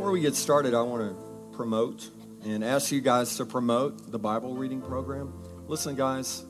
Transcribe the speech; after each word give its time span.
before 0.00 0.12
we 0.12 0.20
get 0.22 0.34
started, 0.34 0.72
I 0.72 0.80
want 0.80 1.02
to 1.02 1.54
promote 1.54 2.08
and 2.42 2.64
ask 2.64 2.90
you 2.90 3.02
guys 3.02 3.36
to 3.36 3.44
promote 3.44 4.10
the 4.10 4.18
Bible 4.18 4.54
reading 4.54 4.80
program. 4.80 5.30
Listen, 5.68 5.94
guys, 5.94 6.46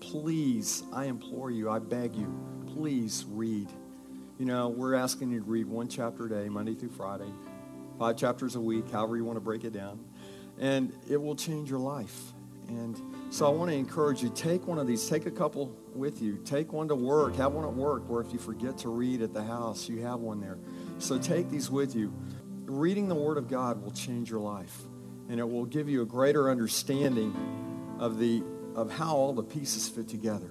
please, 0.00 0.82
I 0.90 1.04
implore 1.04 1.50
you, 1.50 1.68
I 1.68 1.80
beg 1.80 2.16
you, 2.16 2.32
please 2.68 3.26
read. 3.28 3.68
You 4.38 4.46
know, 4.46 4.70
we're 4.70 4.94
asking 4.94 5.32
you 5.32 5.40
to 5.40 5.44
read 5.44 5.66
one 5.66 5.86
chapter 5.86 6.24
a 6.24 6.28
day, 6.30 6.48
Monday 6.48 6.74
through 6.74 6.92
Friday, 6.92 7.30
five 7.98 8.16
chapters 8.16 8.56
a 8.56 8.60
week, 8.60 8.90
however 8.90 9.18
you 9.18 9.24
want 9.26 9.36
to 9.36 9.42
break 9.42 9.64
it 9.64 9.74
down. 9.74 10.02
And 10.58 10.94
it 11.10 11.20
will 11.20 11.36
change 11.36 11.68
your 11.68 11.78
life. 11.78 12.32
And 12.68 12.98
so 13.28 13.46
I 13.46 13.50
want 13.50 13.70
to 13.70 13.76
encourage 13.76 14.22
you 14.22 14.30
take 14.30 14.66
one 14.66 14.78
of 14.78 14.86
these, 14.86 15.06
take 15.06 15.26
a 15.26 15.30
couple 15.30 15.76
with 15.94 16.22
you. 16.22 16.38
Take 16.44 16.72
one 16.72 16.88
to 16.88 16.94
work, 16.94 17.36
have 17.36 17.52
one 17.52 17.64
at 17.64 17.74
work 17.74 18.08
where 18.08 18.22
if 18.22 18.32
you 18.32 18.38
forget 18.38 18.78
to 18.78 18.88
read 18.88 19.20
at 19.20 19.34
the 19.34 19.42
house, 19.42 19.90
you 19.90 20.00
have 20.02 20.20
one 20.20 20.40
there. 20.40 20.58
So 20.98 21.18
take 21.18 21.50
these 21.50 21.70
with 21.70 21.94
you. 21.94 22.14
Reading 22.72 23.06
the 23.08 23.14
Word 23.14 23.36
of 23.36 23.48
God 23.48 23.82
will 23.82 23.90
change 23.90 24.30
your 24.30 24.40
life, 24.40 24.74
and 25.28 25.38
it 25.38 25.46
will 25.46 25.66
give 25.66 25.90
you 25.90 26.00
a 26.00 26.06
greater 26.06 26.50
understanding 26.50 27.36
of, 28.00 28.18
the, 28.18 28.42
of 28.74 28.90
how 28.90 29.14
all 29.14 29.34
the 29.34 29.42
pieces 29.42 29.90
fit 29.90 30.08
together. 30.08 30.50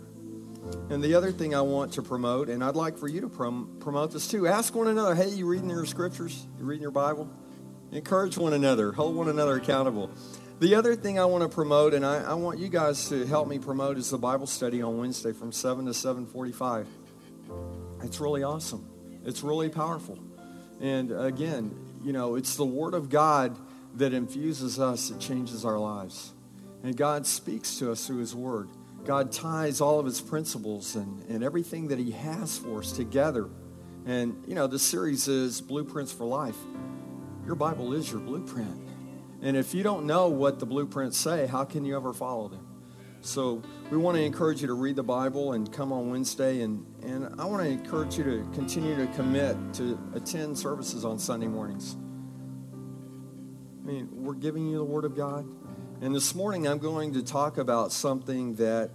And 0.92 1.04
the 1.04 1.16
other 1.16 1.32
thing 1.32 1.56
I 1.56 1.62
want 1.62 1.94
to 1.94 2.04
promote, 2.04 2.48
and 2.48 2.64
I'd 2.64 2.76
like 2.76 3.00
for 3.00 3.08
you 3.08 3.22
to 3.22 3.28
prom- 3.28 3.76
promote 3.80 4.12
this 4.12 4.28
too, 4.28 4.48
ask 4.48 4.76
one 4.76 4.88
another, 4.88 5.16
hey, 5.16 5.30
you 5.30 5.48
reading 5.48 5.72
your 5.72 5.84
scriptures? 5.88 6.46
You 6.60 6.66
reading 6.66 6.84
your 6.84 6.92
Bible? 6.92 7.28
Encourage 7.92 8.38
one 8.38 8.54
another, 8.54 8.92
hold 8.92 9.16
one 9.16 9.28
another 9.28 9.56
accountable. 9.56 10.12
The 10.60 10.76
other 10.76 10.96
thing 10.96 11.18
I 11.18 11.26
want 11.26 11.42
to 11.42 11.50
promote, 11.50 11.96
and 11.96 12.06
I, 12.06 12.18
I, 12.18 12.36
want 12.36 12.60
you 12.60 12.70
guys 12.70 13.10
to 13.10 13.26
help 13.26 13.48
me 13.48 13.58
promote, 13.58 13.98
is 13.98 14.12
the 14.12 14.20
Bible 14.20 14.46
study 14.46 14.84
on 14.84 15.00
Wednesday 15.00 15.34
from 15.34 15.52
7 15.52 15.86
to 15.86 15.92
7.45. 15.92 16.86
It's 18.04 18.20
really 18.20 18.44
awesome. 18.44 18.88
It's 19.26 19.42
really 19.42 19.70
powerful. 19.70 20.20
And 20.80 21.12
again, 21.12 21.81
you 22.04 22.14
know, 22.14 22.36
it's 22.36 22.56
the 22.56 22.66
Word 22.66 22.94
of 22.94 23.10
God 23.10 23.58
that 23.96 24.14
infuses 24.14 24.80
us, 24.80 25.10
that 25.10 25.20
changes 25.20 25.66
our 25.66 25.78
lives. 25.78 26.34
And 26.84 26.96
God 26.96 27.26
speaks 27.26 27.78
to 27.80 27.92
us 27.92 28.08
through 28.08 28.20
His 28.20 28.36
Word. 28.36 28.70
God 29.06 29.32
ties 29.32 29.82
all 29.82 30.00
of 30.00 30.06
His 30.06 30.22
principles 30.22 30.96
and, 30.96 31.24
and 31.30 31.44
everything 31.44 31.88
that 31.90 32.00
He 32.00 32.12
has 32.12 32.58
for 32.58 32.80
us 32.80 32.92
together. 32.92 33.50
And, 34.06 34.44
you 34.48 34.56
know, 34.56 34.68
the 34.68 34.80
series 34.80 35.28
is 35.28 35.62
Blueprints 35.62 36.12
for 36.12 36.26
Life. 36.26 36.58
Your 37.46 37.56
Bible 37.56 37.94
is 37.94 38.12
your 38.12 38.22
blueprint. 38.22 38.88
And 39.42 39.58
if 39.58 39.74
you 39.74 39.84
don't 39.84 40.06
know 40.06 40.30
what 40.30 40.60
the 40.60 40.66
blueprints 40.66 41.18
say, 41.18 41.48
how 41.48 41.66
can 41.66 41.84
you 41.84 41.96
ever 41.96 42.14
follow 42.14 42.48
them? 42.48 42.71
So 43.24 43.62
we 43.92 43.98
want 43.98 44.18
to 44.18 44.24
encourage 44.24 44.62
you 44.62 44.68
to 44.68 44.74
read 44.74 44.96
the 44.96 45.04
Bible 45.04 45.54
and 45.54 45.72
come 45.72 45.94
on 45.94 46.10
Wednesday. 46.10 46.62
And, 46.62 46.84
and 47.04 47.40
I 47.40 47.46
want 47.46 47.64
to 47.64 47.70
encourage 47.70 48.18
you 48.18 48.24
to 48.24 48.50
continue 48.54 48.96
to 48.96 49.06
commit 49.14 49.56
to 49.76 50.00
attend 50.16 50.58
services 50.58 51.06
on 51.06 51.20
Sunday 51.20 51.48
mornings. 51.48 51.96
I 53.82 53.86
mean, 53.86 54.10
we're 54.12 54.34
giving 54.34 54.68
you 54.68 54.78
the 54.78 54.84
Word 54.84 55.06
of 55.06 55.16
God. 55.16 55.46
And 56.02 56.16
this 56.16 56.34
morning 56.34 56.68
I'm 56.68 56.80
going 56.80 57.14
to 57.14 57.22
talk 57.22 57.60
about 57.60 57.92
something 57.92 58.56
that 58.56 58.90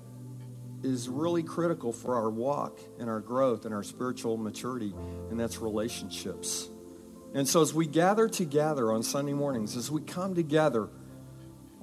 is 0.82 1.08
really 1.08 1.44
critical 1.44 1.92
for 1.92 2.16
our 2.16 2.28
walk 2.28 2.80
and 2.98 3.08
our 3.08 3.20
growth 3.20 3.64
and 3.64 3.72
our 3.72 3.84
spiritual 3.84 4.36
maturity, 4.36 4.92
and 5.30 5.38
that's 5.38 5.58
relationships. 5.58 6.68
And 7.32 7.48
so 7.48 7.62
as 7.62 7.72
we 7.72 7.86
gather 7.86 8.28
together 8.28 8.92
on 8.92 9.02
Sunday 9.04 9.34
mornings, 9.34 9.76
as 9.76 9.90
we 9.90 10.00
come 10.02 10.34
together, 10.34 10.88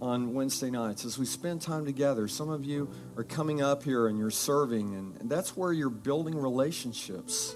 on 0.01 0.33
Wednesday 0.33 0.69
nights 0.69 1.05
as 1.05 1.17
we 1.17 1.25
spend 1.25 1.61
time 1.61 1.85
together. 1.85 2.27
Some 2.27 2.49
of 2.49 2.65
you 2.65 2.89
are 3.15 3.23
coming 3.23 3.61
up 3.61 3.83
here 3.83 4.07
and 4.07 4.17
you're 4.17 4.31
serving, 4.31 4.95
and, 4.95 5.15
and 5.21 5.29
that's 5.29 5.55
where 5.55 5.71
you're 5.71 5.89
building 5.89 6.35
relationships. 6.35 7.55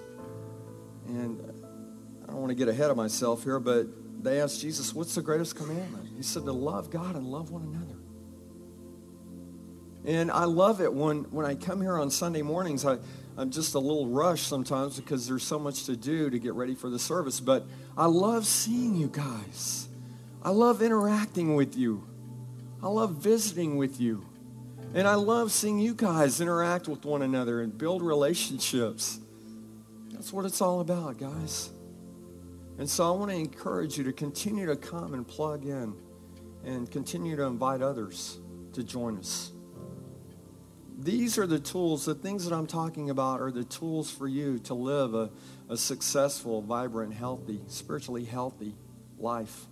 And 1.08 1.42
I 2.24 2.32
don't 2.32 2.42
want 2.42 2.50
to 2.50 2.56
get 2.56 2.68
ahead 2.68 2.92
of 2.92 2.98
myself 2.98 3.44
here, 3.44 3.60
but 3.60 3.88
they 4.24 4.42
asked 4.42 4.62
Jesus, 4.62 4.94
What's 4.94 5.16
the 5.16 5.22
greatest 5.22 5.56
commandment? 5.56 6.10
He 6.16 6.24
said, 6.24 6.46
To 6.46 6.52
love 6.52 6.90
God 6.90 7.16
and 7.16 7.26
love 7.28 7.52
one 7.52 7.64
another. 7.64 7.96
And 10.06 10.32
I 10.32 10.46
love 10.46 10.80
it 10.82 10.94
when, 10.94 11.24
when 11.32 11.46
I 11.46 11.56
come 11.56 11.82
here 11.82 11.98
on 11.98 12.10
Sunday 12.10 12.42
mornings. 12.42 12.86
I, 12.86 12.98
I'm 13.38 13.52
just 13.52 13.76
a 13.76 13.80
little 13.80 14.08
rushed 14.08 14.48
sometimes 14.48 14.96
because 14.96 15.28
there's 15.28 15.44
so 15.44 15.60
much 15.60 15.86
to 15.86 15.96
do 15.96 16.30
to 16.30 16.40
get 16.40 16.54
ready 16.54 16.76
for 16.76 16.90
the 16.90 16.98
service. 16.98 17.40
But 17.40 17.66
I 17.98 18.06
love 18.06 18.48
seeing 18.48 18.96
you 18.96 19.08
guys. 19.08 19.88
I 20.42 20.52
love 20.52 20.82
interacting 20.82 21.56
with 21.56 21.76
you. 21.76 22.08
I 22.82 22.88
love 22.88 23.16
visiting 23.16 23.78
with 23.78 24.00
you. 24.00 24.26
And 24.94 25.08
I 25.08 25.16
love 25.16 25.52
seeing 25.52 25.80
you 25.80 25.94
guys 25.94 26.40
interact 26.40 26.88
with 26.88 27.06
one 27.06 27.22
another 27.22 27.62
and 27.62 27.78
build 27.78 28.02
relationships. 28.02 29.20
That's 30.12 30.32
what 30.32 30.46
it's 30.46 30.62
all 30.62 30.80
about, 30.80 31.18
guys. 31.18 31.72
And 32.78 32.90
so 32.90 33.08
I 33.08 33.18
want 33.18 33.32
to 33.32 33.38
encourage 33.38 33.98
you 33.98 34.04
to 34.06 34.14
continue 34.14 34.66
to 34.68 34.76
come 34.76 35.14
and 35.14 35.28
plug 35.28 35.66
in 35.66 35.96
and 36.64 36.90
continue 36.90 37.36
to 37.36 37.44
invite 37.44 37.82
others 37.82 38.40
to 38.74 38.84
join 38.84 39.18
us. 39.18 39.52
These 41.00 41.38
are 41.38 41.46
the 41.46 41.60
tools, 41.60 42.06
the 42.06 42.16
things 42.16 42.44
that 42.46 42.56
I'm 42.56 42.66
talking 42.66 43.10
about 43.10 43.40
are 43.40 43.52
the 43.52 43.64
tools 43.64 44.10
for 44.10 44.28
you 44.28 44.58
to 44.60 44.74
live 44.74 45.14
a, 45.14 45.30
a 45.70 45.78
successful, 45.78 46.62
vibrant, 46.62 47.14
healthy, 47.14 47.62
spiritually 47.68 48.26
healthy 48.26 48.76
life. 49.20 49.68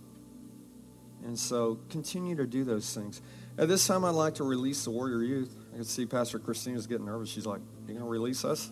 And 1.26 1.36
so 1.36 1.80
continue 1.90 2.36
to 2.36 2.46
do 2.46 2.62
those 2.62 2.94
things. 2.94 3.20
At 3.58 3.66
this 3.66 3.84
time, 3.84 4.04
I'd 4.04 4.10
like 4.10 4.36
to 4.36 4.44
release 4.44 4.84
the 4.84 4.92
Warrior 4.92 5.24
Youth. 5.24 5.56
I 5.72 5.76
can 5.76 5.84
see 5.84 6.06
Pastor 6.06 6.38
Christina's 6.38 6.86
getting 6.86 7.06
nervous. 7.06 7.28
She's 7.28 7.46
like, 7.46 7.60
You 7.88 7.94
going 7.94 8.04
to 8.04 8.08
release 8.08 8.44
us? 8.44 8.70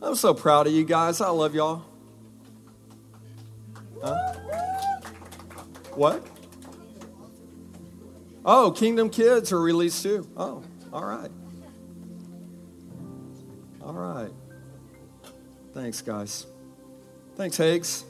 I'm 0.00 0.14
so 0.14 0.32
proud 0.32 0.66
of 0.66 0.72
you 0.72 0.84
guys. 0.84 1.20
I 1.20 1.28
love 1.28 1.54
y'all. 1.54 1.82
Huh? 4.02 4.32
What? 5.94 6.26
Oh, 8.46 8.70
Kingdom 8.70 9.10
Kids 9.10 9.52
are 9.52 9.60
released 9.60 10.02
too. 10.02 10.26
Oh, 10.34 10.62
all 10.94 11.04
right. 11.04 11.30
All 13.82 13.92
right. 13.92 14.32
Thanks, 15.74 16.00
guys. 16.00 16.46
Thanks, 17.36 17.58
Higgs. 17.58 18.04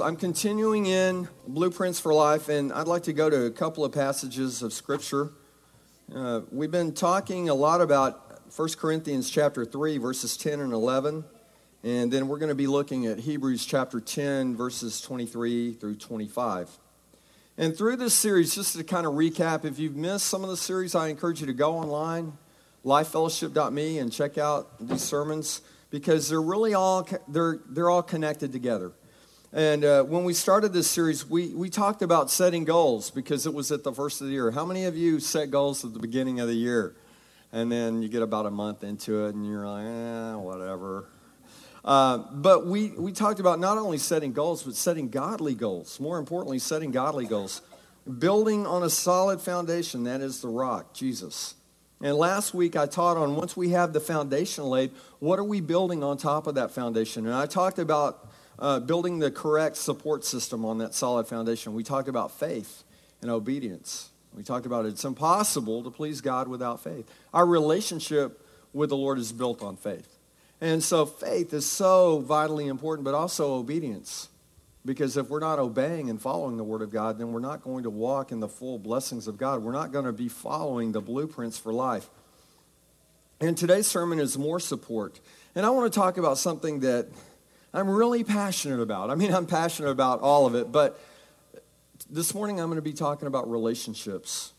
I'm 0.00 0.16
continuing 0.16 0.86
in 0.86 1.28
Blueprints 1.46 2.00
for 2.00 2.14
Life, 2.14 2.48
and 2.48 2.72
I'd 2.72 2.86
like 2.86 3.02
to 3.02 3.12
go 3.12 3.28
to 3.28 3.44
a 3.44 3.50
couple 3.50 3.84
of 3.84 3.92
passages 3.92 4.62
of 4.62 4.72
Scripture. 4.72 5.32
Uh, 6.14 6.40
we've 6.50 6.70
been 6.70 6.92
talking 6.92 7.50
a 7.50 7.54
lot 7.54 7.82
about 7.82 8.40
1 8.56 8.68
Corinthians 8.78 9.28
chapter 9.28 9.66
3, 9.66 9.98
verses 9.98 10.38
10 10.38 10.60
and 10.60 10.72
11, 10.72 11.24
and 11.84 12.10
then 12.10 12.28
we're 12.28 12.38
going 12.38 12.48
to 12.48 12.54
be 12.54 12.66
looking 12.66 13.06
at 13.06 13.18
Hebrews 13.18 13.66
chapter 13.66 14.00
10, 14.00 14.56
verses 14.56 15.02
23 15.02 15.74
through 15.74 15.96
25. 15.96 16.70
And 17.58 17.76
through 17.76 17.96
this 17.96 18.14
series, 18.14 18.54
just 18.54 18.76
to 18.76 18.84
kind 18.84 19.06
of 19.06 19.12
recap, 19.14 19.66
if 19.66 19.78
you've 19.78 19.96
missed 19.96 20.26
some 20.26 20.42
of 20.42 20.48
the 20.48 20.56
series, 20.56 20.94
I 20.94 21.08
encourage 21.08 21.40
you 21.40 21.46
to 21.46 21.52
go 21.52 21.76
online, 21.76 22.38
lifefellowship.me, 22.86 23.98
and 23.98 24.10
check 24.10 24.38
out 24.38 24.78
these 24.80 25.02
sermons 25.02 25.60
because 25.90 26.30
they're 26.30 26.40
really 26.40 26.72
all 26.72 27.06
they're, 27.28 27.58
they're 27.68 27.90
all 27.90 28.02
connected 28.02 28.50
together. 28.50 28.92
And 29.52 29.84
uh, 29.84 30.04
when 30.04 30.22
we 30.22 30.32
started 30.32 30.72
this 30.72 30.88
series, 30.88 31.28
we, 31.28 31.48
we 31.48 31.70
talked 31.70 32.02
about 32.02 32.30
setting 32.30 32.64
goals 32.64 33.10
because 33.10 33.46
it 33.46 33.54
was 33.54 33.72
at 33.72 33.82
the 33.82 33.92
first 33.92 34.20
of 34.20 34.28
the 34.28 34.32
year. 34.32 34.52
How 34.52 34.64
many 34.64 34.84
of 34.84 34.96
you 34.96 35.18
set 35.18 35.50
goals 35.50 35.84
at 35.84 35.92
the 35.92 35.98
beginning 35.98 36.38
of 36.38 36.46
the 36.46 36.54
year? 36.54 36.94
And 37.52 37.70
then 37.70 38.00
you 38.00 38.08
get 38.08 38.22
about 38.22 38.46
a 38.46 38.50
month 38.50 38.84
into 38.84 39.26
it 39.26 39.34
and 39.34 39.44
you're 39.44 39.66
like, 39.66 39.84
eh, 39.84 40.34
whatever. 40.36 41.06
Uh, 41.84 42.18
but 42.18 42.68
we, 42.68 42.90
we 42.90 43.10
talked 43.10 43.40
about 43.40 43.58
not 43.58 43.76
only 43.76 43.98
setting 43.98 44.32
goals, 44.32 44.62
but 44.62 44.76
setting 44.76 45.08
godly 45.08 45.56
goals. 45.56 45.98
More 45.98 46.18
importantly, 46.18 46.60
setting 46.60 46.92
godly 46.92 47.26
goals. 47.26 47.60
Building 48.20 48.68
on 48.68 48.84
a 48.84 48.90
solid 48.90 49.40
foundation, 49.40 50.04
that 50.04 50.20
is 50.20 50.42
the 50.42 50.48
rock, 50.48 50.94
Jesus. 50.94 51.56
And 52.00 52.14
last 52.14 52.54
week 52.54 52.76
I 52.76 52.86
taught 52.86 53.16
on 53.16 53.34
once 53.34 53.56
we 53.56 53.70
have 53.70 53.94
the 53.94 54.00
foundation 54.00 54.62
laid, 54.64 54.92
what 55.18 55.40
are 55.40 55.44
we 55.44 55.60
building 55.60 56.04
on 56.04 56.18
top 56.18 56.46
of 56.46 56.54
that 56.54 56.70
foundation? 56.70 57.26
And 57.26 57.34
I 57.34 57.46
talked 57.46 57.80
about 57.80 58.29
uh, 58.60 58.80
building 58.80 59.18
the 59.18 59.30
correct 59.30 59.76
support 59.76 60.24
system 60.24 60.64
on 60.64 60.78
that 60.78 60.94
solid 60.94 61.26
foundation. 61.26 61.74
We 61.74 61.82
talked 61.82 62.08
about 62.08 62.30
faith 62.30 62.84
and 63.22 63.30
obedience. 63.30 64.10
We 64.34 64.42
talked 64.42 64.66
about 64.66 64.86
it's 64.86 65.04
impossible 65.04 65.82
to 65.84 65.90
please 65.90 66.20
God 66.20 66.46
without 66.46 66.82
faith. 66.82 67.10
Our 67.32 67.46
relationship 67.46 68.46
with 68.72 68.90
the 68.90 68.96
Lord 68.96 69.18
is 69.18 69.32
built 69.32 69.62
on 69.62 69.76
faith. 69.76 70.16
And 70.60 70.82
so 70.82 71.06
faith 71.06 71.52
is 71.54 71.66
so 71.66 72.20
vitally 72.20 72.68
important, 72.68 73.04
but 73.04 73.14
also 73.14 73.54
obedience. 73.54 74.28
Because 74.84 75.16
if 75.16 75.28
we're 75.28 75.40
not 75.40 75.58
obeying 75.58 76.08
and 76.08 76.20
following 76.20 76.56
the 76.56 76.64
Word 76.64 76.82
of 76.82 76.90
God, 76.90 77.18
then 77.18 77.32
we're 77.32 77.40
not 77.40 77.62
going 77.62 77.82
to 77.84 77.90
walk 77.90 78.32
in 78.32 78.40
the 78.40 78.48
full 78.48 78.78
blessings 78.78 79.26
of 79.26 79.36
God. 79.36 79.62
We're 79.62 79.72
not 79.72 79.92
going 79.92 80.06
to 80.06 80.12
be 80.12 80.28
following 80.28 80.92
the 80.92 81.00
blueprints 81.00 81.58
for 81.58 81.72
life. 81.72 82.08
And 83.40 83.56
today's 83.56 83.86
sermon 83.86 84.20
is 84.20 84.38
more 84.38 84.60
support. 84.60 85.18
And 85.54 85.66
I 85.66 85.70
want 85.70 85.92
to 85.92 85.98
talk 85.98 86.18
about 86.18 86.38
something 86.38 86.80
that 86.80 87.08
I'm 87.72 87.88
really 87.88 88.24
passionate 88.24 88.80
about. 88.80 89.10
I 89.10 89.14
mean, 89.14 89.32
I'm 89.32 89.46
passionate 89.46 89.90
about 89.90 90.20
all 90.20 90.46
of 90.46 90.54
it, 90.54 90.72
but 90.72 91.00
this 92.10 92.34
morning 92.34 92.60
I'm 92.60 92.66
going 92.66 92.76
to 92.76 92.82
be 92.82 92.92
talking 92.92 93.28
about 93.28 93.48
relationships. 93.48 94.52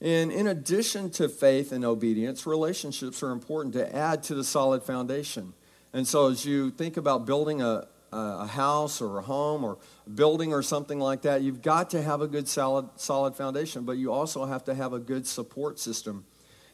And 0.00 0.30
in 0.30 0.46
addition 0.46 1.10
to 1.12 1.28
faith 1.28 1.72
and 1.72 1.84
obedience, 1.84 2.46
relationships 2.46 3.22
are 3.22 3.30
important 3.30 3.74
to 3.74 3.94
add 3.94 4.22
to 4.24 4.34
the 4.34 4.44
solid 4.44 4.82
foundation. 4.82 5.52
And 5.92 6.06
so 6.06 6.30
as 6.30 6.44
you 6.44 6.70
think 6.70 6.96
about 6.96 7.26
building 7.26 7.60
a, 7.62 7.88
a 8.12 8.46
house 8.46 9.00
or 9.00 9.18
a 9.18 9.22
home 9.22 9.64
or 9.64 9.78
a 10.06 10.10
building 10.10 10.52
or 10.52 10.62
something 10.62 11.00
like 11.00 11.22
that, 11.22 11.42
you've 11.42 11.62
got 11.62 11.90
to 11.90 12.02
have 12.02 12.20
a 12.20 12.28
good 12.28 12.46
solid, 12.46 12.88
solid 12.96 13.34
foundation, 13.34 13.84
but 13.84 13.92
you 13.92 14.12
also 14.12 14.44
have 14.44 14.62
to 14.64 14.74
have 14.74 14.92
a 14.92 15.00
good 15.00 15.26
support 15.26 15.80
system. 15.80 16.24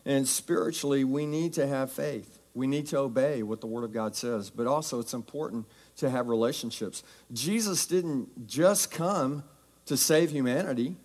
And 0.04 0.28
spiritually, 0.28 1.04
we 1.04 1.24
need 1.24 1.54
to 1.54 1.66
have 1.66 1.90
faith. 1.90 2.41
We 2.54 2.66
need 2.66 2.86
to 2.88 2.98
obey 2.98 3.42
what 3.42 3.60
the 3.60 3.66
Word 3.66 3.84
of 3.84 3.92
God 3.92 4.14
says, 4.14 4.50
but 4.50 4.66
also 4.66 5.00
it's 5.00 5.14
important 5.14 5.66
to 5.96 6.10
have 6.10 6.28
relationships. 6.28 7.02
Jesus 7.32 7.86
didn't 7.86 8.46
just 8.46 8.90
come 8.90 9.44
to 9.86 9.96
save 9.96 10.30
humanity, 10.30 10.96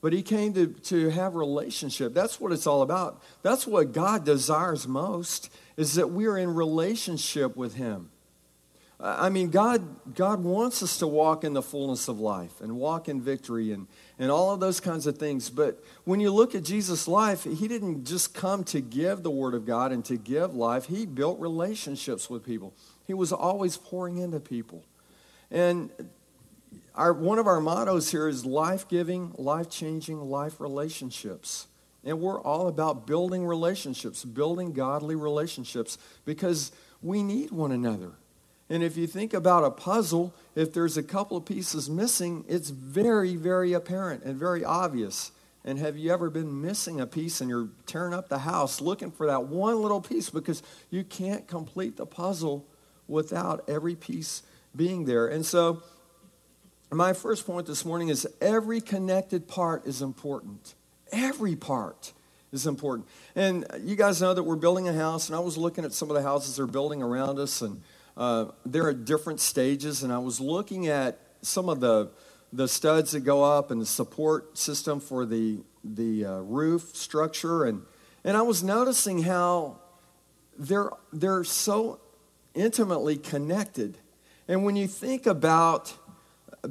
but 0.00 0.12
he 0.12 0.22
came 0.22 0.52
to, 0.54 0.66
to 0.66 1.10
have 1.10 1.34
relationship. 1.34 2.14
That's 2.14 2.40
what 2.40 2.52
it's 2.52 2.66
all 2.66 2.82
about. 2.82 3.22
That's 3.42 3.66
what 3.66 3.92
God 3.92 4.24
desires 4.24 4.86
most, 4.88 5.50
is 5.76 5.94
that 5.94 6.10
we 6.10 6.26
are 6.26 6.38
in 6.38 6.54
relationship 6.54 7.56
with 7.56 7.74
him. 7.74 8.10
I 9.00 9.28
mean, 9.28 9.50
God, 9.50 10.14
God 10.16 10.42
wants 10.42 10.82
us 10.82 10.98
to 10.98 11.06
walk 11.06 11.44
in 11.44 11.52
the 11.52 11.62
fullness 11.62 12.08
of 12.08 12.18
life 12.18 12.60
and 12.60 12.74
walk 12.76 13.08
in 13.08 13.22
victory 13.22 13.70
and, 13.70 13.86
and 14.18 14.28
all 14.28 14.52
of 14.52 14.58
those 14.58 14.80
kinds 14.80 15.06
of 15.06 15.18
things. 15.18 15.50
But 15.50 15.80
when 16.02 16.18
you 16.18 16.32
look 16.32 16.56
at 16.56 16.64
Jesus' 16.64 17.06
life, 17.06 17.44
he 17.44 17.68
didn't 17.68 18.04
just 18.04 18.34
come 18.34 18.64
to 18.64 18.80
give 18.80 19.22
the 19.22 19.30
Word 19.30 19.54
of 19.54 19.64
God 19.64 19.92
and 19.92 20.04
to 20.06 20.16
give 20.16 20.56
life, 20.56 20.86
he 20.86 21.06
built 21.06 21.38
relationships 21.38 22.28
with 22.28 22.44
people. 22.44 22.74
He 23.06 23.14
was 23.14 23.32
always 23.32 23.76
pouring 23.76 24.18
into 24.18 24.40
people. 24.40 24.84
And 25.48 25.90
our, 26.96 27.12
one 27.12 27.38
of 27.38 27.46
our 27.46 27.60
mottos 27.60 28.10
here 28.10 28.26
is 28.26 28.44
life 28.44 28.88
giving, 28.88 29.32
life 29.38 29.70
changing, 29.70 30.20
life 30.20 30.60
relationships. 30.60 31.68
And 32.02 32.20
we're 32.20 32.40
all 32.40 32.66
about 32.66 33.06
building 33.06 33.46
relationships, 33.46 34.24
building 34.24 34.72
godly 34.72 35.14
relationships, 35.14 35.98
because 36.24 36.72
we 37.00 37.22
need 37.22 37.52
one 37.52 37.70
another. 37.70 38.14
And 38.70 38.82
if 38.82 38.96
you 38.96 39.06
think 39.06 39.32
about 39.32 39.64
a 39.64 39.70
puzzle, 39.70 40.34
if 40.54 40.72
there's 40.72 40.96
a 40.96 41.02
couple 41.02 41.36
of 41.36 41.46
pieces 41.46 41.88
missing, 41.88 42.44
it's 42.48 42.70
very, 42.70 43.34
very 43.34 43.72
apparent 43.72 44.24
and 44.24 44.36
very 44.36 44.64
obvious. 44.64 45.32
And 45.64 45.78
have 45.78 45.96
you 45.96 46.12
ever 46.12 46.30
been 46.30 46.60
missing 46.60 47.00
a 47.00 47.06
piece 47.06 47.40
and 47.40 47.48
you're 47.48 47.68
tearing 47.86 48.14
up 48.14 48.28
the 48.28 48.38
house 48.38 48.80
looking 48.80 49.10
for 49.10 49.26
that 49.26 49.44
one 49.44 49.80
little 49.80 50.00
piece 50.00 50.30
because 50.30 50.62
you 50.90 51.02
can't 51.02 51.46
complete 51.46 51.96
the 51.96 52.06
puzzle 52.06 52.66
without 53.06 53.64
every 53.68 53.94
piece 53.94 54.42
being 54.76 55.04
there? 55.06 55.26
And 55.26 55.44
so, 55.44 55.82
my 56.90 57.12
first 57.12 57.46
point 57.46 57.66
this 57.66 57.84
morning 57.84 58.08
is 58.08 58.26
every 58.40 58.80
connected 58.80 59.46
part 59.46 59.86
is 59.86 60.00
important. 60.00 60.74
Every 61.12 61.54
part 61.54 62.14
is 62.50 62.66
important. 62.66 63.06
And 63.34 63.66
you 63.82 63.94
guys 63.94 64.22
know 64.22 64.32
that 64.32 64.42
we're 64.42 64.56
building 64.56 64.88
a 64.88 64.94
house, 64.94 65.28
and 65.28 65.36
I 65.36 65.40
was 65.40 65.58
looking 65.58 65.84
at 65.84 65.92
some 65.92 66.08
of 66.08 66.16
the 66.16 66.22
houses 66.22 66.56
they're 66.56 66.66
building 66.66 67.02
around 67.02 67.38
us, 67.38 67.60
and 67.60 67.82
uh, 68.18 68.46
they're 68.66 68.92
different 68.92 69.38
stages, 69.38 70.02
and 70.02 70.12
I 70.12 70.18
was 70.18 70.40
looking 70.40 70.88
at 70.88 71.20
some 71.40 71.68
of 71.68 71.78
the 71.78 72.10
the 72.52 72.66
studs 72.66 73.12
that 73.12 73.20
go 73.20 73.44
up 73.44 73.70
and 73.70 73.80
the 73.80 73.86
support 73.86 74.58
system 74.58 74.98
for 74.98 75.24
the 75.24 75.62
the 75.84 76.24
uh, 76.24 76.38
roof 76.38 76.96
structure, 76.96 77.64
and 77.64 77.82
and 78.24 78.36
I 78.36 78.42
was 78.42 78.64
noticing 78.64 79.22
how 79.22 79.78
they're 80.58 80.90
they're 81.12 81.44
so 81.44 82.00
intimately 82.54 83.16
connected. 83.16 83.98
And 84.48 84.64
when 84.64 84.74
you 84.74 84.88
think 84.88 85.26
about 85.26 85.94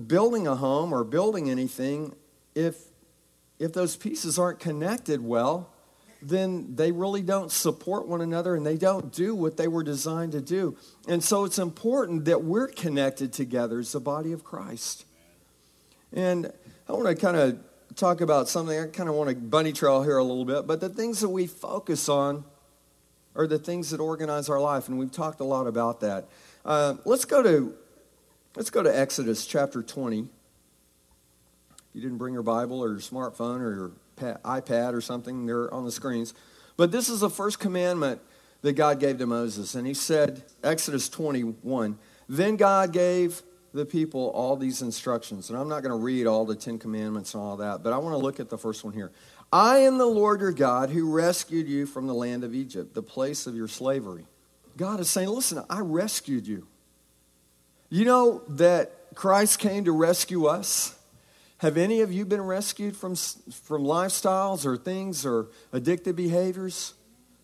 building 0.07 0.47
a 0.47 0.55
home 0.55 0.93
or 0.93 1.05
building 1.05 1.49
anything, 1.49 2.13
if 2.55 2.75
if 3.57 3.71
those 3.71 3.95
pieces 3.95 4.37
aren't 4.37 4.59
connected 4.59 5.23
well, 5.23 5.71
then 6.21 6.75
they 6.75 6.91
really 6.91 7.21
don't 7.21 7.51
support 7.51 8.07
one 8.07 8.21
another 8.21 8.55
and 8.55 8.65
they 8.65 8.77
don't 8.77 9.11
do 9.11 9.35
what 9.35 9.57
they 9.57 9.67
were 9.67 9.83
designed 9.83 10.31
to 10.31 10.41
do. 10.41 10.75
And 11.07 11.23
so 11.23 11.45
it's 11.45 11.59
important 11.59 12.25
that 12.25 12.43
we're 12.43 12.67
connected 12.67 13.33
together 13.33 13.79
as 13.79 13.91
the 13.91 13.99
body 13.99 14.31
of 14.31 14.43
Christ. 14.43 15.05
And 16.13 16.51
I 16.87 16.93
want 16.93 17.07
to 17.07 17.15
kind 17.15 17.37
of 17.37 17.59
talk 17.95 18.21
about 18.21 18.47
something. 18.47 18.77
I 18.77 18.87
kind 18.87 19.09
of 19.09 19.15
want 19.15 19.29
to 19.29 19.35
bunny 19.35 19.73
trail 19.73 20.03
here 20.03 20.17
a 20.17 20.23
little 20.23 20.45
bit, 20.45 20.67
but 20.67 20.79
the 20.79 20.89
things 20.89 21.19
that 21.19 21.29
we 21.29 21.47
focus 21.47 22.09
on 22.09 22.45
are 23.35 23.45
the 23.47 23.59
things 23.59 23.91
that 23.91 23.99
organize 23.99 24.49
our 24.49 24.59
life, 24.59 24.87
and 24.87 24.97
we've 24.97 25.11
talked 25.11 25.39
a 25.39 25.43
lot 25.43 25.67
about 25.67 25.99
that. 26.01 26.27
Uh, 26.65 26.95
let's 27.05 27.23
go 27.23 27.43
to 27.43 27.75
let's 28.55 28.71
go 28.71 28.81
to 28.81 28.99
Exodus 28.99 29.45
chapter 29.45 29.83
20. 29.83 30.21
If 30.21 30.27
you 31.93 32.01
didn't 32.01 32.17
bring 32.17 32.33
your 32.33 32.43
Bible 32.43 32.83
or 32.83 32.89
your 32.89 32.99
smartphone 32.99 33.61
or 33.61 33.75
your 33.75 33.91
iPad 34.17 34.93
or 34.93 35.01
something. 35.01 35.45
They're 35.45 35.73
on 35.73 35.85
the 35.85 35.91
screens. 35.91 36.33
But 36.75 36.91
this 36.91 37.09
is 37.09 37.21
the 37.21 37.29
first 37.29 37.59
commandment 37.59 38.21
that 38.61 38.73
God 38.73 38.99
gave 38.99 39.17
to 39.19 39.25
Moses. 39.25 39.75
And 39.75 39.87
he 39.87 39.93
said, 39.93 40.43
Exodus 40.63 41.09
21, 41.09 41.97
then 42.27 42.55
God 42.55 42.91
gave 42.91 43.41
the 43.73 43.85
people 43.85 44.29
all 44.29 44.55
these 44.55 44.81
instructions. 44.81 45.49
And 45.49 45.57
I'm 45.57 45.69
not 45.69 45.83
going 45.83 45.91
to 45.91 46.03
read 46.03 46.25
all 46.27 46.45
the 46.45 46.55
Ten 46.55 46.79
Commandments 46.79 47.33
and 47.33 47.43
all 47.43 47.57
that, 47.57 47.83
but 47.83 47.93
I 47.93 47.97
want 47.97 48.13
to 48.13 48.17
look 48.17 48.39
at 48.39 48.49
the 48.49 48.57
first 48.57 48.83
one 48.83 48.93
here. 48.93 49.11
I 49.51 49.79
am 49.79 49.97
the 49.97 50.05
Lord 50.05 50.41
your 50.41 50.51
God 50.51 50.89
who 50.89 51.11
rescued 51.11 51.67
you 51.67 51.85
from 51.85 52.07
the 52.07 52.13
land 52.13 52.43
of 52.43 52.53
Egypt, 52.53 52.93
the 52.93 53.03
place 53.03 53.47
of 53.47 53.55
your 53.55 53.67
slavery. 53.67 54.25
God 54.75 54.99
is 54.99 55.09
saying, 55.09 55.29
listen, 55.29 55.63
I 55.69 55.79
rescued 55.79 56.45
you. 56.45 56.67
You 57.89 58.05
know 58.05 58.41
that 58.49 58.91
Christ 59.15 59.59
came 59.59 59.85
to 59.85 59.91
rescue 59.91 60.45
us? 60.45 60.96
Have 61.59 61.77
any 61.77 62.01
of 62.01 62.11
you 62.11 62.25
been 62.25 62.41
rescued 62.41 62.95
from, 62.95 63.15
from 63.15 63.83
lifestyles 63.83 64.65
or 64.65 64.77
things 64.77 65.25
or 65.25 65.47
addictive 65.73 66.15
behaviors? 66.15 66.93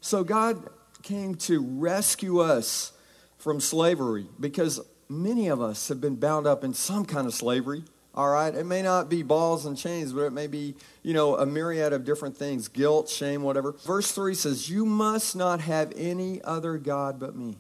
So 0.02 0.24
God 0.24 0.70
came 1.02 1.36
to 1.36 1.62
rescue 1.62 2.40
us 2.40 2.92
from 3.38 3.60
slavery 3.60 4.28
because 4.40 4.80
many 5.10 5.48
of 5.48 5.62
us 5.62 5.88
have 5.88 6.00
been 6.00 6.16
bound 6.16 6.46
up 6.46 6.64
in 6.64 6.74
some 6.74 7.06
kind 7.06 7.26
of 7.26 7.34
slavery. 7.34 7.84
All 8.16 8.30
right, 8.30 8.54
it 8.54 8.66
may 8.66 8.84
not 8.84 9.10
be 9.10 9.24
balls 9.24 9.66
and 9.66 9.76
chains, 9.76 10.14
but 10.14 10.22
it 10.22 10.34
may 10.34 10.46
be, 10.46 10.76
you 11.02 11.14
know, 11.14 11.36
a 11.36 11.48
myriad 11.48 11.94
of 11.94 12.06
different 12.06 12.38
things 12.38 12.68
guilt, 12.68 13.10
shame, 13.10 13.42
whatever. 13.42 13.72
Verse 13.72 14.12
3 14.12 14.36
says, 14.36 14.70
You 14.70 14.86
must 14.86 15.36
not 15.36 15.62
have 15.62 15.92
any 15.96 16.40
other 16.44 16.78
God 16.78 17.20
but 17.20 17.36
me. 17.36 17.58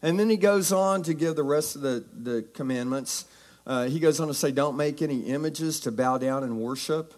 And 0.00 0.20
then 0.20 0.30
he 0.30 0.36
goes 0.36 0.72
on 0.72 1.02
to 1.04 1.14
give 1.14 1.34
the 1.34 1.42
rest 1.42 1.74
of 1.74 1.82
the, 1.82 2.04
the 2.12 2.42
commandments. 2.54 3.24
Uh, 3.66 3.84
he 3.84 4.00
goes 4.00 4.18
on 4.20 4.28
to 4.28 4.34
say, 4.34 4.50
Don't 4.50 4.76
make 4.76 5.02
any 5.02 5.20
images 5.20 5.80
to 5.80 5.92
bow 5.92 6.18
down 6.18 6.42
and 6.42 6.58
worship. 6.58 7.14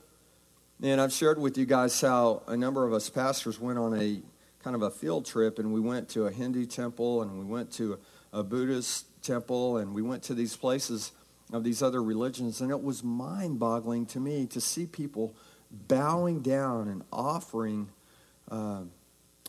And 0.83 1.01
I've 1.01 1.13
shared 1.13 1.39
with 1.39 1.57
you 1.57 1.67
guys 1.67 1.99
how 2.01 2.43
a 2.47 2.57
number 2.57 2.87
of 2.87 2.93
us 2.93 3.09
pastors 3.09 3.61
went 3.61 3.79
on 3.79 3.99
a 3.99 4.21
kind 4.63 4.75
of 4.75 4.83
a 4.83 4.91
field 4.91 5.27
trip 5.27 5.59
and 5.59 5.73
we 5.73 5.81
went 5.81 6.09
to 6.09 6.27
a 6.27 6.31
Hindu 6.31 6.67
temple 6.67 7.23
and 7.23 7.39
we 7.39 7.45
went 7.45 7.71
to 7.73 7.99
a, 8.33 8.43
Buddhist 8.43 9.07
temple 9.23 9.77
and 9.77 9.95
we 9.95 10.03
went 10.03 10.23
to 10.25 10.35
these 10.35 10.57
places 10.57 11.13
of 11.53 11.63
these 11.65 11.83
other 11.83 12.03
religions. 12.03 12.61
And 12.61 12.71
it 12.71 12.83
was 12.83 13.05
mind 13.05 13.59
boggling 13.59 14.07
to 14.07 14.21
me 14.21 14.47
to 14.47 14.61
see 14.61 14.87
people 14.87 15.35
bowing 15.71 16.41
down 16.41 16.89
and 16.89 17.03
offering 17.13 17.89
uh, 18.51 18.83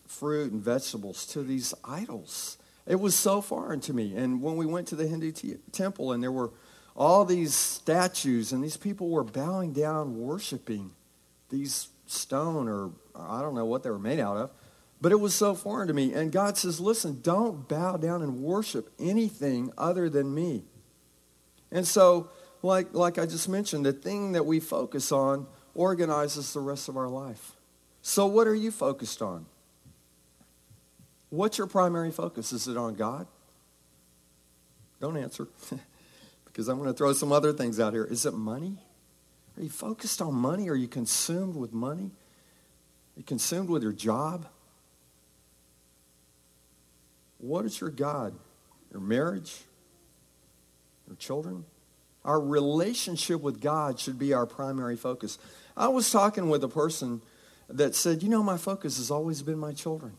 fruit 0.05 0.51
and 0.51 0.61
vegetables 0.61 1.25
to 1.27 1.43
these 1.43 1.73
idols. 1.83 2.57
It 2.85 2.99
was 2.99 3.15
so 3.15 3.41
foreign 3.41 3.79
to 3.81 3.93
me. 3.93 4.15
And 4.15 4.41
when 4.41 4.57
we 4.57 4.65
went 4.65 4.87
to 4.89 4.95
the 4.95 5.07
Hindu 5.07 5.31
t- 5.31 5.55
temple 5.71 6.11
and 6.11 6.21
there 6.21 6.31
were 6.31 6.51
all 6.95 7.25
these 7.25 7.53
statues, 7.53 8.51
and 8.51 8.63
these 8.63 8.77
people 8.77 9.09
were 9.09 9.23
bowing 9.23 9.73
down, 9.73 10.19
worshiping 10.19 10.91
these 11.49 11.89
stone 12.07 12.67
or 12.67 12.91
I 13.15 13.41
don't 13.41 13.55
know 13.55 13.65
what 13.65 13.83
they 13.83 13.89
were 13.89 13.99
made 13.99 14.19
out 14.19 14.37
of. 14.37 14.51
But 15.01 15.11
it 15.11 15.19
was 15.19 15.35
so 15.35 15.53
foreign 15.55 15.87
to 15.87 15.93
me. 15.93 16.13
And 16.13 16.31
God 16.31 16.57
says, 16.57 16.79
listen, 16.79 17.19
don't 17.21 17.67
bow 17.67 17.97
down 17.97 18.21
and 18.21 18.39
worship 18.39 18.89
anything 18.97 19.71
other 19.77 20.09
than 20.09 20.33
me. 20.33 20.63
And 21.71 21.85
so, 21.85 22.29
like, 22.63 22.93
like 22.93 23.19
I 23.19 23.25
just 23.25 23.49
mentioned, 23.49 23.85
the 23.85 23.93
thing 23.93 24.31
that 24.31 24.45
we 24.45 24.59
focus 24.59 25.11
on 25.11 25.47
organizes 25.73 26.53
the 26.53 26.61
rest 26.61 26.87
of 26.87 26.95
our 26.95 27.09
life. 27.09 27.51
So, 28.01 28.25
what 28.25 28.47
are 28.47 28.55
you 28.55 28.71
focused 28.71 29.21
on? 29.21 29.45
What's 31.29 31.57
your 31.57 31.67
primary 31.67 32.11
focus? 32.11 32.53
Is 32.53 32.67
it 32.67 32.77
on 32.77 32.95
God? 32.95 33.27
Don't 35.01 35.17
answer. 35.17 35.47
because 36.55 36.69
I'm 36.69 36.77
going 36.77 36.87
to 36.87 36.97
throw 36.97 37.11
some 37.11 37.33
other 37.33 37.51
things 37.51 37.81
out 37.81 37.91
here. 37.91 38.05
Is 38.05 38.25
it 38.25 38.33
money? 38.33 38.77
Are 39.57 39.63
you 39.63 39.69
focused 39.69 40.21
on 40.21 40.33
money? 40.33 40.69
Are 40.69 40.75
you 40.75 40.87
consumed 40.87 41.53
with 41.53 41.73
money? 41.73 42.05
Are 42.05 43.19
you 43.19 43.23
consumed 43.25 43.67
with 43.67 43.83
your 43.83 43.91
job? 43.91 44.47
What 47.39 47.65
is 47.65 47.81
your 47.81 47.89
God? 47.89 48.35
Your 48.89 49.01
marriage? 49.01 49.63
Your 51.07 51.17
children? 51.17 51.65
Our 52.23 52.39
relationship 52.39 53.41
with 53.41 53.59
God 53.59 53.99
should 53.99 54.17
be 54.17 54.31
our 54.31 54.45
primary 54.45 54.95
focus. 54.95 55.37
I 55.75 55.89
was 55.89 56.09
talking 56.09 56.47
with 56.47 56.63
a 56.63 56.69
person 56.69 57.21
that 57.67 57.95
said, 57.95 58.23
You 58.23 58.29
know, 58.29 58.41
my 58.41 58.55
focus 58.55 58.95
has 58.95 59.11
always 59.11 59.41
been 59.41 59.59
my 59.59 59.73
children. 59.73 60.13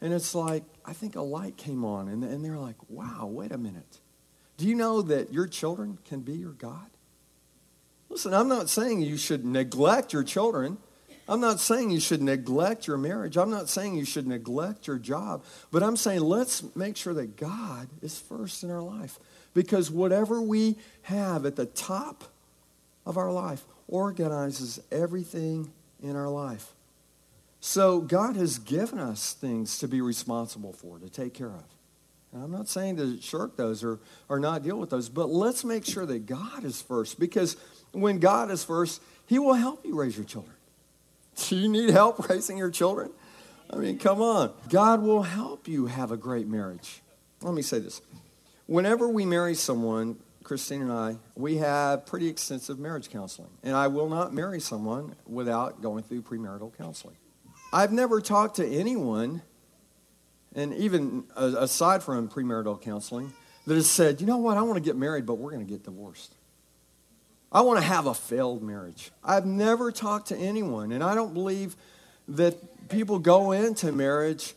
And 0.00 0.14
it's 0.14 0.34
like, 0.34 0.64
I 0.86 0.94
think 0.94 1.14
a 1.14 1.20
light 1.20 1.58
came 1.58 1.84
on, 1.84 2.08
and, 2.08 2.24
and 2.24 2.42
they're 2.42 2.56
like, 2.56 2.76
Wow, 2.88 3.26
wait 3.26 3.52
a 3.52 3.58
minute. 3.58 4.00
Do 4.58 4.66
you 4.66 4.74
know 4.74 5.02
that 5.02 5.32
your 5.32 5.46
children 5.46 5.98
can 6.04 6.20
be 6.20 6.34
your 6.34 6.52
God? 6.52 6.90
Listen, 8.10 8.34
I'm 8.34 8.48
not 8.48 8.68
saying 8.68 9.02
you 9.02 9.16
should 9.16 9.44
neglect 9.44 10.12
your 10.12 10.24
children. 10.24 10.78
I'm 11.28 11.40
not 11.40 11.60
saying 11.60 11.90
you 11.90 12.00
should 12.00 12.22
neglect 12.22 12.86
your 12.86 12.96
marriage. 12.96 13.36
I'm 13.36 13.50
not 13.50 13.68
saying 13.68 13.96
you 13.96 14.04
should 14.04 14.26
neglect 14.26 14.86
your 14.86 14.98
job. 14.98 15.44
But 15.70 15.82
I'm 15.82 15.96
saying 15.96 16.20
let's 16.20 16.64
make 16.74 16.96
sure 16.96 17.14
that 17.14 17.36
God 17.36 17.88
is 18.02 18.18
first 18.18 18.64
in 18.64 18.70
our 18.70 18.82
life. 18.82 19.18
Because 19.54 19.90
whatever 19.90 20.42
we 20.42 20.76
have 21.02 21.46
at 21.46 21.56
the 21.56 21.66
top 21.66 22.24
of 23.06 23.16
our 23.16 23.30
life 23.30 23.62
organizes 23.86 24.80
everything 24.90 25.70
in 26.02 26.16
our 26.16 26.28
life. 26.28 26.72
So 27.60 28.00
God 28.00 28.36
has 28.36 28.58
given 28.58 28.98
us 28.98 29.34
things 29.34 29.78
to 29.78 29.88
be 29.88 30.00
responsible 30.00 30.72
for, 30.72 30.98
to 30.98 31.08
take 31.08 31.34
care 31.34 31.50
of. 31.50 31.64
And 32.32 32.42
I'm 32.42 32.50
not 32.50 32.68
saying 32.68 32.96
to 32.98 33.20
shirk 33.20 33.56
those 33.56 33.82
or, 33.82 34.00
or 34.28 34.38
not 34.38 34.62
deal 34.62 34.78
with 34.78 34.90
those, 34.90 35.08
but 35.08 35.30
let's 35.30 35.64
make 35.64 35.84
sure 35.84 36.04
that 36.06 36.26
God 36.26 36.64
is 36.64 36.82
first. 36.82 37.18
Because 37.18 37.56
when 37.92 38.18
God 38.18 38.50
is 38.50 38.64
first, 38.64 39.02
He 39.26 39.38
will 39.38 39.54
help 39.54 39.84
you 39.86 39.98
raise 39.98 40.16
your 40.16 40.26
children. 40.26 40.54
Do 41.48 41.56
you 41.56 41.68
need 41.68 41.90
help 41.90 42.28
raising 42.28 42.58
your 42.58 42.70
children? 42.70 43.10
I 43.70 43.76
mean, 43.76 43.98
come 43.98 44.20
on. 44.20 44.52
God 44.68 45.02
will 45.02 45.22
help 45.22 45.68
you 45.68 45.86
have 45.86 46.10
a 46.10 46.16
great 46.16 46.46
marriage. 46.46 47.02
Let 47.42 47.54
me 47.54 47.62
say 47.62 47.78
this. 47.78 48.00
Whenever 48.66 49.08
we 49.08 49.24
marry 49.24 49.54
someone, 49.54 50.16
Christine 50.42 50.82
and 50.82 50.92
I, 50.92 51.16
we 51.34 51.58
have 51.58 52.06
pretty 52.06 52.28
extensive 52.28 52.78
marriage 52.78 53.10
counseling. 53.10 53.50
And 53.62 53.76
I 53.76 53.88
will 53.88 54.08
not 54.08 54.32
marry 54.32 54.60
someone 54.60 55.14
without 55.26 55.82
going 55.82 56.02
through 56.02 56.22
premarital 56.22 56.76
counseling. 56.76 57.16
I've 57.72 57.92
never 57.92 58.20
talked 58.22 58.56
to 58.56 58.66
anyone, 58.66 59.42
and 60.58 60.74
even 60.74 61.24
uh, 61.36 61.54
aside 61.58 62.02
from 62.02 62.28
premarital 62.28 62.80
counseling, 62.82 63.32
that 63.66 63.74
has 63.74 63.88
said, 63.88 64.20
you 64.20 64.26
know 64.26 64.38
what, 64.38 64.56
I 64.56 64.62
want 64.62 64.74
to 64.74 64.80
get 64.80 64.96
married, 64.96 65.26
but 65.26 65.34
we're 65.34 65.50
going 65.50 65.64
to 65.64 65.70
get 65.70 65.84
divorced. 65.84 66.34
I 67.52 67.60
want 67.60 67.78
to 67.78 67.84
have 67.84 68.06
a 68.06 68.14
failed 68.14 68.62
marriage. 68.62 69.10
I've 69.22 69.46
never 69.46 69.92
talked 69.92 70.28
to 70.28 70.36
anyone, 70.36 70.92
and 70.92 71.04
I 71.04 71.14
don't 71.14 71.32
believe 71.32 71.76
that 72.28 72.88
people 72.88 73.18
go 73.18 73.52
into 73.52 73.92
marriage 73.92 74.54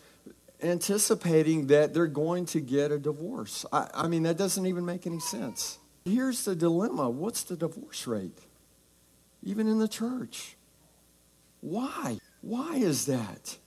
anticipating 0.62 1.68
that 1.68 1.94
they're 1.94 2.08
going 2.08 2.46
to 2.48 2.60
get 2.60 2.92
a 2.92 3.00
divorce. 3.00 3.66
I, 3.72 3.90
I, 3.94 4.08
mean, 4.08 4.24
that 4.24 4.38
doesn't 4.38 4.66
even 4.66 4.86
make 4.86 5.06
any 5.06 5.20
sense. 5.20 5.78
Here's 6.06 6.46
the 6.46 6.56
dilemma 6.56 7.10
what's 7.10 7.44
the 7.44 7.56
divorce 7.56 8.08
rate? 8.08 8.40
Even 9.44 9.68
in 9.68 9.80
the 9.80 9.88
church. 9.88 10.56
Why? 11.62 12.18
Why 12.42 12.76
is 12.76 13.06
that? 13.06 13.58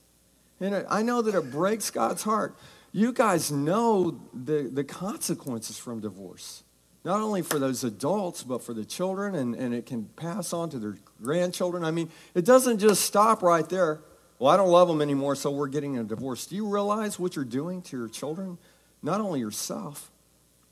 And 0.59 0.85
I 0.89 1.01
know 1.01 1.21
that 1.21 1.35
it 1.35 1.51
breaks 1.51 1.89
God's 1.89 2.23
heart. 2.23 2.55
You 2.91 3.11
guys 3.11 3.51
know 3.51 4.21
the, 4.33 4.69
the 4.71 4.83
consequences 4.83 5.77
from 5.77 5.99
divorce 5.99 6.63
not 7.05 7.21
only 7.21 7.43
for 7.43 7.59
those 7.59 7.83
adults, 7.83 8.43
but 8.43 8.63
for 8.63 8.73
the 8.73 8.83
children, 8.83 9.35
and, 9.35 9.53
and 9.53 9.75
it 9.75 9.85
can 9.85 10.05
pass 10.15 10.51
on 10.51 10.71
to 10.71 10.79
their 10.79 10.97
grandchildren. 11.21 11.85
I 11.85 11.91
mean, 11.91 12.09
it 12.33 12.45
doesn't 12.45 12.79
just 12.79 13.05
stop 13.05 13.43
right 13.43 13.69
there. 13.69 14.01
Well, 14.39 14.51
I 14.51 14.57
don't 14.57 14.69
love 14.69 14.87
them 14.87 15.01
anymore, 15.01 15.35
so 15.35 15.51
we're 15.51 15.67
getting 15.67 15.99
a 15.99 16.03
divorce. 16.03 16.47
Do 16.47 16.55
you 16.55 16.67
realize 16.67 17.19
what 17.19 17.35
you're 17.35 17.45
doing 17.45 17.83
to 17.83 17.97
your 17.97 18.09
children? 18.09 18.57
Not 19.03 19.21
only 19.21 19.39
yourself. 19.39 20.11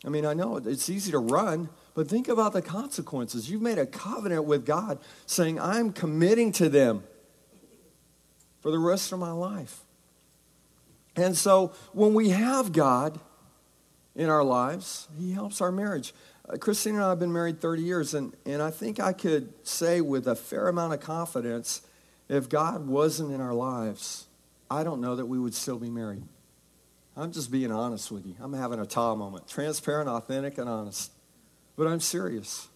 I 0.04 0.10
mean, 0.10 0.25
I 0.25 0.34
know 0.34 0.58
it's 0.58 0.90
easy 0.90 1.12
to 1.12 1.20
run, 1.20 1.70
but 1.94 2.10
think 2.10 2.28
about 2.28 2.52
the 2.52 2.63
consequences. 2.63 3.50
You've 3.50 3.62
made 3.62 3.78
a 3.78 3.86
covenant 3.86 4.46
with 4.46 4.66
God 4.66 4.98
saying, 5.28 5.60
I'm 5.62 5.94
committing 5.94 6.52
to 6.54 6.68
them 6.68 7.04
for 8.63 8.72
the 8.72 8.79
rest 8.79 9.12
of 9.12 9.20
my 9.20 9.32
life. 9.32 9.82
And 11.15 11.38
so 11.38 11.74
when 11.91 12.15
we 12.15 12.29
have 12.29 12.72
God, 12.72 13.20
in 14.15 14.29
our 14.29 14.43
lives. 14.43 15.08
He 15.17 15.32
helps 15.34 15.62
our 15.62 15.72
marriage. 15.72 16.13
Uh, 16.48 16.58
Christine 16.58 16.96
and 16.96 17.03
I 17.03 17.10
have 17.10 17.20
been 17.20 17.34
married 17.34 17.62
30 17.62 17.82
years, 17.82 18.13
and, 18.13 18.36
and 18.46 18.62
I 18.62 18.72
think 18.72 19.00
I 19.00 19.13
could 19.13 19.53
say 19.65 20.01
with 20.01 20.27
a 20.27 20.36
fair 20.36 20.67
amount 20.67 20.93
of 20.93 21.00
confidence 21.00 21.82
if 22.29 22.50
God 22.50 22.88
wasn't 22.88 23.32
in 23.32 23.41
our 23.41 23.53
lives, 23.53 24.25
I 24.70 24.84
don't 24.84 25.01
know 25.01 25.15
that 25.15 25.25
we 25.25 25.39
would 25.39 25.53
still 25.53 25.77
be 25.77 25.89
married. 25.89 26.24
I'm 27.15 27.32
just 27.32 27.51
being 27.51 27.72
honest 27.72 28.12
with 28.12 28.25
you. 28.25 28.36
I'm 28.39 28.53
having 28.53 28.79
a 28.79 28.86
ta 28.86 29.13
moment. 29.13 29.48
Transparent, 29.48 30.10
authentic, 30.10 30.58
and 30.58 30.67
honest. 30.67 31.12
But 31.75 31.88
I'm 31.88 32.00
serious. 32.00 32.67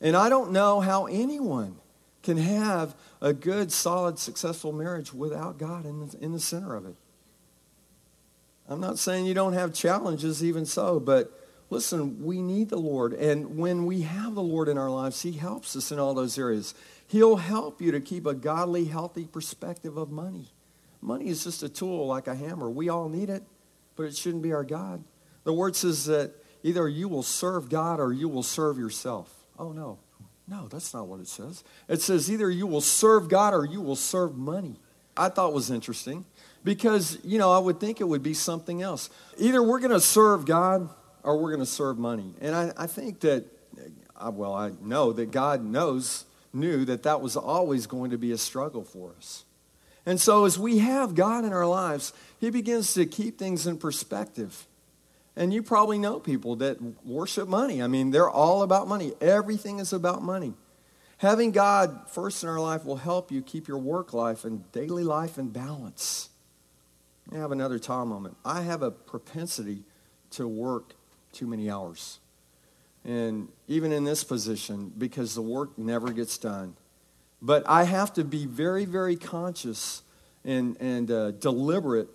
And 0.00 0.16
I 0.16 0.28
don't 0.28 0.52
know 0.52 0.80
how 0.80 1.06
anyone 1.06 1.76
can 2.22 2.36
have 2.36 2.94
a 3.20 3.32
good, 3.32 3.72
solid, 3.72 4.18
successful 4.18 4.72
marriage 4.72 5.12
without 5.12 5.58
God 5.58 5.84
in 5.84 6.06
the, 6.06 6.18
in 6.24 6.32
the 6.32 6.40
center 6.40 6.74
of 6.74 6.86
it. 6.86 6.94
I'm 8.68 8.80
not 8.80 8.98
saying 8.98 9.26
you 9.26 9.34
don't 9.34 9.54
have 9.54 9.74
challenges, 9.74 10.42
even 10.42 10.64
so, 10.64 11.00
but 11.00 11.32
listen, 11.68 12.24
we 12.24 12.40
need 12.40 12.68
the 12.68 12.78
Lord. 12.78 13.12
And 13.12 13.58
when 13.58 13.86
we 13.86 14.02
have 14.02 14.34
the 14.34 14.42
Lord 14.42 14.68
in 14.68 14.78
our 14.78 14.90
lives, 14.90 15.22
He 15.22 15.32
helps 15.32 15.74
us 15.76 15.90
in 15.90 15.98
all 15.98 16.14
those 16.14 16.38
areas. 16.38 16.74
He'll 17.08 17.36
help 17.36 17.82
you 17.82 17.92
to 17.92 18.00
keep 18.00 18.24
a 18.24 18.34
godly, 18.34 18.84
healthy 18.86 19.26
perspective 19.26 19.96
of 19.96 20.10
money. 20.10 20.46
Money 21.00 21.28
is 21.28 21.44
just 21.44 21.62
a 21.64 21.68
tool 21.68 22.06
like 22.06 22.28
a 22.28 22.34
hammer. 22.34 22.70
We 22.70 22.88
all 22.88 23.08
need 23.08 23.28
it, 23.28 23.42
but 23.96 24.04
it 24.04 24.16
shouldn't 24.16 24.42
be 24.42 24.52
our 24.52 24.64
God. 24.64 25.02
The 25.44 25.52
word 25.52 25.74
says 25.74 26.06
that 26.06 26.32
either 26.62 26.88
you 26.88 27.08
will 27.08 27.24
serve 27.24 27.68
God 27.68 27.98
or 27.98 28.12
you 28.12 28.28
will 28.28 28.44
serve 28.44 28.78
yourself. 28.78 29.30
Oh, 29.58 29.72
no. 29.72 29.98
No, 30.52 30.68
that's 30.68 30.92
not 30.92 31.06
what 31.06 31.18
it 31.18 31.28
says. 31.28 31.64
It 31.88 32.02
says 32.02 32.30
either 32.30 32.50
you 32.50 32.66
will 32.66 32.82
serve 32.82 33.30
God 33.30 33.54
or 33.54 33.64
you 33.64 33.80
will 33.80 33.96
serve 33.96 34.36
money. 34.36 34.76
I 35.16 35.30
thought 35.30 35.54
was 35.54 35.70
interesting 35.70 36.26
because, 36.62 37.18
you 37.24 37.38
know, 37.38 37.50
I 37.50 37.58
would 37.58 37.80
think 37.80 38.02
it 38.02 38.04
would 38.04 38.22
be 38.22 38.34
something 38.34 38.82
else. 38.82 39.08
Either 39.38 39.62
we're 39.62 39.78
going 39.78 39.92
to 39.92 40.00
serve 40.00 40.44
God 40.44 40.90
or 41.22 41.38
we're 41.38 41.52
going 41.52 41.64
to 41.64 41.66
serve 41.66 41.98
money. 41.98 42.34
And 42.42 42.54
I, 42.54 42.72
I 42.76 42.86
think 42.86 43.20
that, 43.20 43.46
uh, 44.14 44.30
well, 44.30 44.52
I 44.52 44.72
know 44.82 45.14
that 45.14 45.30
God 45.30 45.64
knows, 45.64 46.26
knew 46.52 46.84
that 46.84 47.04
that 47.04 47.22
was 47.22 47.34
always 47.34 47.86
going 47.86 48.10
to 48.10 48.18
be 48.18 48.32
a 48.32 48.38
struggle 48.38 48.84
for 48.84 49.14
us. 49.16 49.46
And 50.04 50.20
so 50.20 50.44
as 50.44 50.58
we 50.58 50.78
have 50.78 51.14
God 51.14 51.46
in 51.46 51.54
our 51.54 51.66
lives, 51.66 52.12
He 52.38 52.50
begins 52.50 52.92
to 52.92 53.06
keep 53.06 53.38
things 53.38 53.66
in 53.66 53.78
perspective. 53.78 54.66
And 55.34 55.52
you 55.52 55.62
probably 55.62 55.98
know 55.98 56.20
people 56.20 56.56
that 56.56 56.78
worship 57.04 57.48
money. 57.48 57.82
I 57.82 57.86
mean, 57.86 58.10
they're 58.10 58.30
all 58.30 58.62
about 58.62 58.86
money. 58.86 59.12
Everything 59.20 59.78
is 59.78 59.92
about 59.92 60.22
money. 60.22 60.52
Having 61.18 61.52
God 61.52 62.10
first 62.10 62.42
in 62.42 62.48
our 62.48 62.60
life 62.60 62.84
will 62.84 62.96
help 62.96 63.30
you 63.30 63.42
keep 63.42 63.68
your 63.68 63.78
work 63.78 64.12
life 64.12 64.44
and 64.44 64.70
daily 64.72 65.04
life 65.04 65.38
in 65.38 65.48
balance. 65.48 66.28
I 67.32 67.36
have 67.36 67.52
another 67.52 67.78
Tom 67.78 68.08
moment. 68.08 68.36
I 68.44 68.62
have 68.62 68.82
a 68.82 68.90
propensity 68.90 69.84
to 70.32 70.46
work 70.48 70.94
too 71.32 71.46
many 71.46 71.70
hours. 71.70 72.18
And 73.04 73.48
even 73.68 73.92
in 73.92 74.04
this 74.04 74.24
position, 74.24 74.92
because 74.96 75.34
the 75.34 75.42
work 75.42 75.78
never 75.78 76.12
gets 76.12 76.38
done. 76.38 76.76
But 77.40 77.64
I 77.66 77.84
have 77.84 78.12
to 78.14 78.24
be 78.24 78.46
very, 78.46 78.84
very 78.84 79.16
conscious 79.16 80.02
and, 80.44 80.76
and 80.80 81.10
uh, 81.10 81.30
deliberate 81.32 82.08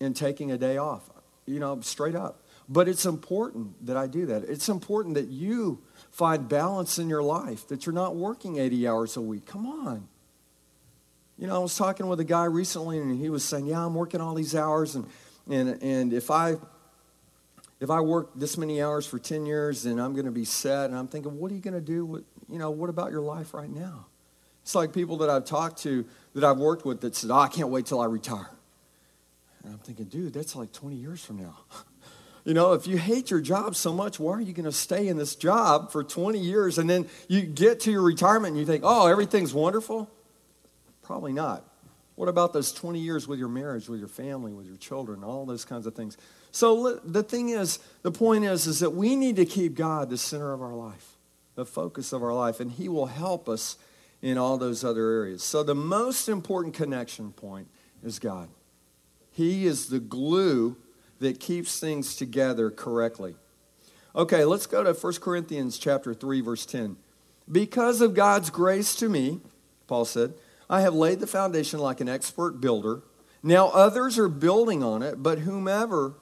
in 0.00 0.14
taking 0.14 0.50
a 0.50 0.58
day 0.58 0.76
off, 0.76 1.08
you 1.46 1.60
know, 1.60 1.80
straight 1.80 2.16
up. 2.16 2.41
But 2.68 2.88
it's 2.88 3.04
important 3.04 3.86
that 3.86 3.96
I 3.96 4.06
do 4.06 4.26
that. 4.26 4.44
It's 4.44 4.68
important 4.68 5.14
that 5.16 5.28
you 5.28 5.82
find 6.10 6.48
balance 6.48 6.98
in 6.98 7.08
your 7.08 7.22
life, 7.22 7.68
that 7.68 7.86
you're 7.86 7.94
not 7.94 8.16
working 8.16 8.58
80 8.58 8.86
hours 8.86 9.16
a 9.16 9.20
week. 9.20 9.46
Come 9.46 9.66
on. 9.66 10.08
You 11.38 11.48
know, 11.48 11.56
I 11.56 11.58
was 11.58 11.76
talking 11.76 12.06
with 12.06 12.20
a 12.20 12.24
guy 12.24 12.44
recently, 12.44 12.98
and 12.98 13.18
he 13.18 13.28
was 13.30 13.44
saying, 13.44 13.66
"Yeah, 13.66 13.84
I'm 13.84 13.94
working 13.94 14.20
all 14.20 14.34
these 14.34 14.54
hours, 14.54 14.94
and 14.94 15.06
and 15.50 15.82
and 15.82 16.12
if 16.12 16.30
I 16.30 16.56
if 17.80 17.90
I 17.90 18.00
work 18.00 18.30
this 18.36 18.56
many 18.56 18.80
hours 18.80 19.06
for 19.06 19.18
10 19.18 19.44
years, 19.44 19.82
then 19.82 19.98
I'm 19.98 20.12
going 20.12 20.26
to 20.26 20.30
be 20.30 20.44
set." 20.44 20.90
And 20.90 20.96
I'm 20.96 21.08
thinking, 21.08 21.38
what 21.38 21.50
are 21.50 21.54
you 21.54 21.60
going 21.60 21.74
to 21.74 21.80
do? 21.80 22.04
With, 22.06 22.24
you 22.48 22.58
know, 22.58 22.70
what 22.70 22.90
about 22.90 23.10
your 23.10 23.22
life 23.22 23.54
right 23.54 23.68
now? 23.68 24.06
It's 24.62 24.76
like 24.76 24.92
people 24.92 25.16
that 25.16 25.30
I've 25.30 25.44
talked 25.44 25.82
to, 25.82 26.06
that 26.34 26.44
I've 26.44 26.58
worked 26.58 26.84
with, 26.84 27.00
that 27.00 27.16
said, 27.16 27.30
oh, 27.30 27.38
"I 27.38 27.48
can't 27.48 27.70
wait 27.70 27.86
till 27.86 28.00
I 28.00 28.06
retire." 28.06 28.50
And 29.64 29.72
I'm 29.72 29.80
thinking, 29.80 30.06
dude, 30.06 30.32
that's 30.32 30.54
like 30.54 30.72
20 30.72 30.96
years 30.96 31.24
from 31.24 31.38
now. 31.38 31.56
You 32.44 32.54
know, 32.54 32.72
if 32.72 32.86
you 32.86 32.98
hate 32.98 33.30
your 33.30 33.40
job 33.40 33.76
so 33.76 33.92
much, 33.92 34.18
why 34.18 34.32
are 34.32 34.40
you 34.40 34.52
going 34.52 34.64
to 34.64 34.72
stay 34.72 35.06
in 35.06 35.16
this 35.16 35.36
job 35.36 35.92
for 35.92 36.02
20 36.02 36.38
years 36.38 36.76
and 36.78 36.90
then 36.90 37.08
you 37.28 37.42
get 37.42 37.80
to 37.80 37.92
your 37.92 38.02
retirement 38.02 38.52
and 38.52 38.58
you 38.58 38.66
think, 38.66 38.82
oh, 38.84 39.06
everything's 39.06 39.54
wonderful? 39.54 40.10
Probably 41.02 41.32
not. 41.32 41.64
What 42.16 42.28
about 42.28 42.52
those 42.52 42.72
20 42.72 42.98
years 42.98 43.26
with 43.26 43.38
your 43.38 43.48
marriage, 43.48 43.88
with 43.88 44.00
your 44.00 44.08
family, 44.08 44.52
with 44.52 44.66
your 44.66 44.76
children, 44.76 45.24
all 45.24 45.46
those 45.46 45.64
kinds 45.64 45.86
of 45.86 45.94
things? 45.94 46.16
So 46.50 46.96
the 47.04 47.22
thing 47.22 47.50
is, 47.50 47.78
the 48.02 48.12
point 48.12 48.44
is, 48.44 48.66
is 48.66 48.80
that 48.80 48.90
we 48.90 49.16
need 49.16 49.36
to 49.36 49.46
keep 49.46 49.74
God 49.74 50.10
the 50.10 50.18
center 50.18 50.52
of 50.52 50.60
our 50.60 50.74
life, 50.74 51.16
the 51.54 51.64
focus 51.64 52.12
of 52.12 52.22
our 52.22 52.34
life, 52.34 52.60
and 52.60 52.70
He 52.72 52.88
will 52.88 53.06
help 53.06 53.48
us 53.48 53.78
in 54.20 54.36
all 54.36 54.58
those 54.58 54.84
other 54.84 55.10
areas. 55.10 55.42
So 55.42 55.62
the 55.62 55.74
most 55.74 56.28
important 56.28 56.74
connection 56.74 57.32
point 57.32 57.68
is 58.04 58.18
God. 58.18 58.48
He 59.30 59.66
is 59.66 59.88
the 59.88 59.98
glue 59.98 60.76
that 61.22 61.40
keeps 61.40 61.80
things 61.80 62.14
together 62.14 62.70
correctly. 62.70 63.34
Okay, 64.14 64.44
let's 64.44 64.66
go 64.66 64.84
to 64.84 64.92
1 64.92 65.12
Corinthians 65.14 65.78
chapter 65.78 66.12
3 66.14 66.40
verse 66.42 66.66
10. 66.66 66.96
Because 67.50 68.00
of 68.00 68.14
God's 68.14 68.50
grace 68.50 68.94
to 68.96 69.08
me, 69.08 69.40
Paul 69.86 70.04
said, 70.04 70.34
I 70.68 70.82
have 70.82 70.94
laid 70.94 71.20
the 71.20 71.26
foundation 71.26 71.80
like 71.80 72.00
an 72.00 72.08
expert 72.08 72.60
builder. 72.60 73.02
Now 73.42 73.68
others 73.68 74.18
are 74.18 74.28
building 74.28 74.82
on 74.82 75.02
it, 75.02 75.22
but 75.22 75.40
whomever 75.40 76.14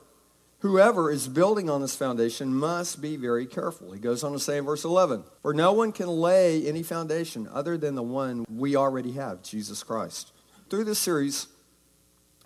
Whoever 0.61 1.11
is 1.11 1.27
building 1.27 1.71
on 1.71 1.81
this 1.81 1.97
foundation 1.97 2.55
must 2.55 3.01
be 3.01 3.17
very 3.17 3.47
careful. 3.47 3.93
He 3.93 3.99
goes 3.99 4.23
on 4.23 4.33
to 4.33 4.39
say 4.39 4.59
in 4.59 4.67
verse 4.67 4.85
11, 4.85 5.25
For 5.41 5.55
no 5.55 5.73
one 5.73 5.91
can 5.91 6.09
lay 6.09 6.67
any 6.67 6.83
foundation 6.83 7.49
other 7.51 7.79
than 7.79 7.95
the 7.95 8.03
one 8.03 8.45
we 8.55 8.77
already 8.77 9.13
have, 9.13 9.43
Jesus 9.43 9.83
Christ. 9.83 10.33
Through 10.69 10.85
this 10.85 10.99
series, 10.99 11.47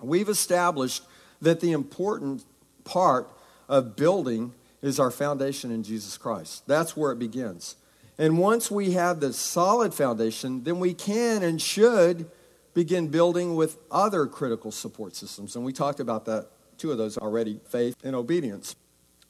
we've 0.01 0.29
established 0.29 1.03
that 1.45 1.61
the 1.61 1.73
important 1.73 2.45
part 2.85 3.31
of 3.69 3.97
building 3.97 4.53
is 4.83 5.01
our 5.01 5.11
foundation 5.11 5.71
in 5.71 5.83
Jesus 5.83 6.19
Christ. 6.19 6.67
That's 6.67 6.97
where 6.97 7.13
it 7.13 7.19
begins. 7.19 7.77
And 8.19 8.39
once 8.39 8.71
we 8.71 8.93
have 8.93 9.21
the 9.21 9.33
solid 9.33 9.95
foundation, 9.95 10.63
then 10.63 10.79
we 10.79 10.95
can 10.95 11.43
and 11.43 11.61
should 11.61 12.31
begin 12.75 13.09
building 13.09 13.55
with 13.55 13.79
other 13.91 14.27
critical 14.27 14.71
support 14.71 15.17
systems. 15.17 15.57
And 15.57 15.65
we 15.65 15.73
talked 15.73 16.01
about 16.01 16.27
that 16.27 16.49
two 16.77 16.93
of 16.93 16.99
those 16.99 17.17
already 17.17 17.61
faith 17.69 17.97
and 18.05 18.15
obedience. 18.15 18.77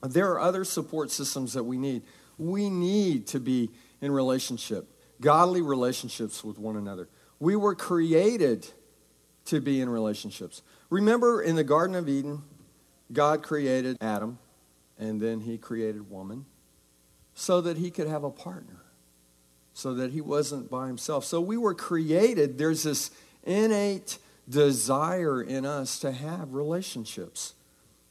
There 0.01 0.31
are 0.31 0.39
other 0.39 0.63
support 0.63 1.11
systems 1.11 1.53
that 1.53 1.63
we 1.63 1.77
need. 1.77 2.03
We 2.37 2.69
need 2.69 3.27
to 3.27 3.39
be 3.39 3.69
in 4.01 4.11
relationship, 4.11 4.87
godly 5.21 5.61
relationships 5.61 6.43
with 6.43 6.59
one 6.59 6.75
another. 6.75 7.07
We 7.39 7.55
were 7.55 7.75
created 7.75 8.67
to 9.45 9.61
be 9.61 9.79
in 9.79 9.89
relationships. 9.89 10.61
Remember 10.89 11.41
in 11.41 11.55
the 11.55 11.63
Garden 11.63 11.95
of 11.95 12.07
Eden, 12.07 12.43
God 13.11 13.43
created 13.43 13.97
Adam 14.01 14.39
and 14.97 15.19
then 15.19 15.41
he 15.41 15.57
created 15.57 16.09
woman 16.09 16.45
so 17.33 17.61
that 17.61 17.77
he 17.77 17.91
could 17.91 18.07
have 18.07 18.23
a 18.23 18.29
partner, 18.29 18.83
so 19.73 19.93
that 19.93 20.11
he 20.11 20.21
wasn't 20.21 20.69
by 20.69 20.87
himself. 20.87 21.25
So 21.25 21.41
we 21.41 21.57
were 21.57 21.73
created, 21.73 22.57
there's 22.57 22.83
this 22.83 23.11
innate 23.43 24.17
desire 24.47 25.41
in 25.41 25.65
us 25.65 25.99
to 25.99 26.11
have 26.11 26.53
relationships. 26.53 27.55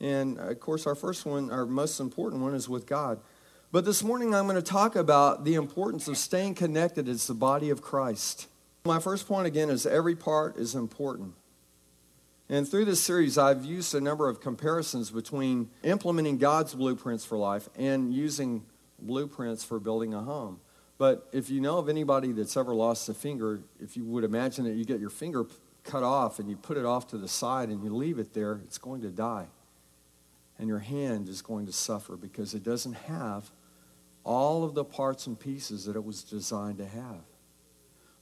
And 0.00 0.38
uh, 0.38 0.50
of 0.50 0.61
course, 0.61 0.87
our 0.87 0.95
first 0.95 1.25
one, 1.25 1.50
our 1.50 1.64
most 1.64 2.00
important 2.00 2.43
one, 2.43 2.54
is 2.54 2.69
with 2.69 2.87
God. 2.87 3.21
But 3.73 3.85
this 3.85 4.04
morning, 4.04 4.35
I'm 4.35 4.45
going 4.45 4.57
to 4.57 4.62
talk 4.62 4.95
about 4.95 5.45
the 5.45 5.54
importance 5.54 6.07
of 6.07 6.16
staying 6.16 6.54
connected 6.54 7.09
as 7.09 7.26
the 7.26 7.35
body 7.35 7.71
of 7.71 7.83
Christ. 7.83 8.47
My 8.85 9.00
first 9.00 9.26
point, 9.26 9.47
again, 9.47 9.71
is 9.71 9.87
every 9.87 10.14
part 10.14 10.57
is 10.57 10.75
important. 10.75 11.35
And 12.48 12.68
through 12.68 12.84
this 12.84 13.02
series, 13.02 13.38
I've 13.38 13.64
used 13.64 13.94
a 13.94 14.00
number 14.00 14.28
of 14.28 14.40
comparisons 14.40 15.10
between 15.10 15.70
implementing 15.82 16.36
God's 16.36 16.74
blueprints 16.74 17.24
for 17.24 17.38
life 17.38 17.68
and 17.76 18.12
using 18.12 18.64
blueprints 18.98 19.64
for 19.64 19.80
building 19.80 20.12
a 20.12 20.20
home. 20.20 20.60
But 20.98 21.26
if 21.32 21.48
you 21.48 21.60
know 21.60 21.78
of 21.78 21.88
anybody 21.88 22.32
that's 22.32 22.56
ever 22.56 22.74
lost 22.74 23.08
a 23.08 23.14
finger, 23.14 23.60
if 23.80 23.96
you 23.96 24.04
would 24.04 24.24
imagine 24.24 24.64
that 24.64 24.74
you 24.74 24.84
get 24.84 25.00
your 25.00 25.10
finger 25.10 25.46
cut 25.84 26.02
off 26.02 26.38
and 26.38 26.48
you 26.48 26.56
put 26.56 26.76
it 26.76 26.84
off 26.84 27.08
to 27.08 27.18
the 27.18 27.28
side 27.28 27.70
and 27.70 27.82
you 27.82 27.94
leave 27.94 28.18
it 28.18 28.34
there, 28.34 28.60
it's 28.64 28.78
going 28.78 29.00
to 29.02 29.10
die. 29.10 29.46
And 30.58 30.68
your 30.68 30.78
hand 30.78 31.28
is 31.28 31.42
going 31.42 31.66
to 31.66 31.72
suffer 31.72 32.16
because 32.16 32.54
it 32.54 32.62
doesn't 32.62 32.92
have 32.92 33.50
all 34.22 34.64
of 34.64 34.74
the 34.74 34.84
parts 34.84 35.26
and 35.26 35.38
pieces 35.38 35.86
that 35.86 35.96
it 35.96 36.04
was 36.04 36.22
designed 36.22 36.78
to 36.78 36.86
have. 36.86 37.24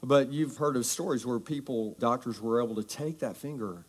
But 0.02 0.32
you've 0.32 0.56
heard 0.56 0.76
of 0.76 0.86
stories 0.86 1.26
where 1.26 1.38
people, 1.38 1.94
doctors 1.98 2.40
were 2.40 2.62
able 2.62 2.76
to 2.76 2.82
take 2.82 3.18
that 3.18 3.36
finger 3.36 3.84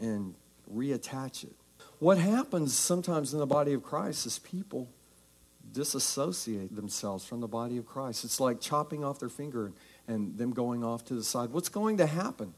and 0.00 0.34
reattach 0.72 1.44
it. 1.44 1.54
What 1.98 2.18
happens 2.18 2.74
sometimes 2.74 3.32
in 3.32 3.38
the 3.38 3.46
body 3.46 3.72
of 3.74 3.82
Christ 3.82 4.26
is 4.26 4.38
people 4.38 4.88
disassociate 5.72 6.74
themselves 6.74 7.24
from 7.24 7.40
the 7.40 7.48
body 7.48 7.76
of 7.76 7.86
Christ. 7.86 8.24
It's 8.24 8.40
like 8.40 8.60
chopping 8.60 9.04
off 9.04 9.18
their 9.18 9.28
finger 9.28 9.72
and 10.08 10.36
them 10.36 10.52
going 10.52 10.82
off 10.82 11.04
to 11.06 11.14
the 11.14 11.22
side. 11.22 11.50
What's 11.50 11.68
going 11.68 11.98
to 11.98 12.06
happen? 12.06 12.54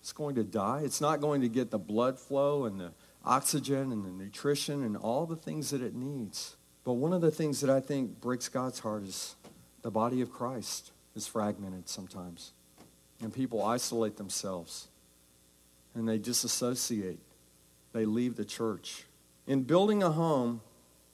It's 0.00 0.12
going 0.12 0.34
to 0.36 0.44
die. 0.44 0.80
It's 0.84 1.00
not 1.00 1.20
going 1.20 1.42
to 1.42 1.48
get 1.48 1.70
the 1.70 1.78
blood 1.78 2.18
flow 2.18 2.64
and 2.64 2.80
the 2.80 2.92
oxygen 3.24 3.92
and 3.92 4.04
the 4.04 4.10
nutrition 4.10 4.82
and 4.82 4.96
all 4.96 5.26
the 5.26 5.36
things 5.36 5.70
that 5.70 5.82
it 5.82 5.94
needs. 5.94 6.56
But 6.84 6.94
one 6.94 7.12
of 7.12 7.20
the 7.20 7.30
things 7.30 7.60
that 7.60 7.70
I 7.70 7.78
think 7.78 8.20
breaks 8.20 8.48
God's 8.48 8.80
heart 8.80 9.04
is 9.04 9.36
the 9.82 9.90
body 9.90 10.20
of 10.20 10.32
Christ 10.32 10.90
is 11.14 11.26
fragmented 11.26 11.88
sometimes. 11.88 12.52
And 13.20 13.32
people 13.32 13.62
isolate 13.62 14.16
themselves 14.16 14.88
and 15.94 16.08
they 16.08 16.18
disassociate. 16.18 17.18
They 17.92 18.04
leave 18.04 18.36
the 18.36 18.44
church. 18.44 19.04
In 19.46 19.62
building 19.62 20.02
a 20.02 20.10
home, 20.10 20.60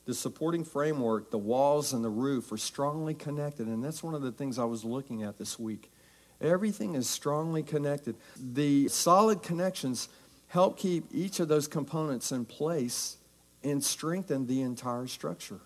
the 0.04 0.14
supporting 0.14 0.64
framework, 0.64 1.30
the 1.30 1.38
walls 1.38 1.92
and 1.92 2.04
the 2.04 2.08
roof 2.08 2.50
are 2.52 2.56
strongly 2.56 3.14
connected. 3.14 3.66
And 3.66 3.84
that's 3.84 4.02
one 4.02 4.14
of 4.14 4.22
the 4.22 4.32
things 4.32 4.58
I 4.58 4.64
was 4.64 4.84
looking 4.84 5.22
at 5.22 5.38
this 5.38 5.58
week. 5.58 5.90
Everything 6.40 6.94
is 6.94 7.10
strongly 7.10 7.62
connected. 7.62 8.16
The 8.36 8.88
solid 8.88 9.42
connections 9.42 10.08
help 10.46 10.78
keep 10.78 11.04
each 11.12 11.40
of 11.40 11.48
those 11.48 11.68
components 11.68 12.32
in 12.32 12.44
place 12.44 13.18
and 13.62 13.82
strengthen 13.82 14.46
the 14.46 14.62
entire 14.62 15.06
structure. 15.06 15.60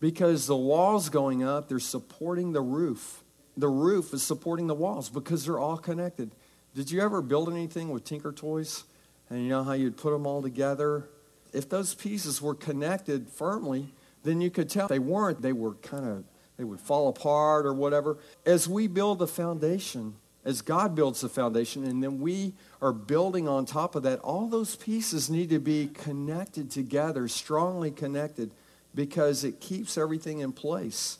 Because 0.00 0.46
the 0.46 0.56
walls 0.56 1.08
going 1.08 1.42
up, 1.42 1.68
they're 1.68 1.78
supporting 1.78 2.52
the 2.52 2.60
roof. 2.60 3.22
The 3.56 3.68
roof 3.68 4.12
is 4.12 4.22
supporting 4.22 4.66
the 4.66 4.74
walls 4.74 5.08
because 5.08 5.46
they're 5.46 5.58
all 5.58 5.78
connected. 5.78 6.32
Did 6.76 6.90
you 6.90 7.00
ever 7.00 7.22
build 7.22 7.48
anything 7.48 7.88
with 7.88 8.04
Tinker 8.04 8.32
Toys? 8.32 8.84
And 9.30 9.42
you 9.42 9.48
know 9.48 9.64
how 9.64 9.72
you'd 9.72 9.96
put 9.96 10.10
them 10.10 10.26
all 10.26 10.42
together? 10.42 11.08
If 11.54 11.70
those 11.70 11.94
pieces 11.94 12.42
were 12.42 12.54
connected 12.54 13.30
firmly, 13.30 13.88
then 14.24 14.42
you 14.42 14.50
could 14.50 14.68
tell. 14.68 14.86
They 14.86 14.98
weren't, 14.98 15.40
they 15.40 15.54
were 15.54 15.72
kind 15.76 16.06
of 16.06 16.24
they 16.58 16.64
would 16.64 16.80
fall 16.80 17.08
apart 17.08 17.64
or 17.64 17.72
whatever. 17.72 18.18
As 18.44 18.68
we 18.68 18.88
build 18.88 19.18
the 19.18 19.26
foundation, 19.26 20.16
as 20.44 20.60
God 20.60 20.94
builds 20.94 21.22
the 21.22 21.30
foundation, 21.30 21.84
and 21.84 22.02
then 22.02 22.20
we 22.20 22.52
are 22.82 22.92
building 22.92 23.48
on 23.48 23.64
top 23.64 23.94
of 23.94 24.02
that, 24.02 24.20
all 24.20 24.46
those 24.46 24.76
pieces 24.76 25.30
need 25.30 25.48
to 25.50 25.58
be 25.58 25.88
connected 25.88 26.70
together, 26.70 27.26
strongly 27.26 27.90
connected, 27.90 28.50
because 28.94 29.44
it 29.44 29.60
keeps 29.60 29.96
everything 29.96 30.40
in 30.40 30.52
place. 30.52 31.18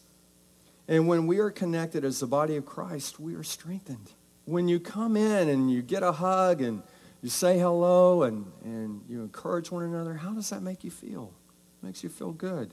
And 0.86 1.08
when 1.08 1.26
we 1.26 1.38
are 1.38 1.50
connected 1.50 2.04
as 2.04 2.20
the 2.20 2.26
body 2.26 2.56
of 2.56 2.64
Christ, 2.64 3.18
we 3.18 3.34
are 3.34 3.42
strengthened. 3.42 4.10
When 4.46 4.68
you 4.68 4.80
come 4.80 5.16
in 5.16 5.48
and 5.48 5.70
you 5.70 5.82
get 5.82 6.02
a 6.02 6.12
hug 6.12 6.62
and 6.62 6.82
you 7.20 7.28
say 7.28 7.58
hello 7.58 8.22
and, 8.22 8.50
and 8.64 9.02
you 9.08 9.20
encourage 9.22 9.70
one 9.70 9.82
another, 9.82 10.14
how 10.14 10.32
does 10.32 10.50
that 10.50 10.62
make 10.62 10.84
you 10.84 10.90
feel? 10.90 11.34
It 11.82 11.86
makes 11.86 12.02
you 12.02 12.08
feel 12.08 12.32
good. 12.32 12.72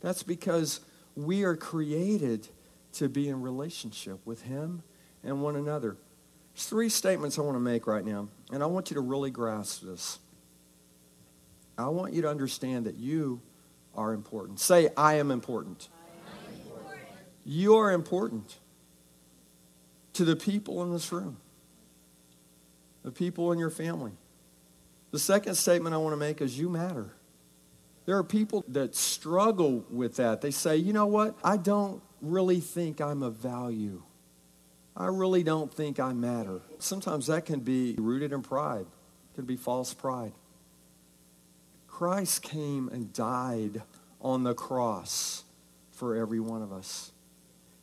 That's 0.00 0.22
because 0.22 0.80
we 1.14 1.44
are 1.44 1.56
created 1.56 2.48
to 2.94 3.08
be 3.08 3.28
in 3.28 3.42
relationship 3.42 4.18
with 4.24 4.42
Him 4.42 4.82
and 5.22 5.42
one 5.42 5.56
another. 5.56 5.96
There's 6.54 6.66
three 6.66 6.88
statements 6.88 7.38
I 7.38 7.42
want 7.42 7.56
to 7.56 7.60
make 7.60 7.86
right 7.86 8.04
now, 8.04 8.28
and 8.50 8.62
I 8.62 8.66
want 8.66 8.90
you 8.90 8.94
to 8.94 9.00
really 9.00 9.30
grasp 9.30 9.82
this. 9.82 10.18
I 11.76 11.88
want 11.88 12.12
you 12.12 12.22
to 12.22 12.28
understand 12.28 12.86
that 12.86 12.96
you 12.96 13.40
are 13.94 14.12
important. 14.12 14.60
Say, 14.60 14.88
I 14.96 15.14
am 15.14 15.30
important. 15.30 15.88
I 15.92 16.48
am 16.48 16.60
important. 16.60 17.00
You 17.44 17.76
are 17.76 17.92
important 17.92 18.59
to 20.14 20.24
the 20.24 20.36
people 20.36 20.82
in 20.82 20.92
this 20.92 21.12
room, 21.12 21.36
the 23.02 23.10
people 23.10 23.52
in 23.52 23.58
your 23.58 23.70
family. 23.70 24.12
The 25.10 25.18
second 25.18 25.56
statement 25.56 25.94
I 25.94 25.98
want 25.98 26.12
to 26.12 26.16
make 26.16 26.40
is 26.40 26.58
you 26.58 26.68
matter. 26.68 27.12
There 28.06 28.16
are 28.16 28.24
people 28.24 28.64
that 28.68 28.94
struggle 28.94 29.84
with 29.90 30.16
that. 30.16 30.40
They 30.40 30.50
say, 30.50 30.76
you 30.76 30.92
know 30.92 31.06
what? 31.06 31.36
I 31.44 31.56
don't 31.56 32.02
really 32.20 32.60
think 32.60 33.00
I'm 33.00 33.22
of 33.22 33.34
value. 33.36 34.02
I 34.96 35.06
really 35.06 35.42
don't 35.42 35.72
think 35.72 35.98
I 35.98 36.12
matter. 36.12 36.60
Sometimes 36.78 37.26
that 37.28 37.46
can 37.46 37.60
be 37.60 37.94
rooted 37.98 38.32
in 38.32 38.42
pride, 38.42 38.86
it 38.86 39.34
can 39.34 39.44
be 39.44 39.56
false 39.56 39.94
pride. 39.94 40.32
Christ 41.86 42.42
came 42.42 42.88
and 42.88 43.12
died 43.12 43.82
on 44.20 44.42
the 44.42 44.54
cross 44.54 45.44
for 45.90 46.16
every 46.16 46.40
one 46.40 46.62
of 46.62 46.72
us. 46.72 47.12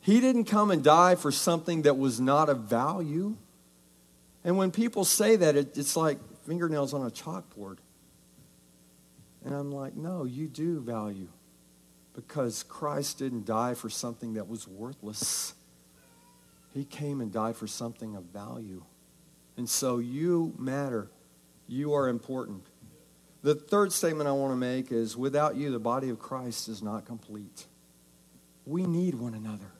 He 0.08 0.22
didn't 0.22 0.44
come 0.44 0.70
and 0.70 0.82
die 0.82 1.16
for 1.16 1.30
something 1.30 1.82
that 1.82 1.98
was 1.98 2.18
not 2.18 2.48
of 2.48 2.60
value. 2.60 3.36
And 4.42 4.56
when 4.56 4.70
people 4.70 5.04
say 5.04 5.36
that, 5.36 5.54
it, 5.54 5.76
it's 5.76 5.96
like 5.96 6.18
fingernails 6.46 6.94
on 6.94 7.02
a 7.02 7.10
chalkboard. 7.10 7.76
And 9.44 9.54
I'm 9.54 9.70
like, 9.70 9.96
no, 9.96 10.24
you 10.24 10.48
do 10.48 10.80
value 10.80 11.28
because 12.14 12.62
Christ 12.62 13.18
didn't 13.18 13.44
die 13.44 13.74
for 13.74 13.90
something 13.90 14.32
that 14.32 14.48
was 14.48 14.66
worthless. 14.66 15.52
He 16.72 16.86
came 16.86 17.20
and 17.20 17.30
died 17.30 17.56
for 17.56 17.66
something 17.66 18.16
of 18.16 18.24
value. 18.32 18.84
And 19.58 19.68
so 19.68 19.98
you 19.98 20.54
matter. 20.56 21.10
You 21.66 21.92
are 21.92 22.08
important. 22.08 22.64
The 23.42 23.56
third 23.56 23.92
statement 23.92 24.26
I 24.26 24.32
want 24.32 24.52
to 24.52 24.56
make 24.56 24.90
is 24.90 25.18
without 25.18 25.56
you, 25.56 25.70
the 25.70 25.78
body 25.78 26.08
of 26.08 26.18
Christ 26.18 26.66
is 26.70 26.82
not 26.82 27.04
complete. 27.04 27.66
We 28.64 28.86
need 28.86 29.14
one 29.14 29.34
another. 29.34 29.72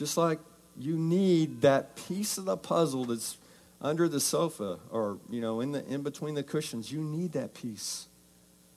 Just 0.00 0.16
like 0.16 0.38
you 0.78 0.96
need 0.96 1.60
that 1.60 1.94
piece 1.94 2.38
of 2.38 2.46
the 2.46 2.56
puzzle 2.56 3.04
that's 3.04 3.36
under 3.82 4.08
the 4.08 4.18
sofa 4.18 4.78
or, 4.90 5.18
you 5.28 5.42
know, 5.42 5.60
in, 5.60 5.72
the, 5.72 5.84
in 5.88 6.00
between 6.00 6.34
the 6.34 6.42
cushions. 6.42 6.90
You 6.90 7.02
need 7.02 7.32
that 7.32 7.52
piece. 7.52 8.08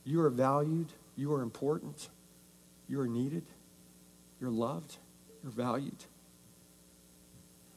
You 0.04 0.20
are 0.20 0.30
valued. 0.30 0.88
You 1.16 1.34
are 1.34 1.42
important. 1.42 2.10
You 2.90 3.00
are 3.00 3.08
needed. 3.08 3.46
You're 4.42 4.52
loved. 4.52 4.98
You're 5.42 5.54
valued. 5.54 6.04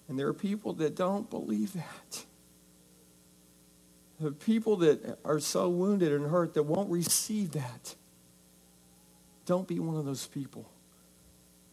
And 0.09 0.19
there 0.19 0.27
are 0.27 0.35
people 0.35 0.73
that 0.73 0.97
don't 0.97 1.31
believe 1.31 1.73
that. 1.75 2.25
The 4.19 4.33
people 4.33 4.75
that 4.79 5.21
are 5.25 5.39
so 5.39 5.69
wounded 5.69 6.11
and 6.11 6.29
hurt 6.29 6.55
that 6.55 6.65
won't 6.65 6.91
receive 6.91 7.53
that. 7.53 7.95
Don't 9.45 9.69
be 9.69 9.79
one 9.79 9.95
of 9.95 10.05
those 10.05 10.27
people 10.27 10.69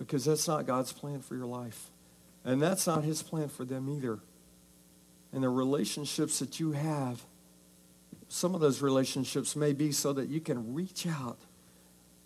because 0.06 0.26
that's 0.26 0.48
not 0.48 0.66
God's 0.68 0.92
plan 0.92 1.22
for 1.22 1.36
your 1.36 1.46
life. 1.46 1.89
And 2.44 2.62
that's 2.62 2.86
not 2.86 3.04
his 3.04 3.24
plan 3.24 3.48
for 3.48 3.63
them 3.63 3.89
either. 3.89 4.20
And 5.32 5.44
the 5.44 5.50
relationships 5.50 6.39
that 6.39 6.60
you 6.60 6.74
have, 6.74 7.24
some 8.28 8.54
of 8.54 8.62
those 8.62 8.82
relationships 8.82 9.56
may 9.56 9.74
be 9.74 9.92
so 9.92 10.13
that 10.13 10.28
you 10.28 10.42
can 10.42 10.74
reach 10.74 11.08
out 11.08 11.39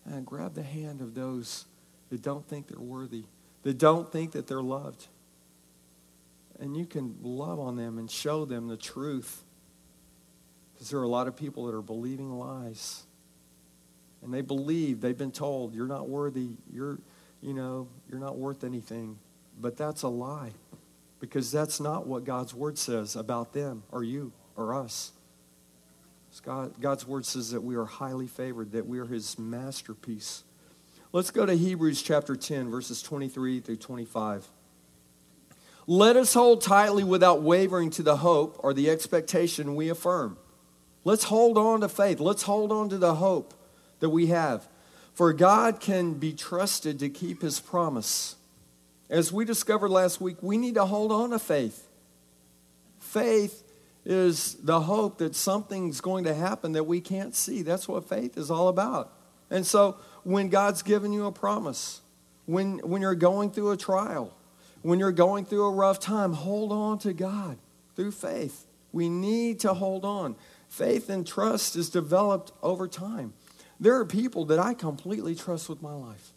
and 0.06 0.26
grab 0.26 0.56
the 0.56 0.64
hand 0.64 1.02
of 1.02 1.14
those 1.14 1.66
that 2.10 2.22
don't 2.22 2.48
think 2.48 2.68
they're 2.68 2.80
worthy, 2.80 3.26
that 3.64 3.78
don't 3.78 4.12
think 4.12 4.32
that 4.32 4.48
they're 4.48 4.62
loved. 4.62 5.08
And 6.60 6.76
you 6.76 6.86
can 6.86 7.16
love 7.22 7.60
on 7.60 7.76
them 7.76 8.00
and 8.00 8.10
show 8.10 8.46
them 8.46 8.68
the 8.68 8.78
truth. 8.78 9.44
Because 10.74 10.90
there 10.90 11.00
are 11.00 11.04
a 11.04 11.10
lot 11.10 11.28
of 11.28 11.36
people 11.36 11.66
that 11.68 11.76
are 11.76 11.82
believing 11.82 12.32
lies. 12.32 13.04
And 14.24 14.34
they 14.34 14.42
believe, 14.42 15.00
they've 15.02 15.18
been 15.18 15.32
told, 15.32 15.76
you're 15.76 15.88
not 15.88 16.10
worthy, 16.10 16.50
you're, 16.74 16.98
you 17.42 17.54
know, 17.54 17.88
you're 18.10 18.20
not 18.20 18.38
worth 18.38 18.64
anything. 18.64 19.18
But 19.60 19.78
that's 19.78 20.04
a 20.04 20.08
lie. 20.08 20.52
Because 21.20 21.52
that's 21.52 21.80
not 21.80 22.06
what 22.06 22.26
God's 22.26 22.54
word 22.54 22.78
says 22.78 23.16
about 23.16 23.54
them 23.54 23.84
or 23.92 24.04
you 24.04 24.32
or 24.56 24.76
us. 24.76 25.12
God, 26.44 26.80
God's 26.80 27.08
word 27.08 27.26
says 27.26 27.52
that 27.52 27.62
we 27.62 27.76
are 27.76 27.86
highly 27.86 28.28
favored, 28.28 28.74
that 28.74 28.86
we 28.86 29.00
are 29.00 29.06
his 29.06 29.40
masterpiece. 29.40 30.44
Let's 31.12 31.32
go 31.32 31.48
to 31.48 31.56
Hebrews 31.56 32.04
chapter 32.04 32.36
10, 32.36 32.70
verses 32.70 33.02
23 33.02 33.60
through 33.62 33.78
25. 33.78 34.48
Let 35.88 36.16
us 36.16 36.34
hold 36.34 36.62
tightly 36.62 37.04
without 37.04 37.42
wavering 37.42 37.90
to 37.92 38.04
the 38.04 38.18
hope 38.18 38.60
or 38.60 38.74
the 38.74 38.90
expectation 38.90 39.76
we 39.76 39.90
affirm. 39.90 40.38
Let's 41.06 41.24
hold 41.24 41.58
on 41.58 41.82
to 41.82 41.90
faith. 41.90 42.20
Let's 42.20 42.44
hold 42.44 42.72
on 42.72 42.90
to 42.90 42.98
the 42.98 43.16
hope 43.16 43.54
that 44.00 44.10
we 44.10 44.28
have. 44.28 44.68
For 45.18 45.34
God 45.34 45.80
can 45.80 46.14
be 46.14 46.32
trusted 46.32 47.00
to 47.00 47.10
keep 47.10 47.42
his 47.42 47.60
promise. 47.60 48.36
As 49.10 49.34
we 49.34 49.46
discovered 49.46 49.90
last 49.90 50.22
week, 50.22 50.38
we 50.44 50.60
need 50.60 50.76
to 50.76 50.86
hold 50.86 51.12
on 51.12 51.32
to 51.32 51.40
faith. 51.40 51.88
Faith 53.00 53.64
is 54.06 54.54
the 54.62 54.82
hope 54.82 55.18
that 55.18 55.34
something's 55.34 56.02
going 56.02 56.26
to 56.26 56.36
happen 56.36 56.74
that 56.74 56.84
we 56.84 57.02
can't 57.02 57.34
see. 57.34 57.64
That's 57.64 57.88
what 57.88 58.08
faith 58.08 58.38
is 58.38 58.52
all 58.52 58.68
about. 58.68 59.12
And 59.50 59.66
so 59.66 59.98
when 60.22 60.50
God's 60.50 60.84
given 60.84 61.12
you 61.12 61.26
a 61.26 61.32
promise, 61.32 62.02
when, 62.46 62.78
when 62.88 63.02
you're 63.02 63.16
going 63.16 63.50
through 63.50 63.72
a 63.72 63.78
trial, 63.78 64.38
when 64.84 65.00
you're 65.00 65.12
going 65.12 65.46
through 65.46 65.66
a 65.66 65.72
rough 65.72 66.00
time, 66.00 66.34
hold 66.34 66.72
on 66.72 67.00
to 67.00 67.12
God 67.12 67.58
through 67.96 68.12
faith. 68.12 68.68
We 68.92 69.10
need 69.10 69.62
to 69.62 69.74
hold 69.74 70.06
on. 70.06 70.36
Faith 70.70 71.10
and 71.10 71.26
trust 71.26 71.76
is 71.76 71.90
developed 71.90 72.52
over 72.62 72.88
time. 72.88 73.34
There 73.80 73.96
are 73.96 74.06
people 74.06 74.46
that 74.46 74.60
I 74.60 74.74
completely 74.74 75.36
trust 75.36 75.70
with 75.70 75.82
my 75.82 75.94
life. 75.94 76.34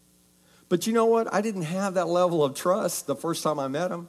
But 0.68 0.86
you 0.86 0.92
know 0.92 1.06
what? 1.06 1.32
I 1.32 1.40
didn't 1.40 1.62
have 1.62 1.94
that 1.94 2.06
level 2.06 2.44
of 2.44 2.54
trust 2.54 3.06
the 3.06 3.16
first 3.16 3.42
time 3.42 3.58
I 3.58 3.68
met 3.68 3.88
them. 3.88 4.08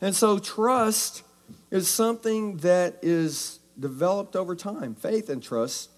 And 0.00 0.14
so 0.14 0.38
trust 0.38 1.22
is 1.70 1.88
something 1.88 2.58
that 2.58 2.98
is 3.02 3.60
developed 3.78 4.34
over 4.36 4.56
time. 4.56 4.94
Faith 4.94 5.28
and 5.28 5.42
trust 5.42 5.90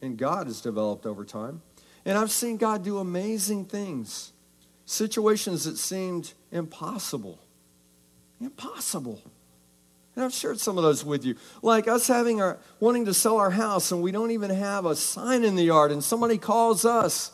in 0.00 0.16
God 0.16 0.48
is 0.48 0.60
developed 0.60 1.06
over 1.06 1.24
time. 1.24 1.62
And 2.04 2.16
I've 2.16 2.30
seen 2.30 2.56
God 2.56 2.84
do 2.84 2.98
amazing 2.98 3.66
things, 3.66 4.32
situations 4.84 5.64
that 5.64 5.76
seemed 5.76 6.32
impossible. 6.52 7.38
Impossible. 8.40 9.22
And 10.16 10.24
I've 10.24 10.32
shared 10.32 10.58
some 10.58 10.78
of 10.78 10.82
those 10.82 11.04
with 11.04 11.24
you. 11.24 11.36
Like 11.62 11.86
us 11.86 12.08
having 12.08 12.40
our 12.40 12.58
wanting 12.80 13.04
to 13.04 13.14
sell 13.14 13.36
our 13.36 13.50
house 13.50 13.92
and 13.92 14.02
we 14.02 14.10
don't 14.10 14.30
even 14.30 14.50
have 14.50 14.86
a 14.86 14.96
sign 14.96 15.44
in 15.44 15.54
the 15.56 15.64
yard 15.64 15.92
and 15.92 16.02
somebody 16.02 16.38
calls 16.38 16.86
us 16.86 17.32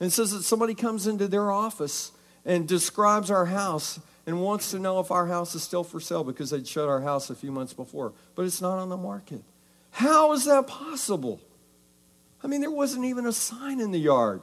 and 0.00 0.12
says 0.12 0.32
that 0.32 0.42
somebody 0.42 0.74
comes 0.74 1.06
into 1.06 1.28
their 1.28 1.50
office 1.50 2.10
and 2.44 2.66
describes 2.66 3.30
our 3.30 3.46
house 3.46 4.00
and 4.26 4.42
wants 4.42 4.72
to 4.72 4.80
know 4.80 4.98
if 4.98 5.12
our 5.12 5.26
house 5.26 5.54
is 5.54 5.62
still 5.62 5.84
for 5.84 6.00
sale 6.00 6.24
because 6.24 6.50
they'd 6.50 6.66
shut 6.66 6.88
our 6.88 7.00
house 7.00 7.30
a 7.30 7.34
few 7.34 7.52
months 7.52 7.72
before, 7.72 8.12
but 8.34 8.44
it's 8.44 8.60
not 8.60 8.78
on 8.78 8.88
the 8.88 8.96
market. 8.96 9.42
How 9.92 10.32
is 10.32 10.44
that 10.46 10.66
possible? 10.66 11.40
I 12.42 12.48
mean, 12.48 12.60
there 12.60 12.70
wasn't 12.70 13.04
even 13.04 13.24
a 13.26 13.32
sign 13.32 13.80
in 13.80 13.92
the 13.92 13.98
yard. 13.98 14.42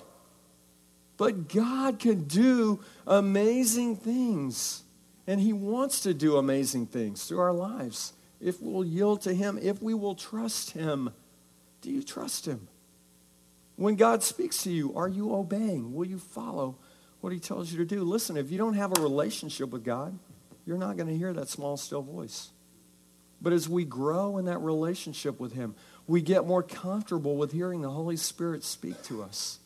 But 1.17 1.49
God 1.49 1.99
can 1.99 2.23
do 2.23 2.79
amazing 3.05 3.97
things. 3.97 4.83
And 5.25 5.39
He 5.39 5.53
wants 5.53 6.01
to 6.01 6.13
do 6.13 6.37
amazing 6.37 6.87
things 6.87 7.23
through 7.23 7.39
our 7.39 7.53
lives 7.53 8.13
if 8.39 8.61
we'll 8.61 8.83
yield 8.83 9.21
to 9.21 9.33
Him, 9.33 9.57
if 9.61 9.81
we 9.81 9.93
will 9.93 10.15
trust 10.15 10.71
Him. 10.71 11.11
Do 11.81 11.89
you 11.89 12.03
trust 12.03 12.45
Him? 12.45 12.67
When 13.75 13.95
God 13.95 14.21
speaks 14.21 14.63
to 14.63 14.71
you, 14.71 14.95
are 14.95 15.07
you 15.07 15.33
obeying? 15.33 15.93
Will 15.93 16.05
you 16.05 16.19
follow 16.19 16.77
what 17.23 17.31
he 17.31 17.39
tells 17.39 17.71
you 17.71 17.77
to 17.77 17.85
do. 17.85 18.03
Listen, 18.03 18.35
if 18.35 18.51
you 18.51 18.57
don't 18.57 18.73
have 18.73 18.97
a 18.97 19.01
relationship 19.01 19.69
with 19.69 19.85
God, 19.85 20.19
you're 20.65 20.77
not 20.77 20.97
going 20.97 21.07
to 21.07 21.15
hear 21.15 21.31
that 21.31 21.47
small, 21.47 21.77
still 21.77 22.01
voice. 22.01 22.49
But 23.41 23.53
as 23.53 23.69
we 23.69 23.85
grow 23.85 24.37
in 24.39 24.45
that 24.45 24.59
relationship 24.59 25.39
with 25.39 25.53
him, 25.53 25.73
we 26.05 26.21
get 26.21 26.45
more 26.45 26.61
comfortable 26.61 27.37
with 27.37 27.53
hearing 27.53 27.81
the 27.81 27.89
Holy 27.89 28.17
Spirit 28.17 28.61
speak 28.65 29.01
to 29.03 29.23
us. 29.23 29.59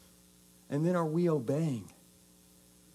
And 0.70 0.86
then 0.86 0.96
are 0.96 1.06
we 1.06 1.28
obeying? 1.28 1.90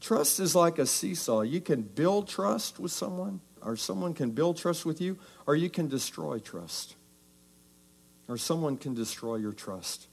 Trust 0.03 0.41
is 0.41 0.57
like 0.57 0.81
a 0.81 0.87
seesaw. 0.87 1.43
You 1.43 1.61
can 1.61 1.83
build 1.83 2.27
trust 2.27 2.81
with 2.81 2.91
someone, 2.91 3.41
or 3.63 3.77
someone 3.77 4.15
can 4.15 4.33
build 4.33 4.57
trust 4.57 4.85
with 4.85 5.01
you, 5.01 5.17
or 5.47 5.55
you 5.55 5.71
can 5.71 5.87
destroy 5.87 6.41
trust. 6.41 6.97
Or 8.29 8.37
someone 8.37 8.77
can 8.77 8.95
destroy 8.95 9.37
your 9.37 9.53
trust. 9.53 10.09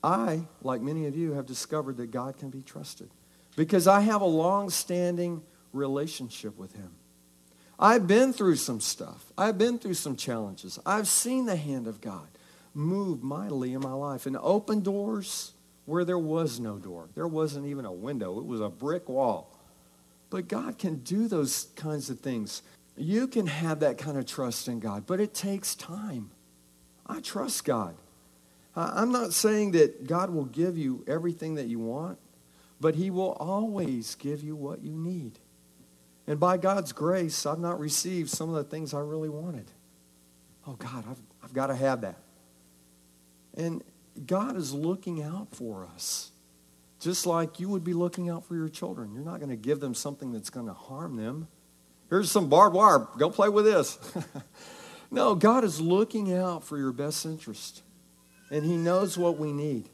I, 0.00 0.46
like 0.62 0.80
many 0.80 1.06
of 1.06 1.16
you, 1.16 1.32
have 1.32 1.46
discovered 1.46 1.96
that 1.96 2.12
God 2.12 2.38
can 2.38 2.50
be 2.50 2.62
trusted 2.62 3.10
because 3.56 3.88
I 3.88 4.02
have 4.02 4.20
a 4.20 4.26
long 4.26 4.70
standing 4.70 5.42
relationship 5.72 6.56
with 6.56 6.72
Him. 6.76 6.92
I've 7.80 8.06
been 8.06 8.32
through 8.32 8.56
some 8.56 8.78
stuff, 8.78 9.32
I've 9.36 9.58
been 9.58 9.80
through 9.80 9.94
some 9.94 10.14
challenges. 10.14 10.78
I've 10.86 11.08
seen 11.08 11.46
the 11.46 11.56
hand 11.56 11.88
of 11.88 12.00
God 12.00 12.28
move 12.74 13.24
mightily 13.24 13.72
in 13.72 13.80
my 13.80 13.92
life 13.92 14.26
and 14.26 14.36
open 14.36 14.82
doors 14.82 15.54
where 15.86 16.04
there 16.04 16.18
was 16.18 16.60
no 16.60 16.78
door. 16.78 17.08
There 17.14 17.28
wasn't 17.28 17.66
even 17.66 17.84
a 17.84 17.92
window, 17.92 18.38
it 18.38 18.46
was 18.46 18.60
a 18.60 18.68
brick 18.68 19.08
wall. 19.08 19.50
But 20.30 20.48
God 20.48 20.78
can 20.78 20.96
do 20.96 21.28
those 21.28 21.68
kinds 21.76 22.10
of 22.10 22.20
things. 22.20 22.62
You 22.96 23.26
can 23.28 23.46
have 23.46 23.80
that 23.80 23.98
kind 23.98 24.16
of 24.18 24.26
trust 24.26 24.68
in 24.68 24.80
God, 24.80 25.04
but 25.06 25.20
it 25.20 25.34
takes 25.34 25.74
time. 25.74 26.30
I 27.06 27.20
trust 27.20 27.64
God. 27.64 27.94
I'm 28.76 29.12
not 29.12 29.32
saying 29.32 29.72
that 29.72 30.06
God 30.06 30.30
will 30.30 30.46
give 30.46 30.76
you 30.76 31.04
everything 31.06 31.54
that 31.56 31.66
you 31.66 31.78
want, 31.78 32.18
but 32.80 32.96
He 32.96 33.10
will 33.10 33.32
always 33.32 34.16
give 34.16 34.42
you 34.42 34.56
what 34.56 34.82
you 34.82 34.92
need. 34.92 35.38
And 36.26 36.40
by 36.40 36.56
God's 36.56 36.92
grace, 36.92 37.46
I've 37.46 37.58
not 37.58 37.78
received 37.78 38.30
some 38.30 38.48
of 38.48 38.56
the 38.56 38.64
things 38.64 38.94
I 38.94 39.00
really 39.00 39.28
wanted. 39.28 39.70
Oh, 40.66 40.72
God, 40.72 41.04
I've, 41.08 41.20
I've 41.42 41.52
got 41.52 41.68
to 41.68 41.74
have 41.76 42.00
that. 42.00 42.16
And 43.56 43.84
God 44.26 44.56
is 44.56 44.72
looking 44.72 45.22
out 45.22 45.48
for 45.52 45.88
us, 45.94 46.30
just 47.00 47.26
like 47.26 47.58
you 47.58 47.68
would 47.68 47.84
be 47.84 47.92
looking 47.92 48.30
out 48.30 48.44
for 48.44 48.54
your 48.54 48.68
children. 48.68 49.12
You're 49.12 49.24
not 49.24 49.38
going 49.38 49.50
to 49.50 49.56
give 49.56 49.80
them 49.80 49.94
something 49.94 50.32
that's 50.32 50.50
going 50.50 50.66
to 50.66 50.72
harm 50.72 51.16
them. 51.16 51.48
Here's 52.10 52.30
some 52.30 52.48
barbed 52.48 52.76
wire. 52.76 53.08
Go 53.18 53.30
play 53.30 53.48
with 53.48 53.64
this. 53.64 53.98
no, 55.10 55.34
God 55.34 55.64
is 55.64 55.80
looking 55.80 56.32
out 56.32 56.64
for 56.64 56.78
your 56.78 56.92
best 56.92 57.26
interest. 57.26 57.82
And 58.50 58.64
he 58.64 58.76
knows 58.76 59.18
what 59.18 59.38
we 59.38 59.52
need. 59.52 59.88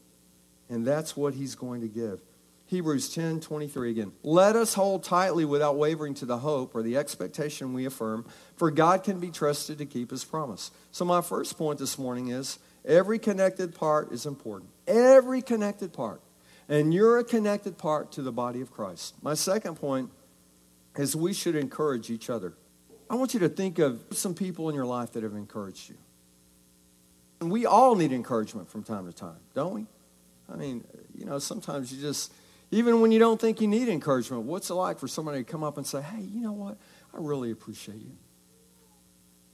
And 0.68 0.86
that's 0.86 1.16
what 1.16 1.34
he's 1.34 1.54
going 1.54 1.80
to 1.80 1.88
give. 1.88 2.20
Hebrews 2.70 3.12
10 3.12 3.40
23 3.40 3.90
again. 3.90 4.12
Let 4.22 4.54
us 4.54 4.74
hold 4.74 5.02
tightly 5.02 5.44
without 5.44 5.76
wavering 5.76 6.14
to 6.14 6.24
the 6.24 6.38
hope 6.38 6.76
or 6.76 6.84
the 6.84 6.96
expectation 6.96 7.72
we 7.72 7.84
affirm, 7.84 8.24
for 8.54 8.70
God 8.70 9.02
can 9.02 9.18
be 9.18 9.30
trusted 9.30 9.78
to 9.78 9.86
keep 9.86 10.12
his 10.12 10.24
promise. 10.24 10.70
So, 10.92 11.04
my 11.04 11.20
first 11.20 11.58
point 11.58 11.80
this 11.80 11.98
morning 11.98 12.28
is 12.28 12.60
every 12.84 13.18
connected 13.18 13.74
part 13.74 14.12
is 14.12 14.26
important. 14.26 14.70
Every 14.86 15.42
connected 15.42 15.92
part. 15.92 16.20
And 16.68 16.94
you're 16.94 17.18
a 17.18 17.24
connected 17.24 17.78
part 17.78 18.12
to 18.12 18.22
the 18.22 18.32
body 18.32 18.60
of 18.60 18.70
Christ. 18.70 19.14
My 19.22 19.34
second 19.34 19.76
point 19.76 20.10
is 20.96 21.16
we 21.16 21.32
should 21.32 21.56
encourage 21.56 22.10
each 22.10 22.30
other. 22.30 22.54
I 23.08 23.16
want 23.16 23.34
you 23.34 23.40
to 23.40 23.48
think 23.48 23.80
of 23.80 24.04
some 24.12 24.34
people 24.34 24.68
in 24.68 24.74
your 24.74 24.86
life 24.86 25.12
that 25.12 25.24
have 25.24 25.34
encouraged 25.34 25.88
you. 25.88 25.96
And 27.40 27.50
We 27.50 27.66
all 27.66 27.96
need 27.96 28.12
encouragement 28.12 28.70
from 28.70 28.84
time 28.84 29.06
to 29.06 29.12
time, 29.12 29.40
don't 29.54 29.74
we? 29.74 29.86
I 30.52 30.56
mean, 30.56 30.84
you 31.14 31.24
know, 31.24 31.38
sometimes 31.38 31.92
you 31.92 32.00
just, 32.00 32.32
even 32.70 33.00
when 33.00 33.12
you 33.12 33.18
don't 33.18 33.40
think 33.40 33.60
you 33.60 33.66
need 33.66 33.88
encouragement, 33.88 34.42
what's 34.42 34.70
it 34.70 34.74
like 34.74 34.98
for 34.98 35.08
somebody 35.08 35.38
to 35.38 35.44
come 35.44 35.64
up 35.64 35.76
and 35.76 35.86
say, 35.86 36.02
hey, 36.02 36.22
you 36.22 36.40
know 36.40 36.52
what? 36.52 36.76
I 37.14 37.18
really 37.18 37.50
appreciate 37.50 37.98
you. 37.98 38.16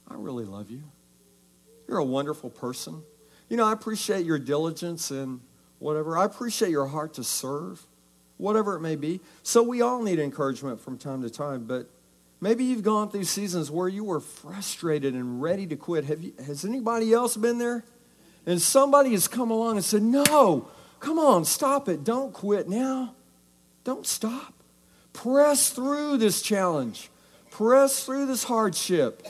I 0.07 0.15
really 0.15 0.45
love 0.45 0.69
you. 0.69 0.83
You're 1.87 1.97
a 1.97 2.03
wonderful 2.05 2.49
person. 2.49 3.03
You 3.49 3.57
know, 3.57 3.65
I 3.65 3.73
appreciate 3.73 4.25
your 4.25 4.39
diligence 4.39 5.11
and 5.11 5.39
whatever. 5.79 6.17
I 6.17 6.25
appreciate 6.25 6.71
your 6.71 6.87
heart 6.87 7.13
to 7.15 7.23
serve, 7.23 7.85
whatever 8.37 8.75
it 8.75 8.81
may 8.81 8.95
be. 8.95 9.21
So 9.43 9.63
we 9.63 9.81
all 9.81 10.01
need 10.01 10.19
encouragement 10.19 10.81
from 10.81 10.97
time 10.97 11.21
to 11.23 11.29
time, 11.29 11.65
but 11.65 11.89
Maybe 12.39 12.65
you've 12.65 12.83
gone 12.83 13.09
through 13.09 13.23
seasons 13.23 13.71
where 13.71 13.87
you 13.87 14.03
were 14.03 14.19
frustrated 14.19 15.15
and 15.15 15.41
ready 15.41 15.65
to 15.67 15.75
quit. 15.75 16.05
Have 16.05 16.21
you, 16.21 16.33
has 16.45 16.63
anybody 16.65 17.11
else 17.11 17.35
been 17.35 17.57
there? 17.57 17.83
And 18.45 18.61
somebody 18.61 19.11
has 19.11 19.27
come 19.27 19.49
along 19.49 19.77
and 19.77 19.85
said, 19.85 20.03
No, 20.03 20.69
come 20.99 21.17
on, 21.17 21.45
stop 21.45 21.89
it. 21.89 22.03
Don't 22.03 22.33
quit 22.33 22.69
now. 22.69 23.15
Don't 23.83 24.05
stop. 24.05 24.53
Press 25.13 25.71
through 25.71 26.17
this 26.17 26.41
challenge, 26.41 27.09
press 27.49 28.05
through 28.05 28.27
this 28.27 28.43
hardship. 28.43 29.25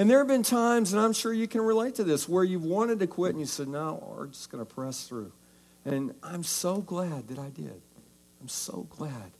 And 0.00 0.08
there 0.08 0.16
have 0.16 0.28
been 0.28 0.42
times, 0.42 0.94
and 0.94 1.02
I'm 1.02 1.12
sure 1.12 1.30
you 1.30 1.46
can 1.46 1.60
relate 1.60 1.96
to 1.96 2.04
this, 2.04 2.26
where 2.26 2.42
you've 2.42 2.64
wanted 2.64 3.00
to 3.00 3.06
quit 3.06 3.32
and 3.32 3.38
you 3.38 3.44
said, 3.44 3.68
No, 3.68 4.14
we're 4.16 4.28
just 4.28 4.50
going 4.50 4.64
to 4.64 4.74
press 4.74 5.06
through. 5.06 5.30
And 5.84 6.14
I'm 6.22 6.42
so 6.42 6.78
glad 6.78 7.28
that 7.28 7.38
I 7.38 7.50
did. 7.50 7.82
I'm 8.40 8.48
so 8.48 8.86
glad. 8.88 9.32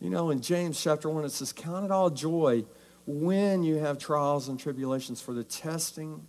You 0.00 0.08
know, 0.08 0.30
in 0.30 0.40
James 0.40 0.82
chapter 0.82 1.10
1, 1.10 1.26
it 1.26 1.32
says, 1.32 1.52
Count 1.52 1.84
it 1.84 1.90
all 1.90 2.08
joy 2.08 2.64
when 3.04 3.62
you 3.62 3.74
have 3.74 3.98
trials 3.98 4.48
and 4.48 4.58
tribulations, 4.58 5.20
for 5.20 5.34
the 5.34 5.44
testing 5.44 6.26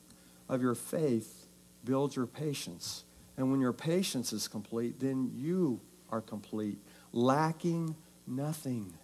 of 0.49 0.61
your 0.61 0.75
faith 0.75 1.47
builds 1.85 2.17
your 2.17 2.27
patience. 2.27 3.05
And 3.37 3.51
when 3.51 3.61
your 3.61 3.71
patience 3.71 4.33
is 4.33 4.49
complete, 4.49 4.99
then 4.99 5.31
you 5.33 5.79
are 6.09 6.19
complete, 6.19 6.77
lacking 7.13 7.95
nothing. 8.27 8.95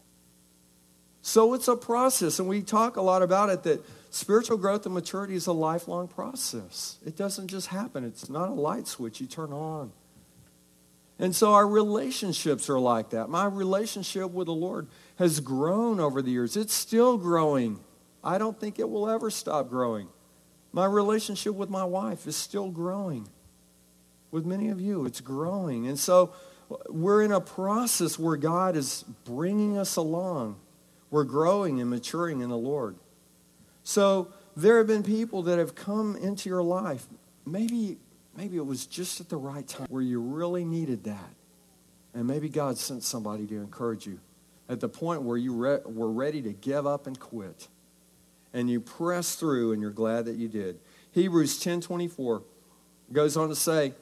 So 1.21 1.53
it's 1.53 1.67
a 1.67 1.75
process, 1.75 2.39
and 2.39 2.47
we 2.47 2.61
talk 2.61 2.97
a 2.97 3.01
lot 3.01 3.21
about 3.21 3.49
it 3.49 3.63
that 3.63 3.85
spiritual 4.09 4.57
growth 4.57 4.85
and 4.85 4.95
maturity 4.95 5.35
is 5.35 5.47
a 5.47 5.53
lifelong 5.53 6.07
process. 6.07 6.97
It 7.05 7.15
doesn't 7.15 7.47
just 7.47 7.67
happen, 7.67 8.03
it's 8.03 8.29
not 8.29 8.49
a 8.49 8.53
light 8.53 8.87
switch 8.87 9.21
you 9.21 9.27
turn 9.27 9.53
on. 9.53 9.91
And 11.19 11.35
so 11.35 11.53
our 11.53 11.67
relationships 11.67 12.67
are 12.67 12.79
like 12.79 13.11
that. 13.11 13.29
My 13.29 13.45
relationship 13.45 14.31
with 14.31 14.47
the 14.47 14.53
Lord 14.53 14.87
has 15.17 15.39
grown 15.39 15.99
over 15.99 16.23
the 16.23 16.31
years, 16.31 16.57
it's 16.57 16.73
still 16.73 17.17
growing. 17.17 17.79
I 18.23 18.37
don't 18.37 18.59
think 18.59 18.79
it 18.79 18.89
will 18.89 19.09
ever 19.09 19.29
stop 19.29 19.69
growing. 19.69 20.07
My 20.73 20.85
relationship 20.85 21.53
with 21.53 21.69
my 21.69 21.83
wife 21.83 22.27
is 22.27 22.35
still 22.35 22.69
growing. 22.69 23.27
With 24.31 24.45
many 24.45 24.69
of 24.69 24.79
you, 24.79 25.05
it's 25.05 25.21
growing. 25.21 25.87
And 25.87 25.99
so 25.99 26.33
we're 26.89 27.23
in 27.23 27.31
a 27.31 27.41
process 27.41 28.17
where 28.17 28.37
God 28.37 28.75
is 28.75 29.03
bringing 29.25 29.77
us 29.77 29.97
along. 29.97 30.55
We're 31.11 31.25
growing 31.25 31.79
and 31.81 31.89
maturing 31.89 32.41
in 32.41 32.49
the 32.49 32.57
Lord. 32.57 32.95
So 33.83 34.29
there 34.55 34.77
have 34.77 34.87
been 34.87 35.03
people 35.03 35.43
that 35.43 35.59
have 35.59 35.75
come 35.75 36.15
into 36.15 36.49
your 36.49 36.63
life. 36.63 37.05
Maybe, 37.45 37.97
maybe 38.35 38.57
it 38.57 38.65
was 38.65 38.85
just 38.85 39.19
at 39.19 39.29
the 39.29 39.37
right 39.37 39.67
time 39.67 39.87
where 39.89 40.01
you 40.01 40.21
really 40.21 40.65
needed 40.65 41.03
that. 41.03 41.33
And 42.13 42.27
maybe 42.27 42.49
God 42.49 42.77
sent 42.77 43.03
somebody 43.03 43.45
to 43.47 43.55
encourage 43.55 44.07
you 44.07 44.19
at 44.69 44.79
the 44.79 44.89
point 44.89 45.21
where 45.23 45.37
you 45.37 45.53
re- 45.53 45.79
were 45.85 46.11
ready 46.11 46.41
to 46.41 46.53
give 46.53 46.87
up 46.87 47.07
and 47.07 47.19
quit. 47.19 47.67
And 48.53 48.69
you 48.69 48.79
press 48.79 49.35
through 49.35 49.73
and 49.73 49.81
you're 49.81 49.91
glad 49.91 50.25
that 50.25 50.35
you 50.35 50.47
did. 50.47 50.79
Hebrews 51.11 51.59
10:24 51.59 52.43
goes 53.11 53.35
on 53.35 53.49
to 53.49 53.55
say, 53.55 53.93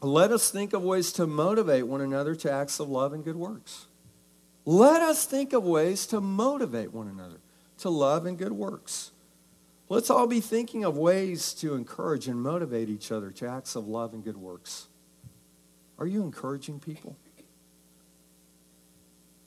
"Let 0.00 0.32
us 0.32 0.50
think 0.50 0.72
of 0.72 0.82
ways 0.82 1.12
to 1.12 1.26
motivate 1.26 1.86
one 1.86 2.00
another 2.00 2.34
to 2.36 2.50
acts 2.50 2.80
of 2.80 2.88
love 2.88 3.12
and 3.12 3.24
good 3.24 3.36
works." 3.36 3.86
Let 4.64 5.02
us 5.02 5.26
think 5.26 5.52
of 5.52 5.64
ways 5.64 6.06
to 6.06 6.20
motivate 6.20 6.92
one 6.92 7.08
another 7.08 7.40
to 7.78 7.90
love 7.90 8.24
and 8.26 8.38
good 8.38 8.52
works. 8.52 9.10
Let's 9.88 10.08
all 10.08 10.26
be 10.26 10.40
thinking 10.40 10.84
of 10.84 10.96
ways 10.96 11.52
to 11.54 11.74
encourage 11.74 12.28
and 12.28 12.40
motivate 12.40 12.88
each 12.88 13.12
other 13.12 13.30
to 13.32 13.48
acts 13.48 13.76
of 13.76 13.86
love 13.86 14.14
and 14.14 14.24
good 14.24 14.36
works. 14.36 14.88
Are 15.98 16.06
you 16.06 16.22
encouraging 16.22 16.80
people? 16.80 17.16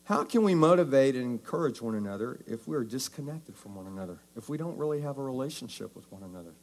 How 0.04 0.24
can 0.24 0.44
we 0.44 0.56
motivate 0.56 1.16
and 1.16 1.26
encourage 1.26 1.82
one 1.82 1.96
another 1.96 2.40
if 2.48 2.66
we're 2.66 2.86
disconnected 2.86 3.58
from 3.58 3.76
one 3.76 3.88
another, 3.88 4.20
if 4.38 4.48
we 4.48 4.58
don't 4.58 4.78
really 4.78 5.02
have 5.02 5.18
a 5.18 5.24
relationship 5.24 5.94
with 5.96 6.10
one 6.12 6.24
another? 6.24 6.54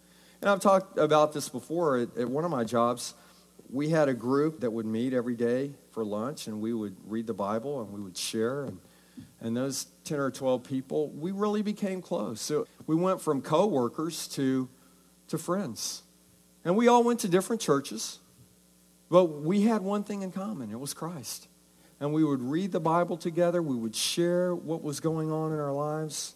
And 0.41 0.49
I've 0.49 0.61
talked 0.61 0.97
about 0.97 1.33
this 1.33 1.49
before 1.49 1.99
at, 1.99 2.17
at 2.17 2.29
one 2.29 2.45
of 2.45 2.51
my 2.51 2.65
jobs. 2.65 3.13
We 3.71 3.89
had 3.89 4.09
a 4.09 4.15
group 4.15 4.61
that 4.61 4.71
would 4.71 4.87
meet 4.87 5.13
every 5.13 5.35
day 5.35 5.73
for 5.91 6.05
lunch, 6.05 6.47
and 6.47 6.61
we 6.61 6.73
would 6.73 6.97
read 7.07 7.27
the 7.27 7.35
Bible 7.35 7.81
and 7.81 7.91
we 7.91 8.01
would 8.01 8.17
share. 8.17 8.65
And 8.65 8.79
and 9.41 9.57
those 9.57 9.87
10 10.05 10.19
or 10.19 10.31
12 10.31 10.65
people, 10.65 11.11
we 11.11 11.31
really 11.31 11.63
became 11.63 12.01
close. 12.01 12.41
So 12.41 12.67
we 12.87 12.97
went 12.97 13.21
from 13.21 13.43
co-workers 13.43 14.27
to, 14.29 14.69
to 15.29 15.39
friends. 15.39 16.03
And 16.65 16.77
we 16.77 16.89
all 16.89 17.05
went 17.05 17.21
to 17.21 17.29
different 17.29 17.61
churches, 17.61 18.21
but 19.11 19.27
we 19.27 19.63
had 19.63 19.83
one 19.83 20.03
thing 20.03 20.23
in 20.23 20.33
common. 20.33 20.71
It 20.71 20.81
was 20.81 20.95
Christ. 20.95 21.49
And 22.01 22.13
we 22.13 22.25
would 22.25 22.41
read 22.41 22.73
the 22.73 22.81
Bible 22.81 23.17
together. 23.17 23.63
We 23.63 23.77
would 23.77 23.95
share 23.95 24.55
what 24.55 24.83
was 24.83 24.99
going 25.01 25.31
on 25.31 25.53
in 25.53 25.61
our 25.61 25.73
lives. 25.73 26.35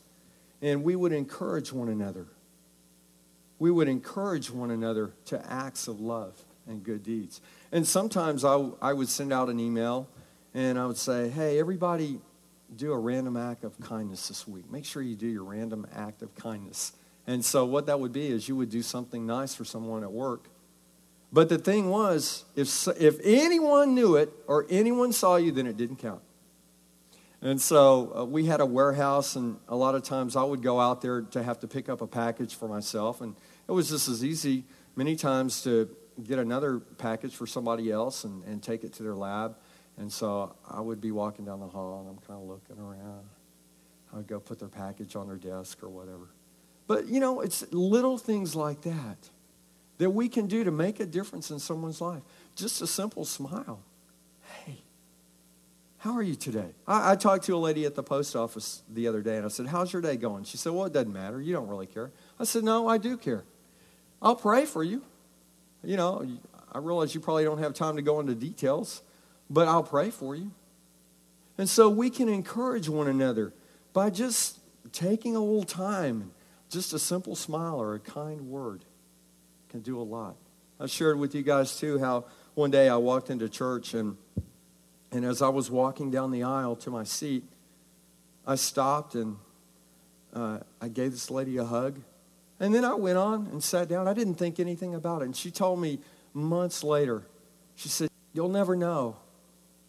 And 0.61 0.83
we 0.83 0.95
would 0.95 1.13
encourage 1.13 1.73
one 1.73 1.89
another. 1.89 2.27
We 3.59 3.71
would 3.71 3.89
encourage 3.89 4.51
one 4.51 4.71
another 4.71 5.13
to 5.27 5.51
acts 5.51 5.89
of 5.89 5.99
love 5.99 6.35
and 6.69 6.83
good 6.85 7.03
deeds. 7.03 7.41
And 7.73 7.87
sometimes 7.87 8.45
I, 8.45 8.69
I 8.81 8.93
would 8.93 9.09
send 9.09 9.33
out 9.33 9.49
an 9.49 9.59
email 9.59 10.09
and 10.55 10.79
I 10.79 10.87
would 10.87 10.97
say, 10.97 11.29
hey, 11.29 11.59
everybody 11.59 12.21
do 12.75 12.93
a 12.93 12.99
random 12.99 13.37
act 13.37 13.65
of 13.65 13.79
kindness 13.81 14.29
this 14.29 14.47
week. 14.47 14.71
Make 14.71 14.85
sure 14.85 15.03
you 15.03 15.17
do 15.17 15.27
your 15.27 15.45
random 15.45 15.87
act 15.95 16.23
of 16.23 16.35
kindness. 16.35 16.93
And 17.27 17.45
so, 17.45 17.65
what 17.65 17.87
that 17.87 18.01
would 18.01 18.13
be 18.13 18.29
is 18.29 18.49
you 18.49 18.57
would 18.57 18.71
do 18.71 18.83
something 18.83 19.27
nice 19.27 19.55
for 19.55 19.65
someone 19.65 20.03
at 20.03 20.13
work. 20.13 20.49
But 21.31 21.51
the 21.51 21.59
thing 21.59 21.91
was, 21.91 22.45
if, 22.57 22.89
if 22.99 23.19
anyone 23.23 23.95
knew 23.95 24.17
it 24.17 24.33
or 24.47 24.67
anyone 24.71 25.13
saw 25.13 25.37
you, 25.37 25.53
then 25.53 25.67
it 25.67 25.77
didn't 25.77 25.97
count. 25.97 26.23
And 27.43 27.61
so 27.61 28.13
uh, 28.17 28.25
we 28.25 28.47
had 28.47 28.61
a 28.61 28.67
warehouse, 28.67 29.37
and 29.37 29.59
a 29.69 29.77
lot 29.77 29.95
of 29.95 30.03
times 30.03 30.37
I 30.37 30.43
would 30.43 30.63
go 30.63 30.81
out 30.81 31.03
there 31.03 31.21
to 31.21 31.43
have 31.43 31.61
to 31.61 31.69
pick 31.69 31.89
up 31.89 32.01
a 32.01 32.07
package 32.07 32.55
for 32.55 32.67
myself. 32.67 33.21
And 33.21 33.37
it 33.69 33.73
was 33.73 33.91
just 33.91 34.09
as 34.09 34.25
easy 34.25 34.65
many 34.97 35.15
times 35.15 35.63
to 35.63 35.95
get 36.25 36.39
another 36.39 36.81
package 36.81 37.35
for 37.35 37.47
somebody 37.47 37.91
else 37.91 38.25
and, 38.25 38.45
and 38.45 38.63
take 38.63 38.85
it 38.85 38.93
to 38.95 39.03
their 39.03 39.15
lab. 39.15 39.57
And 39.97 40.13
so 40.13 40.55
I 40.69 40.81
would 40.81 41.01
be 41.01 41.11
walking 41.11 41.45
down 41.45 41.61
the 41.61 41.67
hall 41.67 42.01
and 42.01 42.09
I'm 42.09 42.25
kind 42.27 42.41
of 42.41 42.49
looking 42.49 42.79
around. 42.83 43.25
I 44.13 44.17
would 44.17 44.27
go 44.27 44.41
put 44.41 44.59
their 44.59 44.69
package 44.69 45.17
on 45.17 45.27
their 45.27 45.37
desk 45.37 45.83
or 45.83 45.89
whatever. 45.89 46.29
But, 46.87 47.09
you 47.09 47.21
know, 47.21 47.41
it's 47.41 47.71
little 47.73 48.17
things 48.17 48.55
like 48.55 48.83
that 48.83 49.31
that 49.99 50.11
we 50.11 50.29
can 50.29 50.47
do 50.47 50.65
to 50.65 50.71
make 50.71 51.01
a 51.01 51.07
difference 51.07 51.51
in 51.51 51.59
someone's 51.59 52.01
life. 52.01 52.23
Just 52.55 52.81
a 52.81 52.87
simple 52.87 53.25
smile. 53.25 53.81
Hey, 54.65 54.79
how 55.99 56.13
are 56.13 56.23
you 56.23 56.37
today? 56.37 56.71
I, 56.87 57.13
I, 57.13 57.17
talked 57.17 57.45
to 57.47 57.57
a 57.57 57.59
lady 57.59 57.85
at 57.85 57.97
the 57.97 58.03
post 58.05 58.37
office 58.37 58.83
the 58.89 59.09
other 59.09 59.21
day 59.21 59.37
and 59.37 59.45
I 59.45 59.49
said, 59.49 59.67
How's 59.67 59.93
your 59.93 60.01
day 60.01 60.17
going? 60.17 60.45
She 60.45 60.57
said, 60.57 60.73
Well, 60.73 60.87
it 60.87 60.93
doesn't 60.93 61.13
matter. 61.13 61.41
You 61.43 61.53
don't 61.53 61.67
really 61.67 61.87
care. 61.87 62.13
I 62.39 62.45
said, 62.45 62.63
No, 62.63 62.89
I 62.89 62.99
do 62.99 63.17
care. 63.17 63.45
I'll 64.23 64.37
pray 64.37 64.65
for 64.65 64.83
you. 64.83 65.03
You 65.83 65.97
know, 65.97 66.27
I 66.73 66.79
realize 66.79 67.15
you 67.15 67.21
probably 67.21 67.45
don't 67.45 67.59
have 67.59 67.75
time 67.75 67.97
to 67.97 68.03
go 68.03 68.21
into 68.21 68.35
details, 68.35 69.03
but 69.49 69.69
I'll 69.69 69.83
pray 69.83 70.11
for 70.11 70.35
you. 70.35 70.51
And 71.57 71.69
so 71.69 71.89
we 71.89 72.11
can 72.11 72.29
encourage 72.29 72.89
one 72.89 73.09
another 73.09 73.53
by 73.93 74.11
just 74.11 74.59
taking 74.93 75.35
a 75.35 75.41
little 75.41 75.65
time, 75.65 76.31
just 76.69 76.93
a 76.93 76.99
simple 76.99 77.35
smile 77.35 77.81
or 77.81 77.95
a 77.95 78.01
kind 78.01 78.49
word 78.49 78.85
can 79.69 79.81
do 79.81 80.01
a 80.01 80.03
lot. 80.03 80.37
I 80.81 80.87
shared 80.87 81.19
with 81.19 81.35
you 81.35 81.43
guys 81.43 81.77
too 81.77 81.99
how 81.99 82.27
one 82.55 82.71
day 82.71 82.89
I 82.89 82.97
walked 82.97 83.31
into 83.31 83.49
church 83.49 83.95
and 83.95 84.17
and 85.11 85.25
as 85.25 85.41
I 85.41 85.49
was 85.49 85.71
walking 85.71 86.11
down 86.11 86.31
the 86.31 86.43
aisle 86.43 86.77
to 86.77 86.91
my 86.91 87.05
seat, 87.05 87.45
I 88.47 88.57
stopped 88.57 89.15
and 89.15 89.37
uh, 90.35 90.59
I 90.81 90.89
gave 90.89 91.13
this 91.13 91.31
lady 91.31 91.57
a 91.57 91.65
hug. 91.65 92.01
And 92.61 92.75
then 92.75 92.85
I 92.85 92.95
went 92.95 93.19
on 93.19 93.47
and 93.53 93.63
sat 93.63 93.89
down. 93.89 94.09
I 94.09 94.15
didn't 94.15 94.35
think 94.35 94.59
anything 94.59 94.95
about 94.95 95.23
it. 95.23 95.27
And 95.27 95.37
she 95.37 95.51
told 95.51 95.81
me 95.81 96.01
months 96.35 96.83
later, 96.83 97.23
she 97.77 97.89
said, 97.89 98.09
You'll 98.33 98.49
never 98.49 98.77
know 98.77 99.17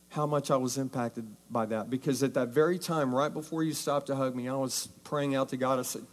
how 0.10 0.25
much 0.25 0.49
I 0.49 0.58
was 0.58 0.77
impacted 0.77 1.27
by 1.49 1.65
that. 1.67 1.89
Because 1.89 2.23
at 2.23 2.34
that 2.34 2.49
very 2.49 2.79
time, 2.79 3.13
right 3.13 3.34
before 3.34 3.63
you 3.63 3.73
stopped 3.73 4.08
to 4.08 4.15
hug 4.15 4.36
me, 4.36 4.47
I 4.47 4.55
was 4.55 4.88
praying 5.03 5.36
out 5.36 5.49
to 5.49 5.58
God. 5.58 5.79
I 5.79 5.84
said, 5.84 6.05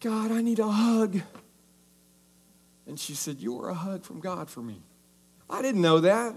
God, 0.00 0.30
I 0.30 0.42
need 0.42 0.58
a 0.58 0.68
hug. 0.68 1.20
And 2.86 2.98
she 2.98 3.14
said, 3.14 3.38
You 3.38 3.54
were 3.54 3.68
a 3.68 3.74
hug 3.74 4.04
from 4.04 4.20
God 4.20 4.48
for 4.48 4.60
me. 4.60 4.80
I 5.48 5.62
didn't 5.62 5.82
know 5.82 6.00
that. 6.00 6.34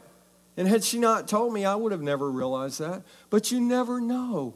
And 0.57 0.67
had 0.67 0.83
she 0.83 0.99
not 0.99 1.27
told 1.27 1.53
me, 1.53 1.63
I 1.63 1.75
would 1.75 1.91
have 1.91 2.01
never 2.01 2.29
realized 2.29 2.79
that. 2.79 3.03
But 3.29 3.51
you 3.51 3.61
never 3.61 4.01
know 4.01 4.55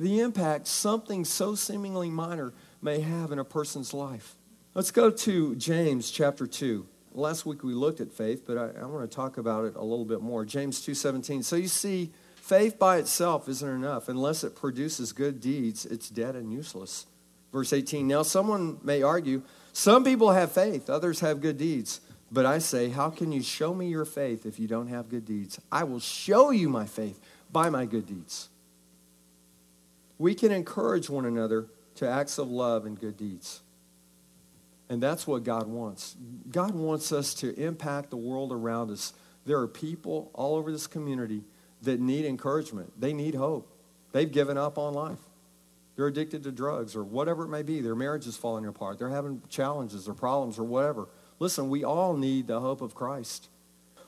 the 0.00 0.20
impact 0.20 0.66
something 0.66 1.24
so 1.24 1.54
seemingly 1.54 2.10
minor 2.10 2.52
may 2.84 3.00
have 3.00 3.32
in 3.32 3.38
a 3.38 3.44
person's 3.44 3.92
life. 3.92 4.36
Let's 4.74 4.90
go 4.90 5.10
to 5.10 5.56
James 5.56 6.10
chapter 6.10 6.46
2 6.46 6.86
last 7.14 7.46
week 7.46 7.62
we 7.62 7.74
looked 7.74 8.00
at 8.00 8.12
faith, 8.12 8.44
but 8.46 8.58
I, 8.58 8.82
I 8.82 8.86
want 8.86 9.08
to 9.08 9.14
talk 9.14 9.38
about 9.38 9.64
it 9.64 9.76
a 9.76 9.82
little 9.82 10.04
bit 10.04 10.20
more. 10.20 10.44
James 10.44 10.84
2.17. 10.84 11.44
So 11.44 11.56
you 11.56 11.68
see, 11.68 12.10
faith 12.34 12.78
by 12.78 12.98
itself 12.98 13.48
isn't 13.48 13.68
enough. 13.68 14.08
Unless 14.08 14.44
it 14.44 14.56
produces 14.56 15.12
good 15.12 15.40
deeds, 15.40 15.86
it's 15.86 16.10
dead 16.10 16.34
and 16.34 16.52
useless. 16.52 17.06
Verse 17.52 17.72
18. 17.72 18.06
Now 18.06 18.22
someone 18.22 18.78
may 18.82 19.02
argue, 19.02 19.42
some 19.72 20.04
people 20.04 20.32
have 20.32 20.52
faith, 20.52 20.90
others 20.90 21.20
have 21.20 21.40
good 21.40 21.56
deeds. 21.56 22.00
But 22.32 22.46
I 22.46 22.58
say, 22.58 22.88
how 22.88 23.10
can 23.10 23.30
you 23.30 23.42
show 23.42 23.74
me 23.74 23.88
your 23.88 24.04
faith 24.04 24.44
if 24.44 24.58
you 24.58 24.66
don't 24.66 24.88
have 24.88 25.08
good 25.08 25.24
deeds? 25.24 25.60
I 25.70 25.84
will 25.84 26.00
show 26.00 26.50
you 26.50 26.68
my 26.68 26.84
faith 26.84 27.20
by 27.52 27.70
my 27.70 27.84
good 27.84 28.06
deeds. 28.06 28.48
We 30.18 30.34
can 30.34 30.50
encourage 30.50 31.08
one 31.08 31.26
another 31.26 31.68
to 31.96 32.08
acts 32.08 32.38
of 32.38 32.50
love 32.50 32.86
and 32.86 32.98
good 32.98 33.16
deeds. 33.16 33.60
And 34.88 35.02
that's 35.02 35.26
what 35.26 35.44
God 35.44 35.66
wants. 35.66 36.16
God 36.50 36.74
wants 36.74 37.12
us 37.12 37.34
to 37.34 37.54
impact 37.58 38.10
the 38.10 38.16
world 38.16 38.52
around 38.52 38.90
us. 38.90 39.12
There 39.46 39.58
are 39.58 39.68
people 39.68 40.30
all 40.34 40.56
over 40.56 40.70
this 40.70 40.86
community 40.86 41.42
that 41.82 42.00
need 42.00 42.24
encouragement, 42.24 42.92
they 43.00 43.12
need 43.12 43.34
hope. 43.34 43.70
They've 44.12 44.30
given 44.30 44.56
up 44.56 44.78
on 44.78 44.94
life. 44.94 45.18
They're 45.96 46.06
addicted 46.06 46.42
to 46.44 46.52
drugs 46.52 46.96
or 46.96 47.04
whatever 47.04 47.44
it 47.44 47.48
may 47.48 47.62
be. 47.62 47.80
Their 47.80 47.94
marriage 47.94 48.26
is 48.26 48.36
falling 48.36 48.66
apart. 48.66 48.98
They're 48.98 49.08
having 49.08 49.42
challenges 49.48 50.08
or 50.08 50.14
problems 50.14 50.58
or 50.58 50.64
whatever. 50.64 51.08
Listen, 51.38 51.68
we 51.68 51.84
all 51.84 52.16
need 52.16 52.46
the 52.46 52.60
hope 52.60 52.80
of 52.80 52.94
Christ. 52.94 53.48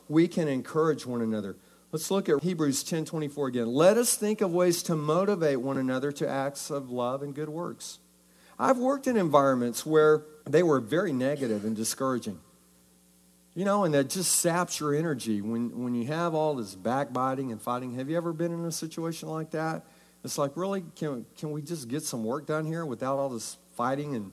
We 0.09 0.29
can 0.29 0.49
encourage 0.49 1.07
one 1.07 1.23
another. 1.23 1.57
Let's 1.93 2.11
look 2.11 2.29
at 2.29 2.43
Hebrews 2.43 2.83
10:24 2.85 3.49
again. 3.49 3.69
Let 3.69 3.97
us 3.97 4.17
think 4.17 4.41
of 4.41 4.53
ways 4.53 4.83
to 4.85 4.97
motivate 4.97 5.61
one 5.61 5.79
another 5.79 6.11
to 6.13 6.29
acts 6.29 6.71
of 6.71 6.91
love 6.91 7.23
and 7.23 7.35
good 7.35 7.49
works. 7.49 8.01
I've 8.59 8.79
worked 8.79 9.07
in 9.07 9.17
environments 9.17 9.87
where 9.87 10.25
they 10.45 10.63
were 10.63 10.81
very 10.81 11.13
negative 11.13 11.65
and 11.65 11.77
discouraging. 11.77 12.41
You 13.55 13.65
know, 13.65 13.85
and 13.85 13.95
that 13.95 14.11
just 14.11 14.33
saps 14.37 14.81
your 14.81 14.95
energy 14.95 15.41
when, 15.41 15.83
when 15.83 15.95
you 15.95 16.07
have 16.07 16.35
all 16.35 16.57
this 16.57 16.75
backbiting 16.75 17.53
and 17.53 17.61
fighting. 17.61 17.95
Have 17.95 18.11
you 18.11 18.17
ever 18.17 18.33
been 18.35 18.53
in 18.53 18.65
a 18.65 18.73
situation 18.73 19.31
like 19.31 19.51
that? 19.53 19.87
It's 20.25 20.37
like, 20.37 20.57
really, 20.57 20.85
can, 20.95 21.25
can 21.39 21.53
we 21.53 21.63
just 21.63 21.89
get 21.89 22.03
some 22.03 22.25
work 22.25 22.47
done 22.47 22.67
here 22.67 22.85
without 22.85 23.17
all 23.17 23.31
this 23.31 23.57
fighting 23.75 24.15
and 24.15 24.33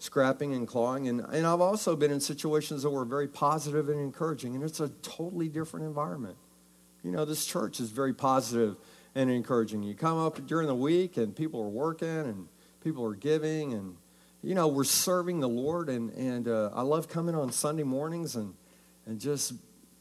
scrapping 0.00 0.54
and 0.54 0.66
clawing? 0.66 1.06
And, 1.06 1.20
and 1.20 1.46
I've 1.46 1.60
also 1.60 1.94
been 1.94 2.10
in 2.10 2.18
situations 2.18 2.82
that 2.82 2.90
were 2.90 3.04
very 3.04 3.28
positive 3.28 3.88
and 3.88 4.00
encouraging, 4.00 4.56
and 4.56 4.64
it's 4.64 4.80
a 4.80 4.88
totally 5.02 5.48
different 5.48 5.86
environment. 5.86 6.36
You 7.04 7.12
know, 7.12 7.24
this 7.24 7.46
church 7.46 7.78
is 7.78 7.90
very 7.90 8.14
positive 8.14 8.76
and 9.14 9.30
encouraging. 9.30 9.84
You 9.84 9.94
come 9.94 10.18
up 10.18 10.44
during 10.46 10.66
the 10.66 10.74
week, 10.74 11.16
and 11.16 11.36
people 11.36 11.60
are 11.60 11.68
working, 11.68 12.08
and 12.08 12.48
people 12.82 13.04
are 13.04 13.14
giving, 13.14 13.74
and, 13.74 13.96
you 14.42 14.56
know, 14.56 14.66
we're 14.66 14.84
serving 14.84 15.38
the 15.38 15.48
Lord. 15.48 15.88
And, 15.88 16.10
and 16.14 16.48
uh, 16.48 16.70
I 16.74 16.82
love 16.82 17.08
coming 17.08 17.36
on 17.36 17.52
Sunday 17.52 17.82
mornings 17.84 18.34
and, 18.34 18.54
and 19.06 19.20
just 19.20 19.52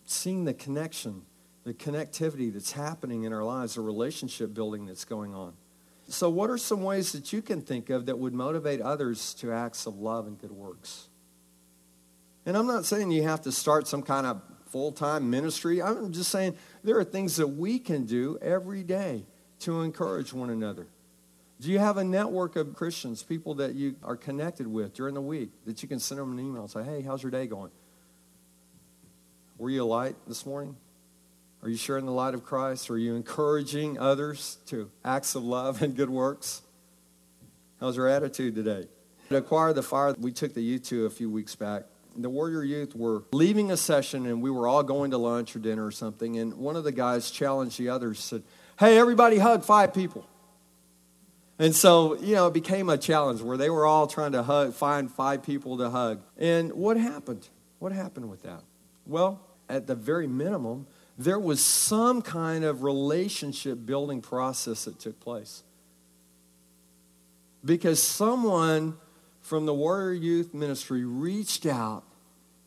seeing 0.06 0.46
the 0.46 0.54
connection 0.54 1.24
the 1.64 1.74
connectivity 1.74 2.52
that's 2.52 2.72
happening 2.72 3.24
in 3.24 3.34
our 3.34 3.44
lives, 3.44 3.76
the 3.76 3.82
relationship 3.82 4.54
building 4.54 4.86
that's 4.86 5.06
going 5.06 5.34
on. 5.34 5.54
So, 6.10 6.30
what 6.30 6.50
are 6.50 6.58
some 6.58 6.84
ways 6.84 7.14
that 7.14 7.32
you 7.32 7.42
can 7.42 7.62
think 7.62 7.90
of 7.90 8.08
that 8.08 8.20
would 8.20 8.34
motivate 8.34 8.82
others 8.82 9.34
to 9.36 9.54
acts 9.54 9.86
of 9.86 9.98
love 9.98 10.28
and 10.28 10.38
good 10.38 10.52
works? 10.52 11.08
And 12.46 12.58
I'm 12.58 12.68
not 12.68 12.86
saying 12.86 13.12
you 13.12 13.24
have 13.24 13.42
to 13.44 13.52
start 13.54 13.88
some 13.88 14.04
kind 14.04 14.28
of 14.28 14.42
full 14.74 14.92
time 14.92 15.30
ministry. 15.30 15.82
I'm 15.84 16.12
just 16.12 16.32
saying 16.32 16.58
there 16.84 16.98
are 16.98 17.04
things 17.04 17.38
that 17.38 17.48
we 17.48 17.78
can 17.78 18.06
do 18.06 18.40
every 18.42 18.84
day 18.84 19.24
to 19.60 19.82
encourage 19.82 20.34
one 20.34 20.50
another. 20.50 20.88
Do 21.62 21.72
you 21.72 21.78
have 21.78 21.98
a 21.98 22.04
network 22.04 22.56
of 22.56 22.74
Christians, 22.74 23.22
people 23.22 23.54
that 23.56 23.76
you 23.76 23.96
are 24.04 24.18
connected 24.18 24.66
with 24.66 24.96
during 24.96 25.14
the 25.14 25.22
week, 25.22 25.52
that 25.66 25.84
you 25.84 25.88
can 25.88 26.00
send 26.00 26.20
them 26.20 26.32
an 26.34 26.40
email 26.40 26.64
and 26.64 26.72
say, 26.72 26.84
hey, 26.84 27.04
how's 27.04 27.22
your 27.22 27.32
day 27.32 27.46
going? 27.46 27.70
Were 29.60 29.70
you 29.70 29.84
a 29.84 29.86
light 29.86 30.16
this 30.28 30.44
morning? 30.44 30.76
Are 31.62 31.70
you 31.70 31.78
sharing 31.78 32.08
the 32.08 32.12
light 32.12 32.34
of 32.34 32.44
Christ? 32.44 32.90
Are 32.90 32.98
you 32.98 33.16
encouraging 33.16 34.00
others 34.00 34.58
to 34.66 34.90
acts 35.06 35.36
of 35.36 35.44
love 35.44 35.84
and 35.84 35.96
good 35.96 36.10
works? 36.10 36.64
How's 37.80 37.96
your 37.96 38.08
attitude 38.08 38.56
today? 38.56 38.88
To 39.30 39.38
acquire 39.38 39.72
the 39.72 39.84
fire, 39.84 40.16
we 40.20 40.32
took 40.32 40.56
the 40.56 40.62
youth 40.62 40.84
to 40.86 41.06
a 41.06 41.12
few 41.12 41.30
weeks 41.30 41.56
back. 41.56 41.84
The 42.16 42.30
Warrior 42.30 42.64
Youth 42.64 42.96
were 42.96 43.24
leaving 43.32 43.72
a 43.72 43.78
session 43.78 44.26
and 44.26 44.42
we 44.42 44.52
were 44.52 44.68
all 44.68 44.84
going 44.84 45.12
to 45.12 45.18
lunch 45.18 45.56
or 45.56 45.60
dinner 45.60 45.86
or 45.86 45.92
something. 45.92 46.38
And 46.38 46.54
one 46.56 46.76
of 46.76 46.84
the 46.84 46.92
guys 46.92 47.32
challenged 47.32 47.80
the 47.80 47.90
others, 47.90 48.20
said, 48.20 48.44
Hey, 48.80 48.98
everybody 48.98 49.38
hug 49.38 49.64
five 49.64 49.94
people. 49.94 50.28
And 51.60 51.76
so, 51.76 52.16
you 52.20 52.36
know, 52.36 52.48
it 52.48 52.54
became 52.54 52.90
a 52.90 52.98
challenge 52.98 53.42
where 53.42 53.58
they 53.58 53.70
were 53.70 53.86
all 53.86 54.08
trying 54.08 54.32
to 54.32 54.44
hug, 54.44 54.74
find 54.74 55.12
five 55.12 55.44
people 55.44 55.78
to 55.78 55.90
hug. 55.90 56.22
And 56.38 56.74
what 56.74 56.98
happened? 56.98 57.48
What 57.80 57.92
happened 57.92 58.30
with 58.30 58.42
that? 58.44 58.64
Well, 59.06 59.40
at 59.70 59.88
the 59.88 59.96
very 59.96 60.28
minimum, 60.28 60.88
there 61.18 61.40
was 61.40 61.64
some 61.64 62.22
kind 62.22 62.64
of 62.64 62.84
relationship 62.84 63.86
building 63.86 64.22
process 64.22 64.86
that 64.86 65.00
took 65.00 65.20
place. 65.20 65.64
Because 67.64 68.02
someone 68.02 68.98
from 69.44 69.68
the 69.68 69.74
Warrior 69.74 70.14
Youth 70.14 70.54
Ministry 70.54 71.06
reached 71.06 71.68
out 71.68 72.04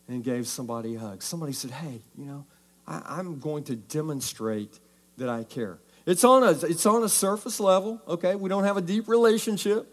and 0.08 0.22
gave 0.22 0.46
somebody 0.46 0.94
a 0.94 1.00
hug. 1.00 1.22
Somebody 1.22 1.52
said, 1.52 1.72
Hey, 1.72 2.00
you 2.16 2.24
know, 2.24 2.46
I, 2.86 3.18
am 3.18 3.40
going 3.40 3.64
to 3.64 3.74
demonstrate 3.74 4.78
that 5.16 5.28
I 5.28 5.42
care. 5.42 5.78
It's 6.06 6.22
on, 6.22 6.44
a, 6.44 6.50
it's 6.50 6.86
on 6.86 7.02
a 7.02 7.08
surface 7.08 7.58
level, 7.58 8.00
okay? 8.06 8.36
We 8.36 8.48
don't 8.48 8.62
have 8.62 8.76
a 8.76 8.80
deep 8.80 9.08
relationship, 9.08 9.92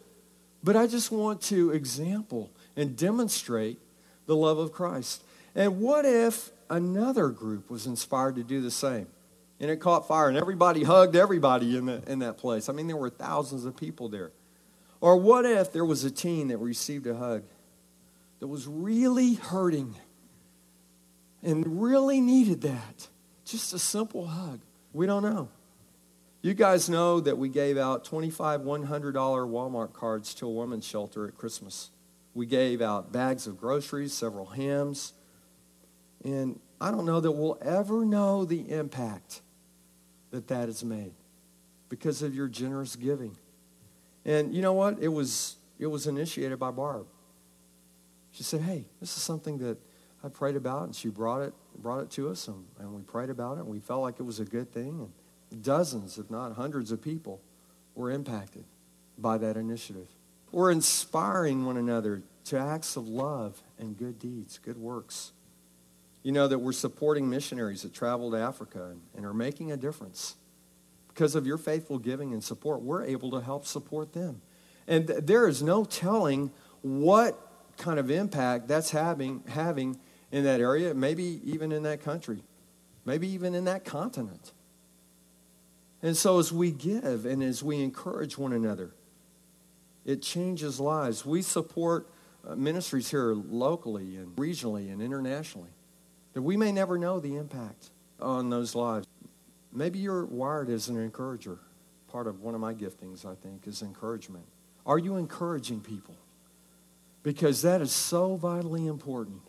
but 0.64 0.76
I 0.76 0.86
just 0.86 1.12
want 1.12 1.42
to 1.44 1.72
example 1.72 2.52
and 2.76 2.96
demonstrate 2.96 3.80
the 4.28 4.36
love 4.36 4.60
of 4.60 4.72
Christ. 4.72 5.24
And 5.56 5.80
what 5.80 6.06
if 6.06 6.52
another 6.74 7.30
group 7.30 7.70
was 7.70 7.86
inspired 7.86 8.36
to 8.36 8.44
do 8.44 8.62
the 8.62 8.72
same. 8.72 9.08
And 9.60 9.70
it 9.70 9.78
caught 9.78 10.08
fire, 10.08 10.28
and 10.28 10.38
everybody 10.38 10.84
hugged 10.84 11.16
everybody 11.16 11.78
in, 11.78 11.86
the, 11.86 12.02
in 12.08 12.20
that 12.20 12.38
place. 12.38 12.68
I 12.68 12.74
mean, 12.74 12.88
there 12.88 12.98
were 12.98 13.10
thousands 13.10 13.66
of 13.66 13.78
people 13.78 14.10
there. 14.10 14.32
Or 15.04 15.18
what 15.18 15.46
if 15.46 15.74
there 15.74 15.84
was 15.84 16.06
a 16.06 16.10
teen 16.10 16.48
that 16.48 16.60
received 16.60 17.08
a 17.08 17.14
hug 17.14 17.44
that 18.40 18.48
was 18.48 18.66
really 18.68 19.34
hurting 19.34 19.96
and 21.42 21.82
really 21.84 22.22
needed 22.22 22.62
that? 22.62 23.10
Just 23.44 23.74
a 23.74 23.80
simple 23.80 24.28
hug. 24.28 24.62
We 24.94 25.06
don't 25.06 25.24
know. 25.24 25.50
You 26.42 26.54
guys 26.54 26.90
know 26.90 27.20
that 27.20 27.38
we 27.38 27.50
gave 27.50 27.78
out 27.78 28.06
25 28.06 28.62
$100 28.62 29.14
Walmart 29.14 29.92
cards 29.92 30.34
to 30.36 30.48
a 30.48 30.50
women's 30.50 30.86
shelter 30.86 31.28
at 31.28 31.36
Christmas. 31.36 31.90
We 32.34 32.46
gave 32.46 32.82
out 32.82 33.12
bags 33.12 33.46
of 33.46 33.60
groceries, 33.60 34.14
several 34.14 34.46
hymns, 34.46 35.12
and 36.24 36.62
I 36.80 36.92
don't 36.92 37.06
know 37.06 37.20
that 37.20 37.34
we'll 37.34 37.58
ever 37.62 38.06
know 38.06 38.46
the 38.46 38.72
impact 38.72 39.42
that 40.32 40.48
that 40.48 40.70
has 40.70 40.82
made 40.82 41.12
because 41.90 42.22
of 42.22 42.34
your 42.34 42.48
generous 42.48 42.96
giving. 42.96 43.36
And 44.26 44.54
you 44.54 44.62
know 44.62 44.74
what? 44.74 45.00
It 45.02 45.10
was, 45.10 45.58
it 45.80 45.88
was 45.88 46.08
initiated 46.08 46.60
by 46.60 46.72
Barb. 46.72 47.08
She 48.32 48.44
said, 48.44 48.62
Hey, 48.62 48.86
this 49.00 49.16
is 49.16 49.24
something 49.24 49.58
that 49.60 49.78
I 50.24 50.30
prayed 50.30 50.56
about, 50.56 50.84
and 50.84 50.96
she 50.96 51.10
brought 51.10 51.42
it, 51.42 51.54
brought 51.78 52.00
it 52.00 52.10
to 52.12 52.30
us, 52.30 52.48
and, 52.48 52.66
and 52.80 52.94
we 52.94 53.02
prayed 53.02 53.30
about 53.30 53.58
it, 53.58 53.62
and 53.62 53.70
we 53.70 53.80
felt 53.80 54.02
like 54.02 54.20
it 54.20 54.24
was 54.24 54.40
a 54.40 54.46
good 54.46 54.72
thing. 54.72 55.10
And 55.52 55.64
dozens, 55.64 56.18
if 56.18 56.32
not 56.32 56.54
hundreds, 56.54 56.92
of 56.92 57.02
people 57.02 57.42
were 57.96 58.10
impacted 58.10 58.64
by 59.18 59.38
that 59.38 59.58
initiative. 59.58 60.08
We're 60.52 60.72
inspiring 60.72 61.66
one 61.66 61.78
another 61.78 62.24
to 62.46 62.60
acts 62.60 62.96
of 62.96 63.08
love 63.08 63.62
and 63.78 63.98
good 63.98 64.20
deeds, 64.20 64.60
good 64.60 64.78
works. 64.78 65.32
You 66.22 66.32
know 66.32 66.48
that 66.48 66.60
we're 66.60 66.72
supporting 66.72 67.30
missionaries 67.30 67.82
that 67.82 67.94
travel 67.94 68.32
to 68.32 68.38
Africa 68.38 68.86
and, 68.92 69.02
and 69.16 69.26
are 69.26 69.34
making 69.34 69.72
a 69.72 69.78
difference. 69.78 70.36
Because 71.14 71.36
of 71.36 71.46
your 71.46 71.58
faithful 71.58 72.00
giving 72.00 72.34
and 72.34 72.44
support, 72.44 72.82
we're 72.82 73.04
able 73.04 73.32
to 73.32 73.42
help 73.42 73.66
support 73.66 74.14
them. 74.14 74.42
And 74.88 75.08
th- 75.08 75.20
there 75.24 75.48
is 75.48 75.62
no 75.62 75.86
telling 75.86 76.52
what 76.82 77.40
kind 77.78 78.00
of 78.00 78.10
impact 78.10 78.68
that's 78.68 78.92
having, 78.92 79.44
having 79.48 80.00
in 80.32 80.44
that 80.44 80.60
area, 80.60 80.94
maybe 80.94 81.42
even 81.44 81.72
in 81.72 81.84
that 81.84 82.02
country, 82.02 82.44
maybe 83.06 83.28
even 83.30 83.54
in 83.54 83.66
that 83.66 83.86
continent. 83.86 84.52
And 86.02 86.18
so, 86.18 86.40
as 86.40 86.52
we 86.52 86.72
give 86.72 87.26
and 87.26 87.42
as 87.42 87.64
we 87.64 87.82
encourage 87.82 88.38
one 88.38 88.52
another, 88.52 88.92
it 90.06 90.22
changes 90.22 90.80
lives. 90.80 91.26
We 91.26 91.42
support 91.42 92.10
uh, 92.46 92.56
ministries 92.56 93.10
here 93.10 93.34
locally 93.34 94.18
and 94.18 94.36
regionally 94.36 94.92
and 94.92 95.02
internationally 95.02 95.70
that 96.34 96.42
we 96.42 96.58
may 96.58 96.72
never 96.72 96.98
know 96.98 97.20
the 97.20 97.38
impact 97.38 97.92
on 98.20 98.50
those 98.50 98.76
lives. 98.76 99.08
Maybe 99.74 100.00
you're 100.00 100.26
wired 100.26 100.70
as 100.70 100.88
an 100.88 101.02
encourager. 101.02 101.60
Part 102.08 102.28
of 102.28 102.42
one 102.42 102.54
of 102.54 102.62
my 102.62 102.74
giftings, 102.74 103.26
I 103.26 103.36
think, 103.36 103.66
is 103.68 103.82
encouragement. 103.82 104.46
Are 104.86 105.00
you 105.00 105.18
encouraging 105.18 105.82
people? 105.82 106.16
Because 107.24 107.62
that 107.64 107.82
is 107.82 107.92
so 107.92 108.36
vitally 108.36 108.86
important 108.86 109.42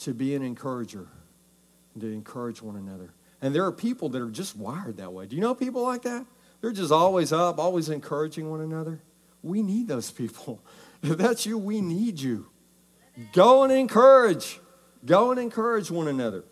to 0.00 0.14
be 0.14 0.34
an 0.34 0.42
encourager, 0.42 1.08
to 1.98 2.06
encourage 2.06 2.62
one 2.62 2.76
another. 2.76 3.14
And 3.40 3.54
there 3.54 3.64
are 3.64 3.72
people 3.72 4.08
that 4.10 4.22
are 4.22 4.30
just 4.30 4.56
wired 4.56 4.98
that 4.98 5.12
way. 5.12 5.26
Do 5.26 5.34
you 5.34 5.42
know 5.42 5.54
people 5.54 5.82
like 5.82 6.02
that? 6.02 6.24
They're 6.60 6.70
just 6.70 6.92
always 6.92 7.32
up, 7.32 7.58
always 7.58 7.88
encouraging 7.88 8.48
one 8.48 8.60
another. 8.60 9.00
We 9.42 9.62
need 9.62 9.88
those 9.88 10.10
people. 10.10 10.62
If 11.04 11.18
that's 11.18 11.44
you, 11.46 11.58
we 11.58 11.80
need 11.80 12.20
you. 12.20 12.46
Go 13.32 13.64
and 13.64 13.72
encourage. 13.72 14.60
Go 15.04 15.32
and 15.32 15.40
encourage 15.40 15.90
one 15.90 16.06
another. 16.06 16.44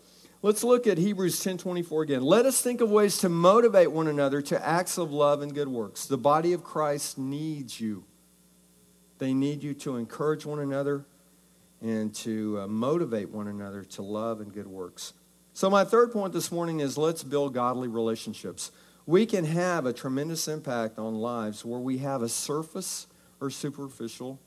Let's 0.43 0.63
look 0.63 0.87
at 0.87 0.97
Hebrews 0.97 1.39
10:24 1.39 2.01
again. 2.01 2.23
Let 2.23 2.47
us 2.47 2.61
think 2.61 2.81
of 2.81 2.89
ways 2.89 3.19
to 3.19 3.29
motivate 3.29 3.91
one 3.91 4.07
another 4.07 4.41
to 4.41 4.67
acts 4.67 4.97
of 4.97 5.11
love 5.11 5.43
and 5.43 5.53
good 5.53 5.67
works. 5.67 6.07
The 6.07 6.17
body 6.17 6.51
of 6.53 6.63
Christ 6.63 7.19
needs 7.19 7.79
you. 7.79 8.05
They 9.19 9.35
need 9.35 9.61
you 9.61 9.75
to 9.75 9.97
encourage 9.97 10.43
one 10.43 10.57
another 10.57 11.05
and 11.79 12.13
to 12.15 12.61
uh, 12.61 12.67
motivate 12.67 13.29
one 13.29 13.47
another 13.47 13.83
to 13.83 14.01
love 14.01 14.41
and 14.41 14.51
good 14.51 14.65
works. 14.65 15.13
So 15.53 15.69
my 15.69 15.83
third 15.83 16.11
point 16.11 16.33
this 16.33 16.51
morning 16.51 16.79
is 16.79 16.97
let's 16.97 17.23
build 17.23 17.53
godly 17.53 17.87
relationships. 17.87 18.71
we 19.05 19.25
can 19.25 19.45
have 19.45 19.85
a 19.85 19.93
tremendous 19.93 20.47
impact 20.47 20.97
on 20.97 21.15
lives 21.15 21.65
where 21.65 21.79
we 21.79 21.97
have 21.99 22.21
a 22.21 22.29
surface 22.29 23.07
or 23.39 23.49
superficial 23.49 24.39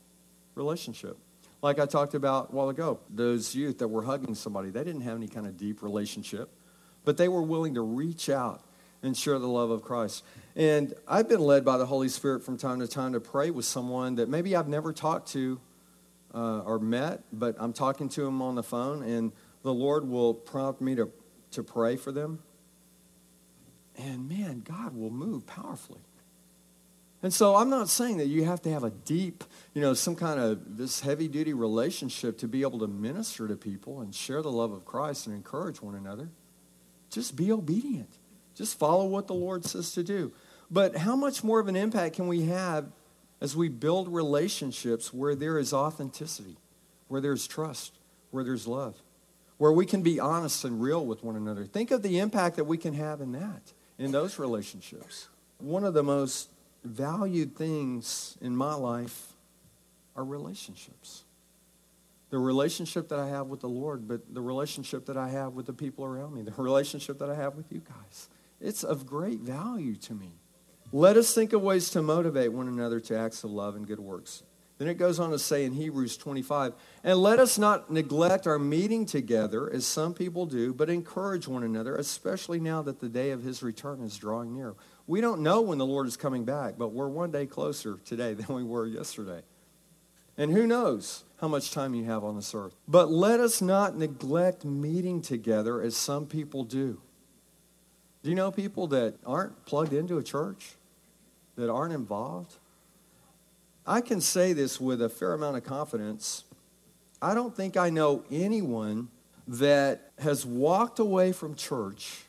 relationship. 0.55 1.17
Like 1.65 1.79
I 1.79 1.87
talked 1.87 2.13
about 2.13 2.49
a 2.51 2.55
while 2.55 2.69
ago, 2.69 2.99
those 3.09 3.55
youth 3.55 3.79
that 3.79 3.87
were 3.87 4.03
hugging 4.03 4.35
somebody, 4.35 4.69
they 4.69 4.83
didn't 4.83 5.01
have 5.01 5.17
any 5.17 5.27
kind 5.27 5.47
of 5.47 5.57
deep 5.57 5.81
relationship, 5.81 6.51
but 7.03 7.17
they 7.17 7.27
were 7.27 7.41
willing 7.41 7.73
to 7.73 7.81
reach 7.81 8.29
out 8.29 8.63
and 9.01 9.17
share 9.17 9.39
the 9.39 9.47
love 9.47 9.71
of 9.71 9.81
Christ. 9.81 10.23
And 10.55 10.93
I've 11.07 11.27
been 11.27 11.39
led 11.39 11.65
by 11.65 11.79
the 11.79 11.87
Holy 11.87 12.07
Spirit 12.07 12.43
from 12.43 12.59
time 12.59 12.81
to 12.81 12.87
time 12.87 13.13
to 13.13 13.19
pray 13.19 13.49
with 13.49 13.65
someone 13.65 14.13
that 14.17 14.29
maybe 14.29 14.55
I've 14.55 14.67
never 14.67 14.93
talked 14.93 15.31
to 15.31 15.59
uh, 16.35 16.59
or 16.59 16.77
met, 16.77 17.23
but 17.33 17.55
I'm 17.57 17.73
talking 17.73 18.09
to 18.09 18.21
them 18.21 18.43
on 18.43 18.53
the 18.53 18.61
phone, 18.61 19.01
and 19.01 19.31
the 19.63 19.73
Lord 19.73 20.07
will 20.07 20.35
prompt 20.35 20.81
me 20.81 20.93
to, 20.93 21.09
to 21.49 21.63
pray 21.63 21.95
for 21.95 22.11
them. 22.11 22.43
And 23.97 24.29
man, 24.29 24.61
God 24.63 24.95
will 24.95 25.09
move 25.09 25.47
powerfully. 25.47 26.01
And 27.25 27.33
so 27.33 27.55
I'm 27.55 27.71
not 27.71 27.89
saying 27.89 28.17
that 28.17 28.27
you 28.27 28.43
have 28.43 28.61
to 28.61 28.71
have 28.71 28.83
a 28.83 28.91
deep, 28.91 29.43
you 29.73 29.81
know, 29.81 29.95
some 29.95 30.15
kind 30.15 30.39
of 30.39 30.77
this 30.77 30.99
heavy 30.99 31.27
duty 31.27 31.53
relationship 31.53 32.37
to 32.37 32.47
be 32.47 32.61
able 32.61 32.77
to 32.77 32.87
minister 32.87 33.47
to 33.47 33.55
people 33.55 34.01
and 34.01 34.13
share 34.13 34.43
the 34.43 34.51
love 34.51 34.71
of 34.71 34.85
Christ 34.85 35.25
and 35.25 35.35
encourage 35.35 35.81
one 35.81 35.95
another. 35.95 36.29
Just 37.09 37.35
be 37.35 37.51
obedient. 37.51 38.19
Just 38.53 38.77
follow 38.77 39.07
what 39.07 39.25
the 39.25 39.33
Lord 39.33 39.65
says 39.65 39.91
to 39.93 40.03
do. 40.03 40.33
But 40.69 40.97
how 40.97 41.15
much 41.15 41.43
more 41.43 41.59
of 41.59 41.67
an 41.67 41.75
impact 41.75 42.15
can 42.15 42.27
we 42.27 42.43
have 42.43 42.91
as 43.41 43.55
we 43.55 43.69
build 43.69 44.07
relationships 44.07 45.11
where 45.11 45.33
there 45.33 45.57
is 45.57 45.73
authenticity, 45.73 46.57
where 47.07 47.21
there's 47.21 47.47
trust, 47.47 47.97
where 48.29 48.43
there's 48.43 48.67
love, 48.67 49.01
where 49.57 49.71
we 49.71 49.87
can 49.87 50.03
be 50.03 50.19
honest 50.19 50.63
and 50.63 50.79
real 50.79 51.03
with 51.03 51.23
one 51.23 51.35
another? 51.35 51.65
Think 51.65 51.89
of 51.89 52.03
the 52.03 52.19
impact 52.19 52.57
that 52.57 52.65
we 52.65 52.77
can 52.77 52.93
have 52.93 53.19
in 53.19 53.31
that, 53.31 53.73
in 53.97 54.11
those 54.11 54.37
relationships. 54.37 55.27
One 55.57 55.83
of 55.83 55.95
the 55.95 56.03
most 56.03 56.49
valued 56.85 57.55
things 57.55 58.37
in 58.41 58.55
my 58.55 58.73
life 58.73 59.33
are 60.15 60.23
relationships. 60.23 61.23
The 62.29 62.37
relationship 62.37 63.09
that 63.09 63.19
I 63.19 63.29
have 63.29 63.47
with 63.47 63.61
the 63.61 63.69
Lord, 63.69 64.07
but 64.07 64.33
the 64.33 64.41
relationship 64.41 65.05
that 65.05 65.17
I 65.17 65.29
have 65.29 65.53
with 65.53 65.65
the 65.67 65.73
people 65.73 66.05
around 66.05 66.33
me, 66.33 66.41
the 66.41 66.53
relationship 66.57 67.19
that 67.19 67.29
I 67.29 67.35
have 67.35 67.55
with 67.55 67.71
you 67.71 67.81
guys. 67.87 68.29
It's 68.59 68.83
of 68.83 69.05
great 69.05 69.39
value 69.39 69.95
to 69.95 70.13
me. 70.13 70.31
Let 70.91 71.17
us 71.17 71.33
think 71.33 71.53
of 71.53 71.61
ways 71.61 71.89
to 71.91 72.01
motivate 72.01 72.51
one 72.53 72.67
another 72.67 72.99
to 73.01 73.17
acts 73.17 73.43
of 73.43 73.51
love 73.51 73.75
and 73.75 73.85
good 73.85 73.99
works. 73.99 74.43
Then 74.77 74.89
it 74.89 74.95
goes 74.95 75.19
on 75.19 75.31
to 75.31 75.39
say 75.39 75.63
in 75.63 75.71
Hebrews 75.71 76.17
25, 76.17 76.73
and 77.03 77.17
let 77.19 77.39
us 77.39 77.57
not 77.57 77.89
neglect 77.91 78.45
our 78.45 78.59
meeting 78.59 79.05
together 79.05 79.71
as 79.71 79.85
some 79.85 80.13
people 80.13 80.45
do, 80.45 80.73
but 80.73 80.89
encourage 80.89 81.47
one 81.47 81.63
another, 81.63 81.95
especially 81.95 82.59
now 82.59 82.81
that 82.81 82.99
the 82.99 83.07
day 83.07 83.31
of 83.31 83.41
his 83.41 83.63
return 83.63 84.01
is 84.01 84.17
drawing 84.17 84.53
near. 84.53 84.75
We 85.07 85.21
don't 85.21 85.41
know 85.41 85.61
when 85.61 85.77
the 85.77 85.85
Lord 85.85 86.07
is 86.07 86.17
coming 86.17 86.43
back, 86.43 86.77
but 86.77 86.89
we're 86.89 87.07
one 87.07 87.31
day 87.31 87.45
closer 87.45 87.99
today 88.03 88.33
than 88.33 88.53
we 88.53 88.63
were 88.63 88.85
yesterday. 88.85 89.43
And 90.37 90.51
who 90.51 90.67
knows 90.67 91.23
how 91.39 91.47
much 91.47 91.71
time 91.71 91.93
you 91.95 92.03
have 92.05 92.25
on 92.25 92.35
this 92.35 92.53
earth. 92.53 92.75
But 92.85 93.09
let 93.09 93.39
us 93.39 93.61
not 93.61 93.97
neglect 93.97 94.65
meeting 94.65 95.21
together 95.21 95.81
as 95.81 95.95
some 95.95 96.25
people 96.25 96.65
do. 96.65 97.01
Do 98.23 98.29
you 98.29 98.35
know 98.35 98.51
people 98.51 98.87
that 98.87 99.15
aren't 99.25 99.65
plugged 99.65 99.93
into 99.93 100.17
a 100.17 100.23
church, 100.23 100.75
that 101.55 101.69
aren't 101.69 101.93
involved? 101.93 102.57
I 103.87 104.01
can 104.01 104.19
say 104.19 104.53
this 104.53 104.81
with 104.81 105.01
a 105.01 105.09
fair 105.09 105.33
amount 105.33 105.57
of 105.57 105.63
confidence. 105.63 106.43
I 107.21 107.35
don't 107.35 107.55
think 107.55 107.77
I 107.77 107.89
know 107.89 108.23
anyone 108.31 109.09
that 109.47 110.11
has 110.19 110.45
walked 110.45 110.99
away 110.99 111.31
from 111.31 111.55
church, 111.55 112.23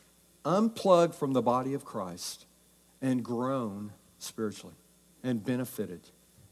unplugged 0.45 1.15
from 1.15 1.33
the 1.33 1.41
body 1.41 1.73
of 1.73 1.83
Christ, 1.83 2.45
and 3.01 3.23
grown 3.23 3.91
spiritually 4.19 4.75
and 5.23 5.43
benefited. 5.43 6.01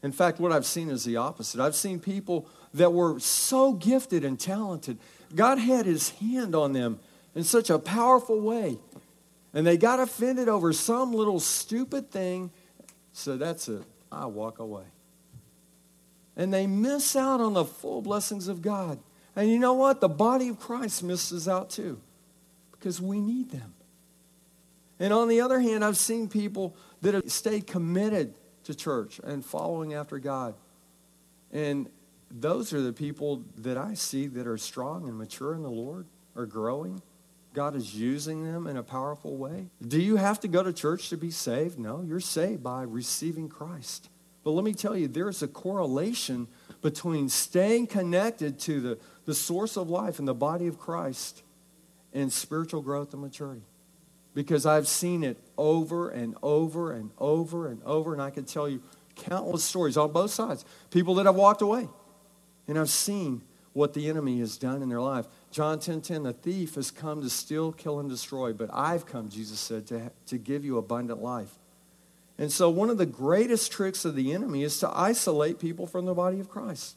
In 0.02 0.12
fact, 0.12 0.38
what 0.40 0.52
I've 0.52 0.66
seen 0.66 0.90
is 0.90 1.04
the 1.04 1.16
opposite. 1.16 1.60
I've 1.60 1.74
seen 1.74 1.98
people 2.00 2.48
that 2.74 2.92
were 2.92 3.18
so 3.18 3.72
gifted 3.72 4.24
and 4.24 4.38
talented. 4.38 4.98
God 5.34 5.58
had 5.58 5.86
his 5.86 6.10
hand 6.10 6.54
on 6.54 6.72
them 6.72 6.98
in 7.34 7.44
such 7.44 7.70
a 7.70 7.78
powerful 7.78 8.40
way. 8.40 8.78
And 9.54 9.66
they 9.66 9.76
got 9.76 10.00
offended 10.00 10.48
over 10.48 10.72
some 10.72 11.12
little 11.14 11.40
stupid 11.40 12.10
thing. 12.10 12.50
So 13.12 13.36
that's 13.36 13.68
it. 13.68 13.82
I 14.12 14.26
walk 14.26 14.58
away. 14.58 14.84
And 16.36 16.52
they 16.52 16.66
miss 16.66 17.16
out 17.16 17.40
on 17.40 17.54
the 17.54 17.64
full 17.64 18.02
blessings 18.02 18.48
of 18.48 18.62
God. 18.62 18.98
And 19.34 19.50
you 19.50 19.58
know 19.58 19.74
what? 19.74 20.00
The 20.00 20.08
body 20.08 20.48
of 20.48 20.58
Christ 20.58 21.02
misses 21.02 21.48
out 21.48 21.70
too 21.70 22.00
because 22.72 23.00
we 23.00 23.20
need 23.20 23.50
them. 23.50 23.74
And 24.98 25.12
on 25.12 25.28
the 25.28 25.40
other 25.40 25.60
hand, 25.60 25.84
I've 25.84 25.96
seen 25.96 26.28
people 26.28 26.76
that 27.02 27.14
have 27.14 27.30
stayed 27.30 27.66
committed 27.66 28.34
to 28.64 28.74
church 28.74 29.20
and 29.22 29.44
following 29.44 29.94
after 29.94 30.18
God. 30.18 30.54
And 31.52 31.88
those 32.30 32.72
are 32.72 32.80
the 32.80 32.92
people 32.92 33.44
that 33.58 33.76
I 33.76 33.94
see 33.94 34.26
that 34.26 34.46
are 34.46 34.58
strong 34.58 35.08
and 35.08 35.16
mature 35.16 35.54
in 35.54 35.62
the 35.62 35.70
Lord, 35.70 36.06
are 36.34 36.46
growing. 36.46 37.02
God 37.54 37.74
is 37.74 37.94
using 37.94 38.44
them 38.44 38.66
in 38.66 38.76
a 38.76 38.82
powerful 38.82 39.36
way. 39.36 39.68
Do 39.86 40.00
you 40.00 40.16
have 40.16 40.40
to 40.40 40.48
go 40.48 40.62
to 40.62 40.72
church 40.72 41.08
to 41.10 41.16
be 41.16 41.30
saved? 41.30 41.78
No, 41.78 42.02
you're 42.02 42.20
saved 42.20 42.62
by 42.62 42.82
receiving 42.82 43.48
Christ. 43.48 44.10
But 44.46 44.52
let 44.52 44.62
me 44.62 44.74
tell 44.74 44.96
you, 44.96 45.08
there's 45.08 45.42
a 45.42 45.48
correlation 45.48 46.46
between 46.80 47.28
staying 47.28 47.88
connected 47.88 48.60
to 48.60 48.80
the, 48.80 48.98
the 49.24 49.34
source 49.34 49.76
of 49.76 49.90
life 49.90 50.20
and 50.20 50.28
the 50.28 50.34
body 50.34 50.68
of 50.68 50.78
Christ 50.78 51.42
and 52.12 52.32
spiritual 52.32 52.80
growth 52.80 53.12
and 53.12 53.20
maturity. 53.20 53.62
Because 54.34 54.64
I've 54.64 54.86
seen 54.86 55.24
it 55.24 55.36
over 55.58 56.10
and 56.10 56.36
over 56.44 56.92
and 56.92 57.10
over 57.18 57.66
and 57.66 57.82
over, 57.82 58.12
and 58.12 58.22
I 58.22 58.30
can 58.30 58.44
tell 58.44 58.68
you 58.68 58.80
countless 59.16 59.64
stories 59.64 59.96
on 59.96 60.12
both 60.12 60.30
sides. 60.30 60.64
People 60.92 61.16
that 61.16 61.26
have 61.26 61.34
walked 61.34 61.60
away, 61.60 61.88
and 62.68 62.78
I've 62.78 62.88
seen 62.88 63.42
what 63.72 63.94
the 63.94 64.08
enemy 64.08 64.38
has 64.38 64.56
done 64.56 64.80
in 64.80 64.88
their 64.88 65.00
life. 65.00 65.26
John 65.50 65.80
10 65.80 66.02
10, 66.02 66.22
the 66.22 66.32
thief 66.32 66.76
has 66.76 66.92
come 66.92 67.20
to 67.20 67.30
steal, 67.30 67.72
kill, 67.72 67.98
and 67.98 68.08
destroy, 68.08 68.52
but 68.52 68.70
I've 68.72 69.06
come, 69.06 69.28
Jesus 69.28 69.58
said, 69.58 69.88
to, 69.88 70.12
to 70.26 70.38
give 70.38 70.64
you 70.64 70.78
abundant 70.78 71.20
life. 71.20 71.58
And 72.38 72.52
so, 72.52 72.68
one 72.68 72.90
of 72.90 72.98
the 72.98 73.06
greatest 73.06 73.72
tricks 73.72 74.04
of 74.04 74.14
the 74.14 74.32
enemy 74.32 74.62
is 74.62 74.78
to 74.80 74.90
isolate 74.94 75.58
people 75.58 75.86
from 75.86 76.04
the 76.04 76.14
body 76.14 76.38
of 76.38 76.48
Christ. 76.48 76.96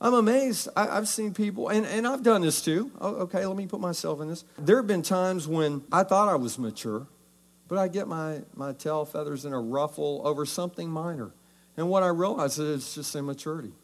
I'm 0.00 0.14
amazed. 0.14 0.68
I, 0.74 0.86
have 0.86 1.06
seen 1.06 1.32
people, 1.32 1.68
and, 1.68 1.86
and 1.86 2.08
I've 2.08 2.24
done 2.24 2.42
this 2.42 2.60
too. 2.60 2.90
Oh, 3.00 3.14
okay, 3.22 3.46
let 3.46 3.56
me 3.56 3.68
put 3.68 3.80
myself 3.80 4.20
in 4.20 4.28
this. 4.28 4.44
There 4.58 4.76
have 4.78 4.88
been 4.88 5.02
times 5.02 5.46
when 5.46 5.84
I 5.92 6.02
thought 6.02 6.28
I 6.28 6.34
was 6.34 6.58
mature, 6.58 7.06
but 7.68 7.78
I 7.78 7.86
get 7.86 8.08
my, 8.08 8.40
my 8.56 8.72
tail 8.72 9.04
feathers 9.04 9.44
in 9.44 9.52
a 9.52 9.60
ruffle 9.60 10.20
over 10.24 10.44
something 10.44 10.90
minor. 10.90 11.30
And 11.76 11.88
what 11.88 12.02
I 12.02 12.08
realize 12.08 12.58
is 12.58 12.82
it's 12.82 12.94
just 12.96 13.14
immaturity. 13.14 13.74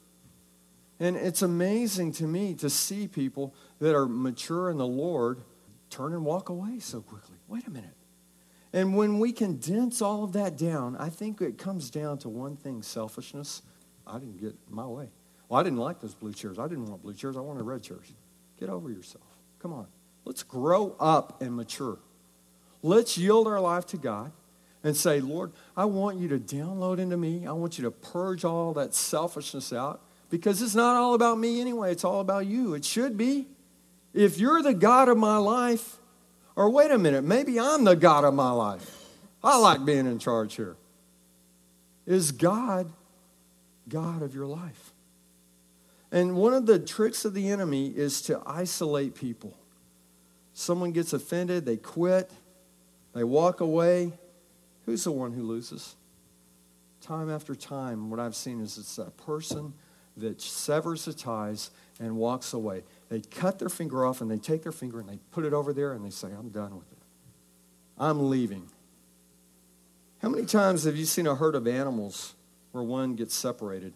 And 0.99 1.17
it's 1.17 1.43
amazing 1.43 2.13
to 2.15 2.25
me 2.25 2.55
to 2.55 2.69
see 2.69 3.07
people 3.07 3.55
that 3.79 3.95
are 3.95 4.07
mature 4.07 4.71
in 4.71 4.77
the 4.77 4.87
Lord 4.87 5.43
turn 5.89 6.13
and 6.13 6.25
walk 6.25 6.49
away 6.49 6.81
so 6.81 7.01
quickly. 7.01 7.37
Wait 7.47 7.65
a 7.69 7.71
minute. 7.71 7.95
And 8.73 8.97
when 8.97 9.19
we 9.19 9.33
condense 9.33 10.03
all 10.03 10.25
of 10.25 10.33
that 10.33 10.57
down, 10.59 10.97
I 10.97 11.09
think 11.09 11.41
it 11.41 11.57
comes 11.57 11.91
down 11.91 12.19
to 12.19 12.29
one 12.29 12.57
thing 12.57 12.83
selfishness. 12.83 13.63
I 14.07 14.19
didn't 14.19 14.41
get 14.41 14.55
my 14.69 14.87
way. 14.87 15.09
Well, 15.49 15.61
I 15.61 15.63
didn't 15.63 15.79
like 15.79 16.01
those 16.01 16.15
blue 16.15 16.33
chairs. 16.33 16.59
I 16.59 16.69
didn't 16.69 16.87
want 16.87 17.03
blue 17.03 17.15
chairs. 17.15 17.37
I 17.37 17.41
wanted 17.41 17.63
red 17.63 17.83
chairs. 17.83 18.13
Get 18.61 18.69
over 18.69 18.91
yourself. 18.91 19.25
Come 19.61 19.73
on. 19.73 19.87
Let's 20.25 20.43
grow 20.43 20.95
up 21.01 21.41
and 21.41 21.57
mature. 21.57 21.99
Let's 22.83 23.17
yield 23.17 23.47
our 23.47 23.61
life 23.61 23.87
to 23.87 23.97
God 23.97 24.33
and 24.85 24.97
say, 24.97 25.21
Lord, 25.21 25.53
I 25.77 25.87
want 25.87 26.19
you 26.19 26.29
to 26.29 26.39
download 26.39 26.99
into 26.99 27.17
me. 27.17 27.47
I 27.47 27.53
want 27.53 27.79
you 27.79 27.85
to 27.85 27.91
purge 27.91 28.45
all 28.45 28.75
that 28.75 28.95
selfishness 28.95 29.73
out 29.73 30.03
because 30.31 30.61
it's 30.61 30.75
not 30.75 30.97
all 30.97 31.15
about 31.15 31.39
me 31.39 31.61
anyway. 31.61 31.93
It's 31.93 32.05
all 32.05 32.21
about 32.21 32.47
you. 32.47 32.75
It 32.75 32.85
should 32.85 33.17
be. 33.17 33.47
If 34.13 34.39
you're 34.39 34.63
the 34.63 34.75
God 34.75 35.09
of 35.09 35.17
my 35.17 35.39
life, 35.39 35.99
or 36.59 36.69
wait 36.69 36.91
a 36.91 36.99
minute, 36.99 37.23
maybe 37.23 37.61
I'm 37.61 37.85
the 37.85 37.95
God 37.95 38.25
of 38.25 38.35
my 38.35 38.51
life. 38.51 39.07
I 39.45 39.57
like 39.59 39.85
being 39.85 40.07
in 40.07 40.19
charge 40.19 40.57
here. 40.57 40.75
Is 42.05 42.33
God 42.33 42.91
God 43.89 44.23
of 44.23 44.35
your 44.35 44.47
life? 44.47 44.93
And 46.11 46.35
one 46.35 46.55
of 46.55 46.67
the 46.67 46.81
tricks 46.81 47.25
of 47.25 47.33
the 47.33 47.49
enemy 47.49 47.91
is 47.91 48.21
to 48.23 48.43
isolate 48.45 49.15
people. 49.15 49.57
Someone 50.53 50.91
gets 50.91 51.13
offended, 51.13 51.65
they 51.65 51.77
quit, 51.77 52.29
they 53.15 53.23
walk 53.23 53.61
away. 53.61 54.15
Who's 54.85 55.05
the 55.05 55.13
one 55.13 55.35
who 55.35 55.45
loses? 55.45 55.95
Time 57.01 57.31
after 57.31 57.55
time, 57.55 58.11
what 58.11 58.19
I've 58.19 58.35
seen 58.35 58.61
is 58.61 58.79
it's 58.79 58.97
that 58.97 59.17
person 59.17 59.75
that 60.17 60.41
severs 60.41 61.05
the 61.05 61.13
ties 61.13 61.71
and 62.01 62.17
walks 62.17 62.53
away. 62.53 62.83
They 63.09 63.21
cut 63.21 63.59
their 63.59 63.69
finger 63.69 64.05
off 64.05 64.21
and 64.21 64.31
they 64.31 64.37
take 64.37 64.63
their 64.63 64.73
finger 64.73 65.01
and 65.01 65.09
they 65.09 65.19
put 65.31 65.45
it 65.45 65.53
over 65.53 65.73
there 65.73 65.93
and 65.93 66.05
they 66.05 66.11
say, 66.11 66.29
I'm 66.29 66.51
done 66.51 66.77
with 66.77 66.91
it. 66.93 66.99
I'm 67.99 68.29
leaving. 68.29 68.69
How 70.21 70.29
many 70.29 70.45
times 70.45 70.85
have 70.85 70.97
you 70.97 71.05
seen 71.05 71.27
a 71.27 71.35
herd 71.35 71.55
of 71.55 71.67
animals 71.67 72.35
where 72.73 72.85
one 72.85 73.15
gets 73.15 73.35
separated? 73.35 73.95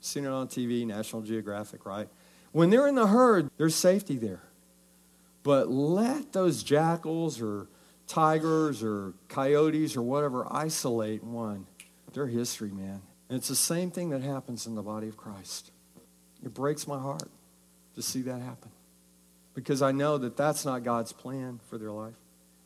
Seen 0.00 0.24
it 0.24 0.30
on 0.30 0.48
TV, 0.48 0.86
National 0.86 1.22
Geographic, 1.22 1.84
right? 1.84 2.08
When 2.52 2.70
they're 2.70 2.88
in 2.88 2.94
the 2.94 3.06
herd, 3.06 3.50
there's 3.58 3.74
safety 3.74 4.16
there. 4.16 4.42
But 5.42 5.70
let 5.70 6.32
those 6.32 6.62
jackals 6.62 7.40
or 7.40 7.68
tigers 8.06 8.82
or 8.82 9.14
coyotes 9.28 9.96
or 9.96 10.02
whatever 10.02 10.46
isolate 10.50 11.22
one. 11.22 11.66
They're 12.12 12.26
history, 12.26 12.70
man. 12.70 13.02
And 13.28 13.38
it's 13.38 13.48
the 13.48 13.56
same 13.56 13.90
thing 13.90 14.10
that 14.10 14.22
happens 14.22 14.66
in 14.66 14.74
the 14.74 14.82
body 14.82 15.08
of 15.08 15.16
Christ. 15.16 15.72
It 16.44 16.52
breaks 16.54 16.86
my 16.86 16.98
heart 16.98 17.30
to 17.94 18.02
see 18.02 18.22
that 18.22 18.40
happen 18.40 18.70
because 19.54 19.82
I 19.82 19.92
know 19.92 20.18
that 20.18 20.36
that's 20.36 20.64
not 20.64 20.82
God's 20.82 21.12
plan 21.12 21.60
for 21.68 21.78
their 21.78 21.90
life. 21.90 22.14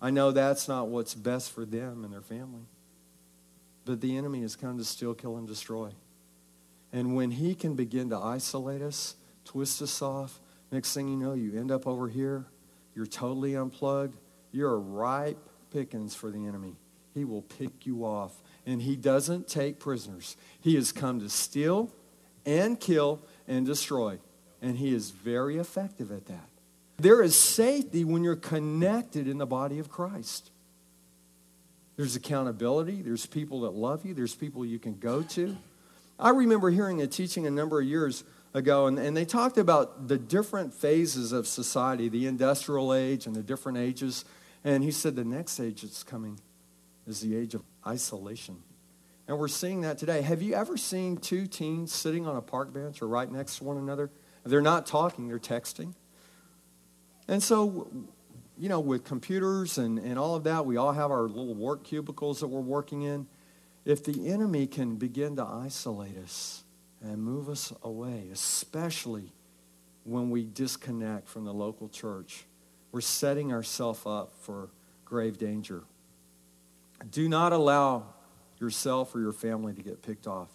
I 0.01 0.11
know 0.11 0.31
that's 0.31 0.69
not 0.69 0.89
what's 0.89 1.15
best 1.15 1.53
for 1.53 1.65
them 1.65 2.05
and 2.05 2.13
their 2.13 2.21
family. 2.21 2.67
But 3.85 4.01
the 4.01 4.17
enemy 4.17 4.43
has 4.43 4.57
come 4.57 4.79
to 4.79 4.85
steal, 4.85 5.15
kill, 5.15 5.37
and 5.37 5.47
destroy. 5.47 5.91
And 6.93 7.15
when 7.15 7.31
he 7.31 7.55
can 7.55 7.75
begin 7.75 8.11
to 8.11 8.19
isolate 8.19 8.83
us, 8.83 9.17
twist 9.45 9.81
us 9.83 10.03
off, 10.03 10.41
next 10.71 10.93
thing 10.93 11.09
you 11.09 11.17
know, 11.17 11.35
you 11.35 11.59
end 11.59 11.71
up 11.71 11.87
over 11.87 12.09
here, 12.09 12.47
you're 12.95 13.07
totally 13.07 13.57
unplugged, 13.57 14.17
you're 14.53 14.79
ripe 14.79 15.39
pickings 15.71 16.15
for 16.15 16.31
the 16.31 16.47
enemy. 16.47 16.77
He 17.15 17.25
will 17.25 17.43
pick 17.43 17.87
you 17.87 18.05
off. 18.05 18.43
And 18.67 18.83
he 18.83 18.97
doesn't 18.97 19.49
take 19.49 19.79
prisoners. 19.79 20.37
He 20.61 20.75
has 20.75 20.93
come 20.93 21.21
to 21.21 21.29
steal 21.29 21.93
and 22.45 22.79
kill 22.79 23.23
and 23.47 23.65
destroy. 23.65 24.19
And 24.63 24.77
he 24.77 24.95
is 24.95 25.11
very 25.11 25.59
effective 25.59 26.11
at 26.11 26.27
that. 26.27 26.49
There 26.99 27.23
is 27.23 27.39
safety 27.39 28.05
when 28.05 28.25
you're 28.25 28.37
connected 28.37 29.29
in 29.29 29.39
the 29.39 29.47
body 29.47 29.79
of 29.79 29.91
Christ. 29.91 30.51
There's 31.97 32.17
accountability. 32.17 33.03
There's 33.03 33.27
people 33.27 33.63
that 33.63 33.71
love 33.71 34.05
you. 34.05 34.15
There's 34.15 34.35
people 34.35 34.65
you 34.65 34.79
can 34.79 34.99
go 34.99 35.23
to. 35.23 35.57
I 36.19 36.31
remember 36.31 36.71
hearing 36.71 37.03
a 37.03 37.07
teaching 37.07 37.47
a 37.47 37.51
number 37.51 37.81
of 37.81 37.87
years 37.87 38.25
ago, 38.55 38.87
and, 38.87 38.99
and 38.99 39.15
they 39.15 39.27
talked 39.27 39.59
about 39.59 40.09
the 40.09 40.17
different 40.17 40.73
phases 40.73 41.33
of 41.33 41.47
society, 41.47 42.09
the 42.09 42.27
industrial 42.27 42.95
age 42.95 43.27
and 43.27 43.37
the 43.37 43.43
different 43.43 43.79
ages. 43.79 44.25
And 44.65 44.83
he 44.83 44.91
said 44.91 45.17
the 45.17 45.25
next 45.25 45.61
age 45.61 45.83
that's 45.83 46.03
coming 46.03 46.41
is 47.07 47.21
the 47.21 47.37
age 47.37 47.55
of 47.55 47.63
isolation. 47.87 48.63
And 49.29 49.39
we're 49.39 49.49
seeing 49.49 49.83
that 49.83 49.99
today. 49.99 50.23
Have 50.23 50.41
you 50.41 50.55
ever 50.55 50.77
seen 50.77 51.17
two 51.17 51.47
teens 51.47 51.93
sitting 51.93 52.27
on 52.27 52.37
a 52.37 52.43
park 52.43 52.73
bench 52.73 53.03
or 53.03 53.09
right 53.09 53.31
next 53.31 53.59
to 53.59 53.65
one 53.65 53.77
another? 53.77 54.11
They're 54.47 54.63
not 54.63 54.87
talking, 54.87 55.29
they're 55.29 55.39
texting. 55.39 55.95
And 57.29 57.43
so 57.43 58.07
you 58.59 58.69
know, 58.69 58.81
with 58.81 59.05
computers 59.05 59.79
and, 59.79 59.99
and 59.99 60.19
all 60.19 60.35
of 60.35 60.45
that, 60.45 60.65
we 60.65 60.77
all 60.77 60.93
have 60.93 61.11
our 61.11 61.23
little 61.23 61.55
work 61.55 61.85
cubicles 61.85 62.41
that 62.41 62.49
we're 62.49 62.61
working 62.61 63.03
in. 63.03 63.27
If 63.85 64.03
the 64.03 64.29
enemy 64.29 64.67
can 64.67 64.97
begin 64.97 65.37
to 65.37 65.45
isolate 65.45 66.17
us 66.17 66.65
and 67.03 67.23
move 67.23 67.49
us 67.49 67.73
away, 67.83 68.29
especially 68.33 69.33
when 70.05 70.31
we 70.31 70.45
disconnect 70.45 71.29
from 71.29 71.45
the 71.45 71.53
local 71.53 71.89
church, 71.89 72.47
we're 72.93 73.01
setting 73.01 73.53
ourselves 73.53 74.01
up 74.07 74.33
for 74.41 74.71
grave 75.05 75.39
danger. 75.39 75.83
Do 77.11 77.29
not 77.29 77.53
allow 77.53 78.15
yourself 78.59 79.15
or 79.15 79.21
your 79.21 79.33
family 79.33 79.75
to 79.75 79.83
get 79.83 80.03
picked 80.03 80.27
off. 80.27 80.49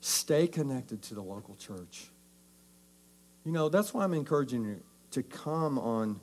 Stay 0.00 0.48
connected 0.48 1.02
to 1.02 1.14
the 1.14 1.22
local 1.22 1.54
church. 1.54 2.08
You 3.44 3.52
know, 3.52 3.68
that's 3.68 3.94
why 3.94 4.04
I'm 4.04 4.14
encouraging 4.14 4.64
you 4.64 4.80
to 5.12 5.22
come 5.22 5.78
on 5.78 6.20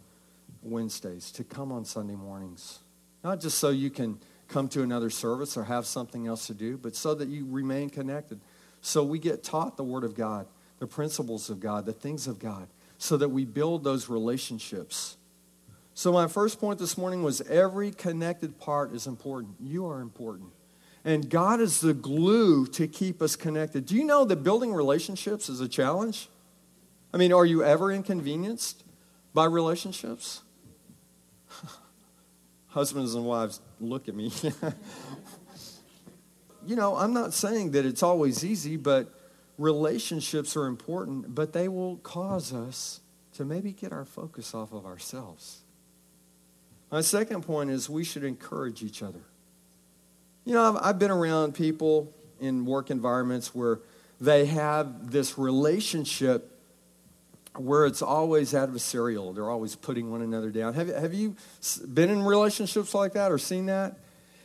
Wednesdays, 0.61 1.31
to 1.33 1.43
come 1.43 1.71
on 1.71 1.85
Sunday 1.85 2.15
mornings. 2.15 2.79
Not 3.23 3.39
just 3.39 3.57
so 3.57 3.69
you 3.69 3.89
can 3.89 4.19
come 4.47 4.67
to 4.69 4.83
another 4.83 5.09
service 5.09 5.57
or 5.57 5.63
have 5.63 5.85
something 5.85 6.27
else 6.27 6.47
to 6.47 6.53
do, 6.53 6.77
but 6.77 6.95
so 6.95 7.15
that 7.15 7.27
you 7.27 7.45
remain 7.49 7.89
connected. 7.89 8.39
So 8.81 9.03
we 9.03 9.17
get 9.17 9.43
taught 9.43 9.77
the 9.77 9.83
Word 9.83 10.03
of 10.03 10.15
God, 10.15 10.47
the 10.79 10.87
principles 10.87 11.49
of 11.49 11.59
God, 11.59 11.85
the 11.85 11.93
things 11.93 12.27
of 12.27 12.37
God, 12.37 12.67
so 12.97 13.17
that 13.17 13.29
we 13.29 13.45
build 13.45 13.83
those 13.83 14.09
relationships. 14.09 15.17
So, 15.93 16.11
my 16.11 16.27
first 16.27 16.59
point 16.59 16.77
this 16.77 16.97
morning 16.97 17.23
was 17.23 17.41
every 17.41 17.91
connected 17.91 18.59
part 18.59 18.93
is 18.93 19.07
important. 19.07 19.55
You 19.61 19.87
are 19.87 20.01
important. 20.01 20.49
And 21.05 21.29
God 21.29 21.61
is 21.61 21.79
the 21.79 21.93
glue 21.93 22.65
to 22.67 22.87
keep 22.87 23.21
us 23.21 23.35
connected. 23.35 23.85
Do 23.85 23.95
you 23.95 24.03
know 24.03 24.25
that 24.25 24.37
building 24.37 24.73
relationships 24.73 25.49
is 25.49 25.61
a 25.61 25.67
challenge? 25.67 26.27
I 27.15 27.17
mean, 27.17 27.31
are 27.31 27.45
you 27.45 27.63
ever 27.63 27.93
inconvenienced 27.93 28.83
by 29.33 29.45
relationships? 29.45 30.41
Husbands 32.67 33.15
and 33.15 33.23
wives, 33.23 33.61
look 33.79 34.09
at 34.09 34.15
me. 34.15 34.33
you 36.67 36.75
know, 36.75 36.97
I'm 36.97 37.13
not 37.13 37.33
saying 37.33 37.71
that 37.71 37.85
it's 37.85 38.03
always 38.03 38.43
easy, 38.43 38.75
but 38.75 39.17
relationships 39.57 40.57
are 40.57 40.65
important, 40.65 41.33
but 41.33 41.53
they 41.53 41.69
will 41.69 41.95
cause 41.99 42.51
us 42.51 42.99
to 43.35 43.45
maybe 43.45 43.71
get 43.71 43.93
our 43.93 44.03
focus 44.03 44.53
off 44.53 44.73
of 44.73 44.85
ourselves. 44.85 45.61
My 46.91 46.99
second 46.99 47.43
point 47.43 47.69
is 47.69 47.89
we 47.89 48.03
should 48.03 48.25
encourage 48.25 48.83
each 48.83 49.01
other. 49.01 49.21
You 50.43 50.55
know, 50.55 50.75
I've, 50.75 50.85
I've 50.85 50.99
been 50.99 51.11
around 51.11 51.55
people 51.55 52.13
in 52.41 52.65
work 52.65 52.91
environments 52.91 53.55
where 53.55 53.79
they 54.19 54.47
have 54.47 55.11
this 55.11 55.37
relationship 55.37 56.51
where 57.57 57.85
it's 57.85 58.01
always 58.01 58.53
adversarial. 58.53 59.33
They're 59.33 59.49
always 59.49 59.75
putting 59.75 60.11
one 60.11 60.21
another 60.21 60.49
down. 60.51 60.73
Have, 60.73 60.87
have 60.87 61.13
you 61.13 61.35
been 61.93 62.09
in 62.09 62.23
relationships 62.23 62.93
like 62.93 63.13
that 63.13 63.31
or 63.31 63.37
seen 63.37 63.67
that? 63.67 63.97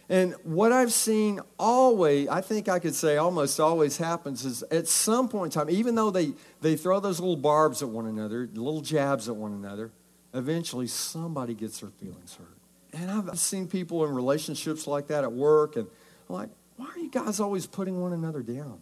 And 0.09 0.35
what 0.43 0.73
I've 0.73 0.93
seen 0.93 1.41
always, 1.57 2.29
I 2.29 2.41
think 2.41 2.69
I 2.69 2.81
could 2.81 2.97
say 2.97 3.17
almost 3.17 3.61
always 3.61 3.97
happens 3.97 4.45
is 4.45 4.65
at 4.65 4.89
some 4.89 5.29
point 5.29 5.55
in 5.55 5.61
time, 5.61 5.71
even 5.71 5.95
though 5.95 6.11
they, 6.11 6.33
they 6.61 6.77
throw 6.77 6.99
those 6.99 7.21
little 7.21 7.37
barbs 7.37 7.81
at 7.81 7.89
one 7.89 8.07
another, 8.07 8.49
little 8.53 8.81
jabs 8.81 9.29
at 9.29 9.37
one 9.37 9.53
another, 9.53 9.93
eventually 10.35 10.89
somebody 10.89 11.55
gets 11.55 11.79
their 11.79 11.91
feelings 11.91 12.35
hurt. 12.35 12.59
And 12.93 13.09
I've 13.09 13.39
seen 13.39 13.69
people 13.69 14.05
in 14.05 14.13
relationships 14.13 14.89
like 14.89 15.07
that 15.09 15.23
at 15.23 15.33
work, 15.33 15.77
and 15.77 15.87
I'm 16.29 16.35
like, 16.35 16.49
why 16.77 16.87
are 16.87 16.99
you 16.99 17.11
guys 17.11 17.39
always 17.39 17.67
putting 17.67 18.01
one 18.01 18.13
another 18.13 18.43
down? 18.43 18.81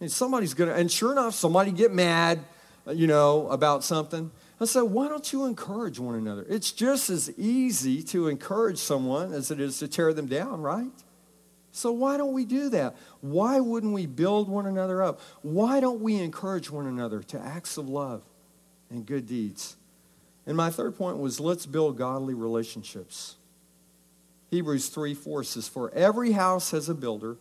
And 0.00 0.10
somebody's 0.10 0.54
to, 0.54 0.74
and 0.74 0.90
sure 0.90 1.12
enough, 1.12 1.34
somebody 1.34 1.70
get 1.70 1.92
mad 1.92 2.40
you 2.88 3.06
know, 3.06 3.48
about 3.48 3.84
something. 3.84 4.30
I 4.60 4.66
said, 4.66 4.82
why 4.82 5.08
don't 5.08 5.32
you 5.32 5.46
encourage 5.46 5.98
one 5.98 6.14
another? 6.14 6.44
It's 6.48 6.70
just 6.72 7.08
as 7.08 7.30
easy 7.38 8.02
to 8.04 8.28
encourage 8.28 8.78
someone 8.78 9.32
as 9.32 9.50
it 9.50 9.58
is 9.58 9.78
to 9.78 9.88
tear 9.88 10.12
them 10.12 10.26
down, 10.26 10.60
right? 10.60 10.92
So 11.72 11.92
why 11.92 12.16
don't 12.16 12.32
we 12.32 12.44
do 12.44 12.68
that? 12.70 12.96
Why 13.20 13.60
wouldn't 13.60 13.94
we 13.94 14.06
build 14.06 14.48
one 14.48 14.66
another 14.66 15.02
up? 15.02 15.20
Why 15.42 15.80
don't 15.80 16.00
we 16.00 16.16
encourage 16.16 16.70
one 16.70 16.86
another 16.86 17.22
to 17.24 17.40
acts 17.40 17.76
of 17.76 17.88
love 17.88 18.22
and 18.90 19.06
good 19.06 19.26
deeds? 19.26 19.76
And 20.46 20.56
my 20.56 20.70
third 20.70 20.96
point 20.96 21.18
was 21.18 21.38
let's 21.38 21.66
build 21.66 21.96
godly 21.96 22.34
relationships. 22.34 23.36
Hebrews 24.50 24.88
3 24.88 25.14
4 25.14 25.44
says, 25.44 25.68
For 25.68 25.90
every 25.92 26.32
house 26.32 26.72
has 26.72 26.88
a 26.88 26.94
builder, 26.94 27.36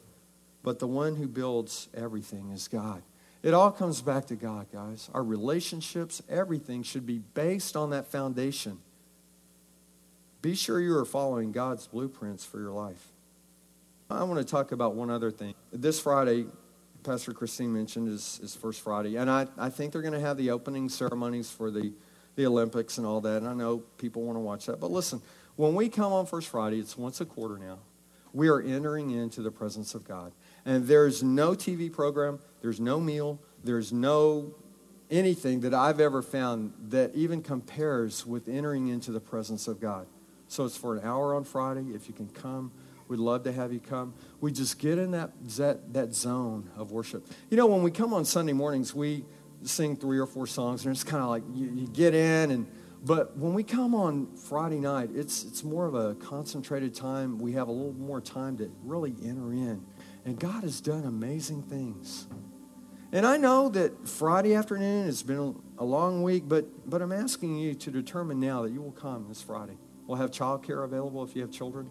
but 0.62 0.80
the 0.80 0.88
one 0.88 1.16
who 1.16 1.28
builds 1.28 1.90
everything 1.94 2.52
is 2.52 2.68
God. 2.68 3.02
It 3.42 3.54
all 3.54 3.72
comes 3.72 4.02
back 4.02 4.28
to 4.28 4.36
God, 4.36 4.68
guys. 4.72 5.10
Our 5.14 5.24
relationships, 5.24 6.22
everything 6.30 6.84
should 6.84 7.06
be 7.06 7.20
based 7.20 7.78
on 7.78 7.92
that 7.92 8.08
foundation. 8.08 8.80
Be 10.42 10.56
sure 10.56 10.80
you 10.80 10.96
are 10.98 11.06
following 11.06 11.52
God's 11.52 11.88
blueprints 11.88 12.46
for 12.46 12.60
your 12.60 12.72
life. 12.72 13.08
I 14.10 14.24
want 14.24 14.40
to 14.40 14.50
talk 14.50 14.72
about 14.72 14.96
one 14.96 15.10
other 15.10 15.32
thing. 15.32 15.54
This 15.72 16.00
Friday, 16.00 16.48
Pastor 17.04 17.32
Christine 17.32 17.72
mentioned 17.72 18.10
is, 18.10 18.40
is 18.44 18.56
First 18.56 18.82
Friday, 18.82 19.16
and 19.16 19.30
I, 19.30 19.48
I 19.58 19.70
think 19.70 19.94
they're 19.94 20.02
going 20.02 20.14
to 20.14 20.20
have 20.20 20.38
the 20.38 20.52
opening 20.52 20.90
ceremonies 20.90 21.52
for 21.52 21.72
the, 21.72 21.94
the 22.36 22.46
Olympics 22.46 22.98
and 22.98 23.06
all 23.06 23.22
that, 23.22 23.38
and 23.38 23.48
I 23.48 23.54
know 23.54 23.80
people 23.98 24.24
want 24.24 24.36
to 24.36 24.42
watch 24.42 24.66
that. 24.66 24.80
But 24.80 24.92
listen, 24.92 25.22
when 25.56 25.76
we 25.76 25.90
come 25.90 26.12
on 26.12 26.26
First 26.26 26.48
Friday, 26.48 26.80
it's 26.80 26.98
once 26.98 27.22
a 27.22 27.26
quarter 27.26 27.58
now, 27.58 27.80
we 28.34 28.48
are 28.48 28.62
entering 28.62 29.12
into 29.12 29.42
the 29.42 29.52
presence 29.52 29.94
of 29.94 30.08
God. 30.08 30.32
And 30.66 30.88
there's 30.88 31.24
no 31.24 31.52
TV 31.52 31.92
program, 31.92 32.40
there's 32.62 32.80
no 32.80 33.00
meal, 33.00 33.40
there's 33.64 33.92
no 33.92 34.56
anything 35.10 35.62
that 35.62 35.74
I've 35.74 36.00
ever 36.00 36.22
found 36.22 36.74
that 36.90 37.16
even 37.16 37.42
compares 37.42 38.26
with 38.26 38.48
entering 38.48 38.90
into 38.90 39.12
the 39.12 39.20
presence 39.20 39.68
of 39.68 39.80
God. 39.80 40.08
So 40.48 40.66
it's 40.66 40.78
for 40.78 40.96
an 40.96 41.04
hour 41.04 41.36
on 41.36 41.44
Friday. 41.44 41.94
If 41.94 42.08
you 42.08 42.14
can 42.14 42.28
come, 42.28 42.72
we'd 43.08 43.20
love 43.20 43.44
to 43.44 43.52
have 43.52 43.74
you 43.74 43.80
come. 43.80 44.14
We 44.40 44.52
just 44.52 44.78
get 44.78 44.98
in 44.98 45.12
that, 45.12 45.32
that, 45.58 45.94
that 45.94 46.14
zone 46.14 46.70
of 46.76 46.92
worship. 46.92 47.26
You 47.50 47.58
know, 47.58 47.66
when 47.66 47.82
we 47.82 47.92
come 47.92 48.14
on 48.14 48.26
Sunday 48.26 48.54
mornings, 48.54 48.94
we 48.94 49.26
sing 49.64 49.96
three 49.96 50.20
or 50.20 50.28
four 50.28 50.48
songs, 50.48 50.86
and 50.86 50.94
it's 50.94 51.04
kind 51.04 51.24
of 51.24 51.30
like 51.30 51.44
you, 51.54 51.72
you 51.74 51.88
get 51.88 52.14
in 52.14 52.52
and 52.52 52.68
but 53.04 53.38
when 53.38 53.54
we 53.54 53.64
come 53.64 53.96
on 53.96 54.36
Friday 54.36 54.80
night, 54.80 55.10
it's, 55.14 55.46
it's 55.46 55.64
more 55.64 55.86
of 55.86 55.96
a 55.96 56.16
concentrated 56.16 56.94
time. 56.94 57.40
We 57.40 57.54
have 57.54 57.70
a 57.70 57.72
little 57.72 57.94
more 57.94 58.20
time 58.20 58.58
to 58.58 58.70
really 58.84 59.16
enter 59.24 59.54
in 59.54 59.86
and 60.26 60.40
God 60.40 60.64
has 60.64 60.82
done 60.82 61.06
amazing 61.06 61.64
things. 61.64 62.28
And 63.12 63.26
I 63.26 63.38
know 63.38 63.70
that 63.70 64.08
Friday 64.08 64.54
afternoon 64.54 65.06
has 65.06 65.24
been 65.24 65.60
a 65.78 65.84
long 65.84 66.22
week, 66.22 66.44
but, 66.48 66.66
but 66.88 67.02
I'm 67.02 67.12
asking 67.12 67.58
you 67.58 67.74
to 67.74 67.92
determine 67.92 68.40
now 68.40 68.62
that 68.64 68.72
you 68.72 68.82
will 68.82 68.92
come 68.92 69.28
this 69.28 69.42
Friday. 69.42 69.78
We'll 70.06 70.18
have 70.18 70.30
childcare 70.30 70.84
available 70.84 71.24
if 71.24 71.36
you 71.36 71.42
have 71.42 71.52
children. 71.52 71.90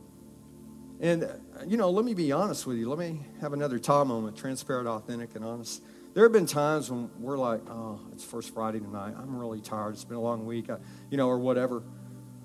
And, 1.01 1.25
uh, 1.25 1.29
you 1.67 1.77
know, 1.77 1.91
let 1.91 2.05
me 2.05 2.15
be 2.15 2.31
honest 2.33 2.67
with 2.67 2.77
you. 2.77 2.89
Let 2.89 2.99
me 2.99 3.21
have 3.41 3.53
another 3.53 3.79
Tom 3.79 4.09
moment, 4.09 4.37
transparent, 4.37 4.89
authentic, 4.89 5.35
and 5.35 5.45
honest. 5.45 5.83
There 6.15 6.25
have 6.25 6.33
been 6.33 6.47
times 6.47 6.91
when 6.91 7.11
we're 7.21 7.39
like, 7.39 7.61
oh, 7.69 8.01
it's 8.13 8.25
First 8.25 8.53
Friday 8.55 8.81
tonight. 8.81 9.15
I'm 9.17 9.37
really 9.37 9.61
tired. 9.61 9.95
It's 9.95 10.05
been 10.05 10.17
a 10.17 10.21
long 10.21 10.47
week, 10.47 10.71
I, 10.71 10.79
you 11.11 11.17
know, 11.17 11.29
or 11.29 11.39
whatever. 11.39 11.83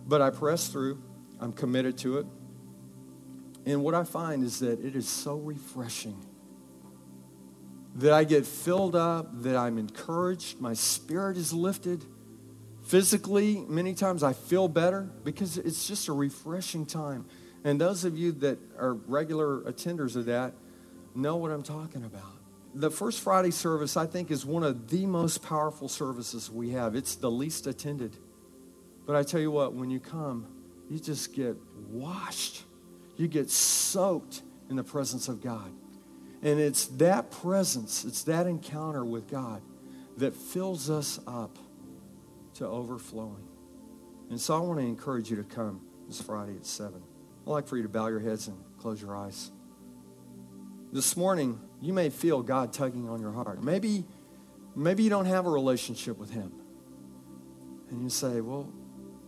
But 0.06 0.22
I 0.22 0.30
press 0.30 0.68
through. 0.68 1.02
I'm 1.40 1.54
committed 1.54 1.98
to 2.00 2.20
it. 2.20 2.28
And 3.66 3.84
what 3.84 3.96
I 3.96 4.04
find 4.04 4.44
is 4.44 4.60
that 4.60 4.84
it 4.84 4.96
is 4.96 5.08
so 5.08 5.36
refreshing 5.36 6.18
that 7.96 8.12
I 8.12 8.24
get 8.24 8.46
filled 8.46 8.96
up, 8.96 9.44
that 9.44 9.56
I'm 9.56 9.78
encouraged, 9.78 10.60
my 10.60 10.74
spirit 10.74 11.38
is 11.38 11.54
lifted. 11.54 12.04
Physically, 12.86 13.64
many 13.68 13.94
times 13.94 14.24
I 14.24 14.34
feel 14.34 14.68
better 14.68 15.04
because 15.24 15.58
it's 15.58 15.88
just 15.88 16.08
a 16.08 16.14
refreshing 16.14 16.86
time. 16.86 17.26
And 17.64 17.80
those 17.80 18.04
of 18.04 18.18
you 18.18 18.34
that 18.34 18.58
are 18.78 18.94
regular 18.94 19.62
attenders 19.62 20.16
of 20.16 20.26
that 20.26 20.54
know 21.16 21.38
what 21.38 21.52
I'm 21.52 21.64
talking 21.64 22.04
about. 22.04 22.34
The 22.76 22.90
First 22.90 23.22
Friday 23.22 23.52
service, 23.52 23.96
I 23.96 24.08
think, 24.08 24.32
is 24.32 24.46
one 24.46 24.64
of 24.64 24.90
the 24.90 25.06
most 25.06 25.44
powerful 25.44 25.88
services 25.88 26.50
we 26.50 26.72
have. 26.72 26.96
It's 26.96 27.16
the 27.16 27.30
least 27.30 27.68
attended. 27.68 28.18
But 29.06 29.16
I 29.16 29.24
tell 29.24 29.40
you 29.40 29.52
what, 29.52 29.74
when 29.74 29.92
you 29.92 30.00
come, 30.00 30.48
you 30.90 31.00
just 31.00 31.34
get 31.34 31.56
washed, 31.90 32.64
you 33.24 33.30
get 33.30 33.50
soaked 33.50 34.42
in 34.70 34.76
the 34.76 34.84
presence 34.84 35.30
of 35.30 35.42
God. 35.42 35.72
And 36.44 36.60
it's 36.60 36.88
that 36.88 37.32
presence, 37.32 38.04
it's 38.04 38.24
that 38.24 38.48
encounter 38.48 39.06
with 39.06 39.30
God 39.32 39.62
that 40.18 40.36
fills 40.36 40.90
us 40.90 41.20
up 41.26 41.58
to 42.56 42.68
overflowing. 42.68 43.48
And 44.30 44.40
so 44.40 44.56
I 44.56 44.60
want 44.60 44.80
to 44.80 44.86
encourage 44.86 45.30
you 45.30 45.38
to 45.38 45.44
come 45.44 45.82
this 46.08 46.22
Friday 46.22 46.56
at 46.56 46.66
7. 46.66 46.94
I'd 46.96 47.50
like 47.50 47.68
for 47.68 47.78
you 47.78 47.84
to 47.84 47.90
bow 47.90 48.08
your 48.08 48.20
heads 48.20 48.48
and 48.48 48.58
close 48.78 49.02
your 49.02 49.16
eyes. 49.16 49.52
This 50.92 51.16
morning, 51.16 51.60
you 51.82 51.94
may 51.94 52.10
feel 52.10 52.44
God 52.44 52.74
tugging 52.74 53.10
on 53.10 53.22
your 53.22 53.32
heart. 53.32 53.64
Maybe, 53.64 54.06
maybe 54.76 55.02
you 55.04 55.10
don't 55.10 55.26
have 55.26 55.46
a 55.46 55.50
relationship 55.50 56.18
with 56.18 56.30
Him. 56.30 56.52
And 57.90 58.04
you 58.04 58.10
say, 58.10 58.42
well, 58.42 58.70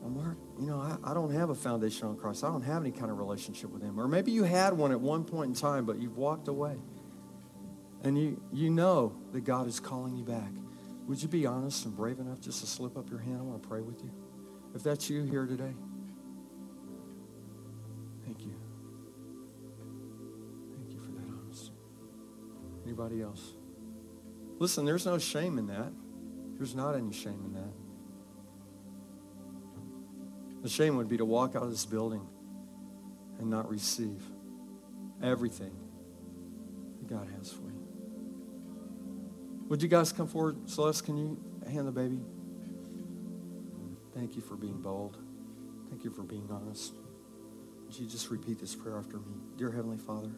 well 0.05 0.23
Mark, 0.23 0.37
you 0.59 0.67
know, 0.67 0.79
I, 0.79 1.11
I 1.11 1.13
don't 1.13 1.31
have 1.31 1.49
a 1.49 1.55
foundation 1.55 2.07
on 2.07 2.15
Christ. 2.15 2.43
I 2.43 2.47
don't 2.47 2.61
have 2.61 2.81
any 2.81 2.91
kind 2.91 3.09
of 3.09 3.17
relationship 3.17 3.71
with 3.71 3.81
Him. 3.81 3.99
Or 3.99 4.07
maybe 4.07 4.31
you 4.31 4.43
had 4.43 4.73
one 4.73 4.91
at 4.91 4.99
one 4.99 5.23
point 5.23 5.49
in 5.49 5.55
time, 5.55 5.85
but 5.85 5.99
you've 5.99 6.17
walked 6.17 6.47
away. 6.47 6.75
And 8.03 8.17
you, 8.17 8.39
you 8.53 8.69
know 8.69 9.15
that 9.31 9.43
God 9.45 9.67
is 9.67 9.79
calling 9.79 10.15
you 10.15 10.23
back. 10.23 10.51
Would 11.07 11.21
you 11.21 11.27
be 11.27 11.45
honest 11.45 11.85
and 11.85 11.95
brave 11.95 12.19
enough 12.19 12.39
just 12.39 12.61
to 12.61 12.67
slip 12.67 12.97
up 12.97 13.09
your 13.09 13.19
hand? 13.19 13.37
I 13.39 13.41
want 13.41 13.63
to 13.63 13.67
pray 13.67 13.81
with 13.81 14.03
you. 14.03 14.11
If 14.75 14.83
that's 14.83 15.09
you 15.09 15.23
here 15.23 15.45
today, 15.45 15.73
thank 18.25 18.41
you. 18.41 18.53
Thank 20.75 20.93
you 20.93 20.99
for 20.99 21.11
that 21.11 21.33
honesty. 21.41 21.71
Anybody 22.85 23.21
else? 23.21 23.53
Listen, 24.59 24.85
there's 24.85 25.05
no 25.05 25.17
shame 25.17 25.57
in 25.57 25.67
that. 25.67 25.91
There's 26.57 26.75
not 26.75 26.95
any 26.95 27.11
shame 27.11 27.41
in 27.45 27.53
that. 27.53 27.84
The 30.65 30.71
shame 30.71 30.97
would 30.97 31.07
be 31.07 31.17
to 31.17 31.25
walk 31.25 31.55
out 31.55 31.61
of 31.61 31.69
this 31.69 31.85
building 31.85 32.27
and 33.37 33.51
not 33.51 33.69
receive 33.69 34.23
everything 35.21 35.71
that 36.97 37.07
God 37.07 37.27
has 37.37 37.51
for 37.51 37.67
you. 37.67 37.85
Would 39.69 39.83
you 39.83 39.87
guys 39.87 40.11
come 40.11 40.25
forward? 40.25 40.67
Celeste, 40.67 41.05
can 41.05 41.17
you 41.17 41.39
hand 41.71 41.87
the 41.87 41.91
baby? 41.91 42.17
Thank 44.15 44.35
you 44.35 44.41
for 44.41 44.55
being 44.55 44.81
bold. 44.81 45.19
Thank 45.91 46.03
you 46.03 46.09
for 46.09 46.23
being 46.23 46.49
honest. 46.49 46.95
Would 47.85 47.99
you 47.99 48.07
just 48.07 48.31
repeat 48.31 48.59
this 48.59 48.73
prayer 48.73 48.97
after 48.97 49.17
me? 49.17 49.35
Dear 49.57 49.69
Heavenly 49.69 49.99
Father, 49.99 50.31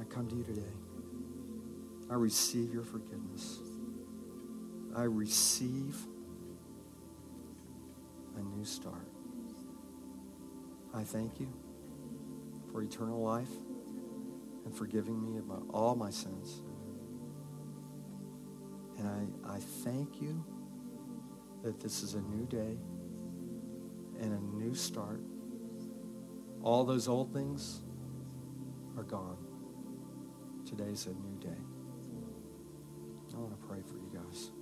I 0.00 0.04
come 0.04 0.28
to 0.28 0.34
you 0.34 0.44
today. 0.44 0.72
I 2.10 2.14
receive 2.14 2.72
your 2.72 2.84
forgiveness. 2.84 3.58
I 4.96 5.02
receive 5.02 5.94
a 8.36 8.42
new 8.42 8.64
start. 8.64 9.08
I 10.94 11.02
thank 11.02 11.40
you 11.40 11.52
for 12.70 12.82
eternal 12.82 13.22
life 13.22 13.50
and 14.64 14.74
forgiving 14.74 15.22
me 15.22 15.38
of 15.38 15.50
all 15.70 15.94
my 15.94 16.10
sins. 16.10 16.62
And 18.98 19.08
I, 19.08 19.54
I 19.56 19.58
thank 19.58 20.20
you 20.20 20.44
that 21.62 21.80
this 21.80 22.02
is 22.02 22.14
a 22.14 22.20
new 22.20 22.46
day 22.46 22.76
and 24.20 24.32
a 24.32 24.56
new 24.56 24.74
start. 24.74 25.20
All 26.62 26.84
those 26.84 27.08
old 27.08 27.32
things 27.32 27.80
are 28.96 29.02
gone. 29.02 29.38
Today's 30.64 31.06
a 31.06 31.10
new 31.10 31.38
day. 31.40 31.60
I 33.34 33.38
want 33.38 33.60
to 33.60 33.66
pray 33.66 33.80
for 33.82 33.96
you 33.96 34.10
guys. 34.14 34.52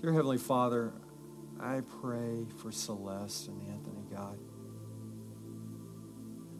Dear 0.00 0.12
Heavenly 0.12 0.36
Father, 0.36 0.92
I 1.60 1.82
pray 2.00 2.46
for 2.58 2.72
Celeste 2.72 3.48
and 3.48 3.62
Anthony, 3.70 4.04
God. 4.10 4.38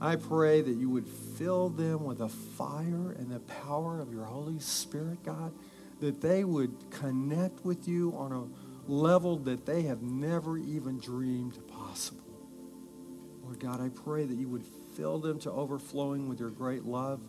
I 0.00 0.16
pray 0.16 0.62
that 0.62 0.76
you 0.76 0.88
would 0.90 1.06
fill 1.06 1.68
them 1.68 2.04
with 2.04 2.18
the 2.18 2.28
fire 2.28 3.12
and 3.18 3.30
the 3.30 3.40
power 3.40 4.00
of 4.00 4.12
your 4.12 4.24
Holy 4.24 4.58
Spirit, 4.58 5.22
God 5.22 5.52
that 6.00 6.20
they 6.20 6.44
would 6.44 6.74
connect 6.90 7.64
with 7.64 7.86
you 7.86 8.12
on 8.16 8.32
a 8.32 8.90
level 8.90 9.36
that 9.36 9.66
they 9.66 9.82
have 9.82 10.02
never 10.02 10.58
even 10.58 10.98
dreamed 10.98 11.58
possible. 11.68 12.24
Lord 13.42 13.60
God, 13.60 13.80
I 13.80 13.90
pray 13.90 14.24
that 14.24 14.36
you 14.36 14.48
would 14.48 14.64
fill 14.96 15.18
them 15.18 15.38
to 15.40 15.50
overflowing 15.50 16.28
with 16.28 16.40
your 16.40 16.50
great 16.50 16.84
love. 16.84 17.20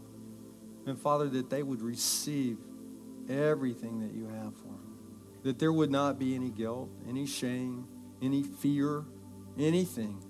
And 0.86 0.98
Father, 0.98 1.28
that 1.30 1.50
they 1.50 1.64
would 1.64 1.82
receive 1.82 2.58
everything 3.30 4.00
that 4.00 4.14
you 4.14 4.28
have 4.28 4.56
for 4.56 4.68
them. 4.68 4.91
That 5.44 5.60
there 5.60 5.74
would 5.74 5.92
not 5.92 6.20
be 6.20 6.36
any 6.36 6.50
guilt, 6.50 6.90
any 7.08 7.26
shame, 7.26 7.88
any 8.22 8.44
fear, 8.44 9.04
anything. 9.58 10.24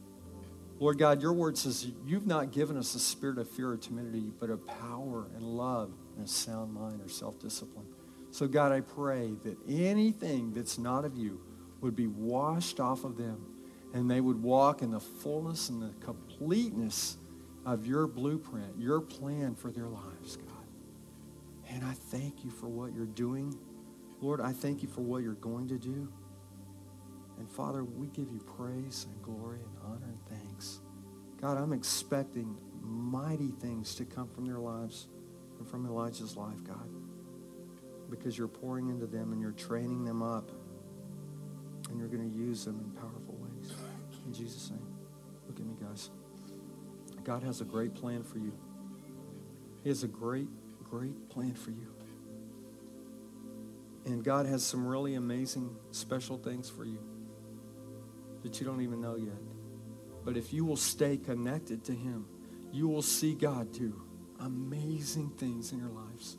Lord 0.79 0.97
God, 0.97 1.21
your 1.21 1.33
word 1.33 1.57
says 1.57 1.87
you've 2.05 2.25
not 2.25 2.51
given 2.51 2.77
us 2.77 2.95
a 2.95 2.99
spirit 2.99 3.37
of 3.37 3.49
fear 3.49 3.69
or 3.69 3.77
timidity, 3.77 4.31
but 4.39 4.49
of 4.49 4.65
power 4.65 5.27
and 5.35 5.43
love 5.43 5.91
and 6.15 6.25
a 6.25 6.27
sound 6.27 6.73
mind 6.73 7.01
or 7.01 7.09
self 7.09 7.39
discipline. 7.39 7.85
So, 8.31 8.47
God, 8.47 8.71
I 8.71 8.81
pray 8.81 9.33
that 9.43 9.57
anything 9.69 10.53
that's 10.53 10.77
not 10.77 11.03
of 11.05 11.15
you 11.15 11.41
would 11.81 11.95
be 11.95 12.07
washed 12.07 12.79
off 12.79 13.03
of 13.03 13.17
them 13.17 13.45
and 13.93 14.09
they 14.09 14.21
would 14.21 14.41
walk 14.41 14.81
in 14.81 14.91
the 14.91 14.99
fullness 14.99 15.69
and 15.69 15.81
the 15.81 15.93
completeness 16.03 17.17
of 17.65 17.85
your 17.85 18.07
blueprint, 18.07 18.79
your 18.79 19.01
plan 19.01 19.53
for 19.53 19.69
their 19.69 19.87
lives, 19.87 20.37
God. 20.37 20.47
And 21.69 21.83
I 21.83 21.93
thank 21.93 22.43
you 22.43 22.49
for 22.51 22.67
what 22.67 22.93
you're 22.93 23.05
doing. 23.05 23.57
Lord, 24.21 24.39
I 24.39 24.53
thank 24.53 24.81
you 24.81 24.87
for 24.87 25.01
what 25.01 25.23
you're 25.23 25.33
going 25.33 25.67
to 25.69 25.77
do. 25.77 26.11
And 27.37 27.51
Father, 27.51 27.83
we 27.83 28.07
give 28.07 28.31
you 28.31 28.39
praise 28.39 29.07
and 29.11 29.21
glory 29.23 29.59
and 29.59 29.77
honor 29.83 30.05
and 30.05 30.39
thanks. 30.39 30.79
God, 31.41 31.57
I'm 31.57 31.73
expecting 31.73 32.55
mighty 32.81 33.49
things 33.59 33.95
to 33.95 34.05
come 34.05 34.29
from 34.29 34.45
their 34.45 34.59
lives 34.59 35.07
and 35.57 35.67
from 35.67 35.85
Elijah's 35.85 36.37
life, 36.37 36.63
God 36.63 36.87
because 38.11 38.37
you're 38.37 38.47
pouring 38.47 38.89
into 38.89 39.07
them 39.07 39.31
and 39.31 39.41
you're 39.41 39.53
training 39.53 40.03
them 40.03 40.21
up 40.21 40.51
and 41.89 41.97
you're 41.97 42.09
going 42.09 42.29
to 42.29 42.37
use 42.37 42.65
them 42.65 42.79
in 42.79 42.91
powerful 42.91 43.35
ways. 43.39 43.73
In 44.27 44.33
Jesus' 44.33 44.69
name. 44.69 44.85
Look 45.47 45.59
at 45.59 45.65
me, 45.65 45.75
guys. 45.81 46.11
God 47.23 47.41
has 47.43 47.61
a 47.61 47.65
great 47.65 47.95
plan 47.95 48.21
for 48.23 48.37
you. 48.37 48.53
He 49.83 49.89
has 49.89 50.03
a 50.03 50.07
great, 50.07 50.47
great 50.83 51.29
plan 51.29 51.53
for 51.53 51.71
you. 51.71 51.87
And 54.05 54.23
God 54.23 54.45
has 54.45 54.63
some 54.63 54.87
really 54.87 55.15
amazing, 55.15 55.75
special 55.91 56.37
things 56.37 56.69
for 56.69 56.85
you 56.85 56.99
that 58.43 58.59
you 58.59 58.65
don't 58.65 58.81
even 58.81 58.99
know 59.01 59.15
yet. 59.15 59.33
But 60.25 60.37
if 60.37 60.53
you 60.53 60.65
will 60.65 60.77
stay 60.77 61.17
connected 61.17 61.83
to 61.85 61.93
Him, 61.93 62.25
you 62.71 62.87
will 62.87 63.01
see 63.01 63.33
God 63.33 63.71
do 63.71 64.01
amazing 64.39 65.31
things 65.37 65.71
in 65.71 65.79
your 65.79 65.89
lives. 65.89 66.37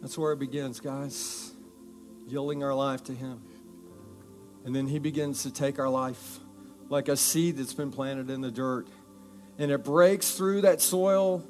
That's 0.00 0.16
where 0.18 0.32
it 0.32 0.38
begins, 0.38 0.80
guys. 0.80 1.52
Yielding 2.26 2.62
our 2.62 2.74
life 2.74 3.04
to 3.04 3.12
Him. 3.12 3.42
And 4.64 4.74
then 4.74 4.86
He 4.86 4.98
begins 4.98 5.42
to 5.42 5.52
take 5.52 5.78
our 5.78 5.88
life 5.88 6.38
like 6.88 7.08
a 7.08 7.16
seed 7.16 7.56
that's 7.56 7.74
been 7.74 7.90
planted 7.90 8.30
in 8.30 8.40
the 8.40 8.50
dirt. 8.50 8.86
And 9.58 9.70
it 9.70 9.84
breaks 9.84 10.32
through 10.32 10.62
that 10.62 10.80
soil 10.80 11.44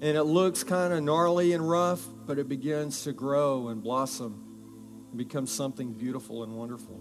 and 0.00 0.16
it 0.16 0.24
looks 0.24 0.62
kind 0.62 0.92
of 0.92 1.02
gnarly 1.02 1.52
and 1.52 1.68
rough, 1.68 2.04
but 2.26 2.38
it 2.38 2.48
begins 2.48 3.02
to 3.04 3.12
grow 3.12 3.68
and 3.68 3.82
blossom 3.82 4.44
and 5.08 5.18
become 5.18 5.46
something 5.46 5.92
beautiful 5.92 6.44
and 6.44 6.52
wonderful. 6.56 7.00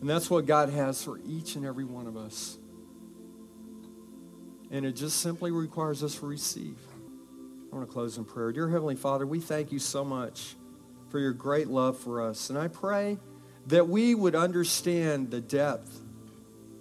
And 0.00 0.08
that's 0.08 0.30
what 0.30 0.46
God 0.46 0.70
has 0.70 1.02
for 1.02 1.20
each 1.26 1.56
and 1.56 1.64
every 1.64 1.84
one 1.84 2.06
of 2.06 2.16
us. 2.16 2.58
And 4.70 4.84
it 4.84 4.92
just 4.92 5.20
simply 5.20 5.50
requires 5.50 6.02
us 6.02 6.16
to 6.16 6.26
receive. 6.26 6.78
I 7.72 7.76
want 7.76 7.88
to 7.88 7.92
close 7.92 8.18
in 8.18 8.24
prayer. 8.24 8.52
Dear 8.52 8.68
Heavenly 8.68 8.96
Father, 8.96 9.26
we 9.26 9.40
thank 9.40 9.72
you 9.72 9.78
so 9.78 10.04
much 10.04 10.56
for 11.10 11.18
your 11.18 11.32
great 11.32 11.68
love 11.68 11.98
for 11.98 12.22
us. 12.22 12.50
And 12.50 12.58
I 12.58 12.68
pray 12.68 13.18
that 13.66 13.88
we 13.88 14.14
would 14.14 14.34
understand 14.34 15.30
the 15.30 15.40
depth 15.40 16.00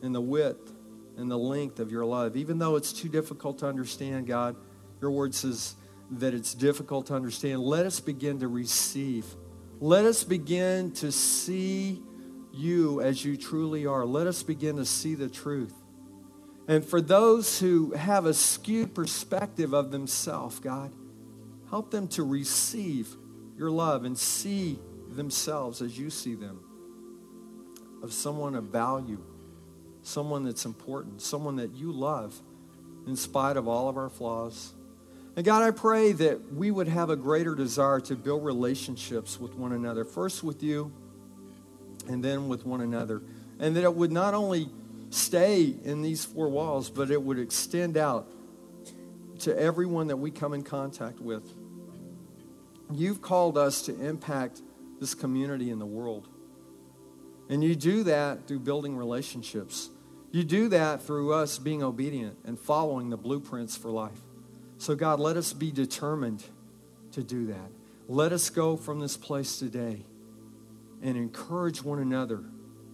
and 0.01 0.13
the 0.13 0.21
width 0.21 0.73
and 1.17 1.29
the 1.29 1.37
length 1.37 1.79
of 1.79 1.91
your 1.91 2.05
love. 2.05 2.35
Even 2.35 2.59
though 2.59 2.75
it's 2.75 2.93
too 2.93 3.09
difficult 3.09 3.59
to 3.59 3.67
understand, 3.67 4.27
God, 4.27 4.55
your 5.01 5.11
word 5.11 5.33
says 5.33 5.75
that 6.11 6.33
it's 6.33 6.53
difficult 6.53 7.07
to 7.07 7.15
understand. 7.15 7.61
Let 7.61 7.85
us 7.85 7.99
begin 7.99 8.39
to 8.39 8.47
receive. 8.47 9.25
Let 9.79 10.05
us 10.05 10.23
begin 10.23 10.91
to 10.93 11.11
see 11.11 12.01
you 12.53 13.01
as 13.01 13.23
you 13.23 13.37
truly 13.37 13.85
are. 13.85 14.05
Let 14.05 14.27
us 14.27 14.41
begin 14.43 14.77
to 14.77 14.85
see 14.85 15.15
the 15.15 15.29
truth. 15.29 15.73
And 16.67 16.83
for 16.83 16.99
those 16.99 17.59
who 17.59 17.91
have 17.91 18.25
a 18.25 18.33
skewed 18.33 18.93
perspective 18.93 19.73
of 19.73 19.91
themselves, 19.91 20.59
God, 20.59 20.93
help 21.69 21.91
them 21.91 22.07
to 22.09 22.23
receive 22.23 23.15
your 23.57 23.71
love 23.71 24.03
and 24.03 24.17
see 24.17 24.79
themselves 25.09 25.81
as 25.81 25.97
you 25.97 26.09
see 26.09 26.35
them 26.35 26.59
of 28.03 28.13
someone 28.13 28.55
of 28.55 28.65
value, 28.65 29.21
someone 30.03 30.43
that's 30.43 30.65
important, 30.65 31.21
someone 31.21 31.55
that 31.55 31.73
you 31.73 31.91
love 31.91 32.39
in 33.07 33.15
spite 33.15 33.57
of 33.57 33.67
all 33.67 33.89
of 33.89 33.97
our 33.97 34.09
flaws. 34.09 34.73
And 35.37 35.45
God, 35.45 35.61
I 35.61 35.69
pray 35.69 36.13
that 36.13 36.51
we 36.55 36.71
would 36.71 36.87
have 36.87 37.11
a 37.11 37.15
greater 37.15 37.53
desire 37.53 37.99
to 38.01 38.15
build 38.15 38.43
relationships 38.43 39.39
with 39.39 39.53
one 39.53 39.71
another, 39.71 40.03
first 40.03 40.43
with 40.43 40.63
you 40.63 40.91
and 42.07 42.23
then 42.23 42.47
with 42.47 42.65
one 42.65 42.81
another. 42.81 43.21
And 43.59 43.75
that 43.75 43.83
it 43.83 43.93
would 43.93 44.11
not 44.11 44.33
only 44.33 44.67
stay 45.11 45.75
in 45.83 46.01
these 46.01 46.25
four 46.25 46.49
walls, 46.49 46.89
but 46.89 47.11
it 47.11 47.21
would 47.21 47.37
extend 47.37 47.97
out 47.97 48.27
to 49.41 49.55
everyone 49.55 50.07
that 50.07 50.17
we 50.17 50.31
come 50.31 50.53
in 50.55 50.63
contact 50.63 51.19
with. 51.19 51.43
You've 52.91 53.21
called 53.21 53.59
us 53.59 53.83
to 53.83 54.05
impact 54.07 54.63
this 54.99 55.13
community 55.13 55.69
in 55.69 55.77
the 55.77 55.85
world. 55.85 56.27
And 57.47 57.63
you 57.63 57.75
do 57.75 58.01
that 58.05 58.47
through 58.47 58.61
building 58.61 58.97
relationships. 58.97 59.91
You 60.31 60.43
do 60.43 60.69
that 60.69 61.03
through 61.03 61.33
us 61.33 61.59
being 61.59 61.83
obedient 61.83 62.39
and 62.43 62.59
following 62.59 63.11
the 63.11 63.17
blueprints 63.17 63.77
for 63.77 63.91
life. 63.91 64.19
So, 64.77 64.95
God, 64.95 65.19
let 65.19 65.37
us 65.37 65.53
be 65.53 65.71
determined 65.71 66.43
to 67.11 67.23
do 67.23 67.47
that. 67.47 67.71
Let 68.07 68.31
us 68.31 68.49
go 68.49 68.77
from 68.77 68.99
this 68.99 69.17
place 69.17 69.59
today 69.59 70.05
and 71.01 71.17
encourage 71.17 71.83
one 71.83 71.99
another 71.99 72.43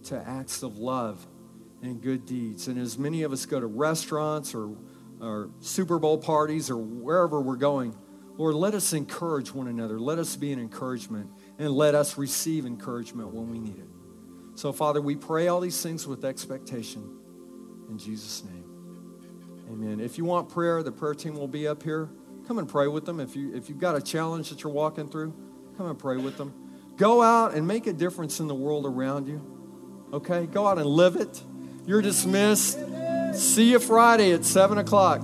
to 0.04 0.22
acts 0.26 0.62
of 0.62 0.76
love 0.76 1.26
and 1.82 2.02
good 2.02 2.26
deeds. 2.26 2.68
And 2.68 2.78
as 2.78 2.98
many 2.98 3.22
of 3.22 3.32
us 3.32 3.46
go 3.46 3.60
to 3.60 3.66
restaurants 3.66 4.54
or, 4.54 4.76
or 5.20 5.50
Super 5.60 5.98
Bowl 5.98 6.18
parties 6.18 6.70
or 6.70 6.76
wherever 6.76 7.40
we're 7.40 7.56
going, 7.56 7.94
Lord, 8.36 8.56
let 8.56 8.74
us 8.74 8.92
encourage 8.92 9.54
one 9.54 9.68
another. 9.68 10.00
Let 10.00 10.18
us 10.18 10.34
be 10.34 10.52
an 10.52 10.58
encouragement 10.58 11.30
and 11.58 11.70
let 11.70 11.94
us 11.94 12.18
receive 12.18 12.66
encouragement 12.66 13.32
when 13.32 13.48
we 13.48 13.60
need 13.60 13.78
it. 13.78 13.88
So, 14.56 14.72
Father, 14.72 15.00
we 15.00 15.16
pray 15.16 15.48
all 15.48 15.60
these 15.60 15.80
things 15.80 16.06
with 16.06 16.24
expectation. 16.24 17.18
In 17.88 17.98
Jesus' 17.98 18.42
name. 18.44 18.63
Amen. 19.70 20.00
If 20.00 20.18
you 20.18 20.24
want 20.24 20.48
prayer, 20.48 20.82
the 20.82 20.92
prayer 20.92 21.14
team 21.14 21.34
will 21.34 21.48
be 21.48 21.66
up 21.66 21.82
here. 21.82 22.08
Come 22.46 22.58
and 22.58 22.68
pray 22.68 22.86
with 22.88 23.06
them. 23.06 23.20
If, 23.20 23.34
you, 23.34 23.54
if 23.54 23.68
you've 23.68 23.78
got 23.78 23.96
a 23.96 24.02
challenge 24.02 24.50
that 24.50 24.62
you're 24.62 24.72
walking 24.72 25.08
through, 25.08 25.34
come 25.76 25.86
and 25.86 25.98
pray 25.98 26.16
with 26.16 26.36
them. 26.36 26.52
Go 26.96 27.22
out 27.22 27.54
and 27.54 27.66
make 27.66 27.86
a 27.86 27.92
difference 27.92 28.40
in 28.40 28.46
the 28.46 28.54
world 28.54 28.86
around 28.86 29.26
you. 29.26 29.40
Okay? 30.12 30.46
Go 30.46 30.66
out 30.66 30.78
and 30.78 30.86
live 30.86 31.16
it. 31.16 31.42
You're 31.86 32.02
dismissed. 32.02 32.78
See 33.34 33.70
you 33.70 33.78
Friday 33.78 34.32
at 34.32 34.44
7 34.44 34.78
o'clock. 34.78 35.22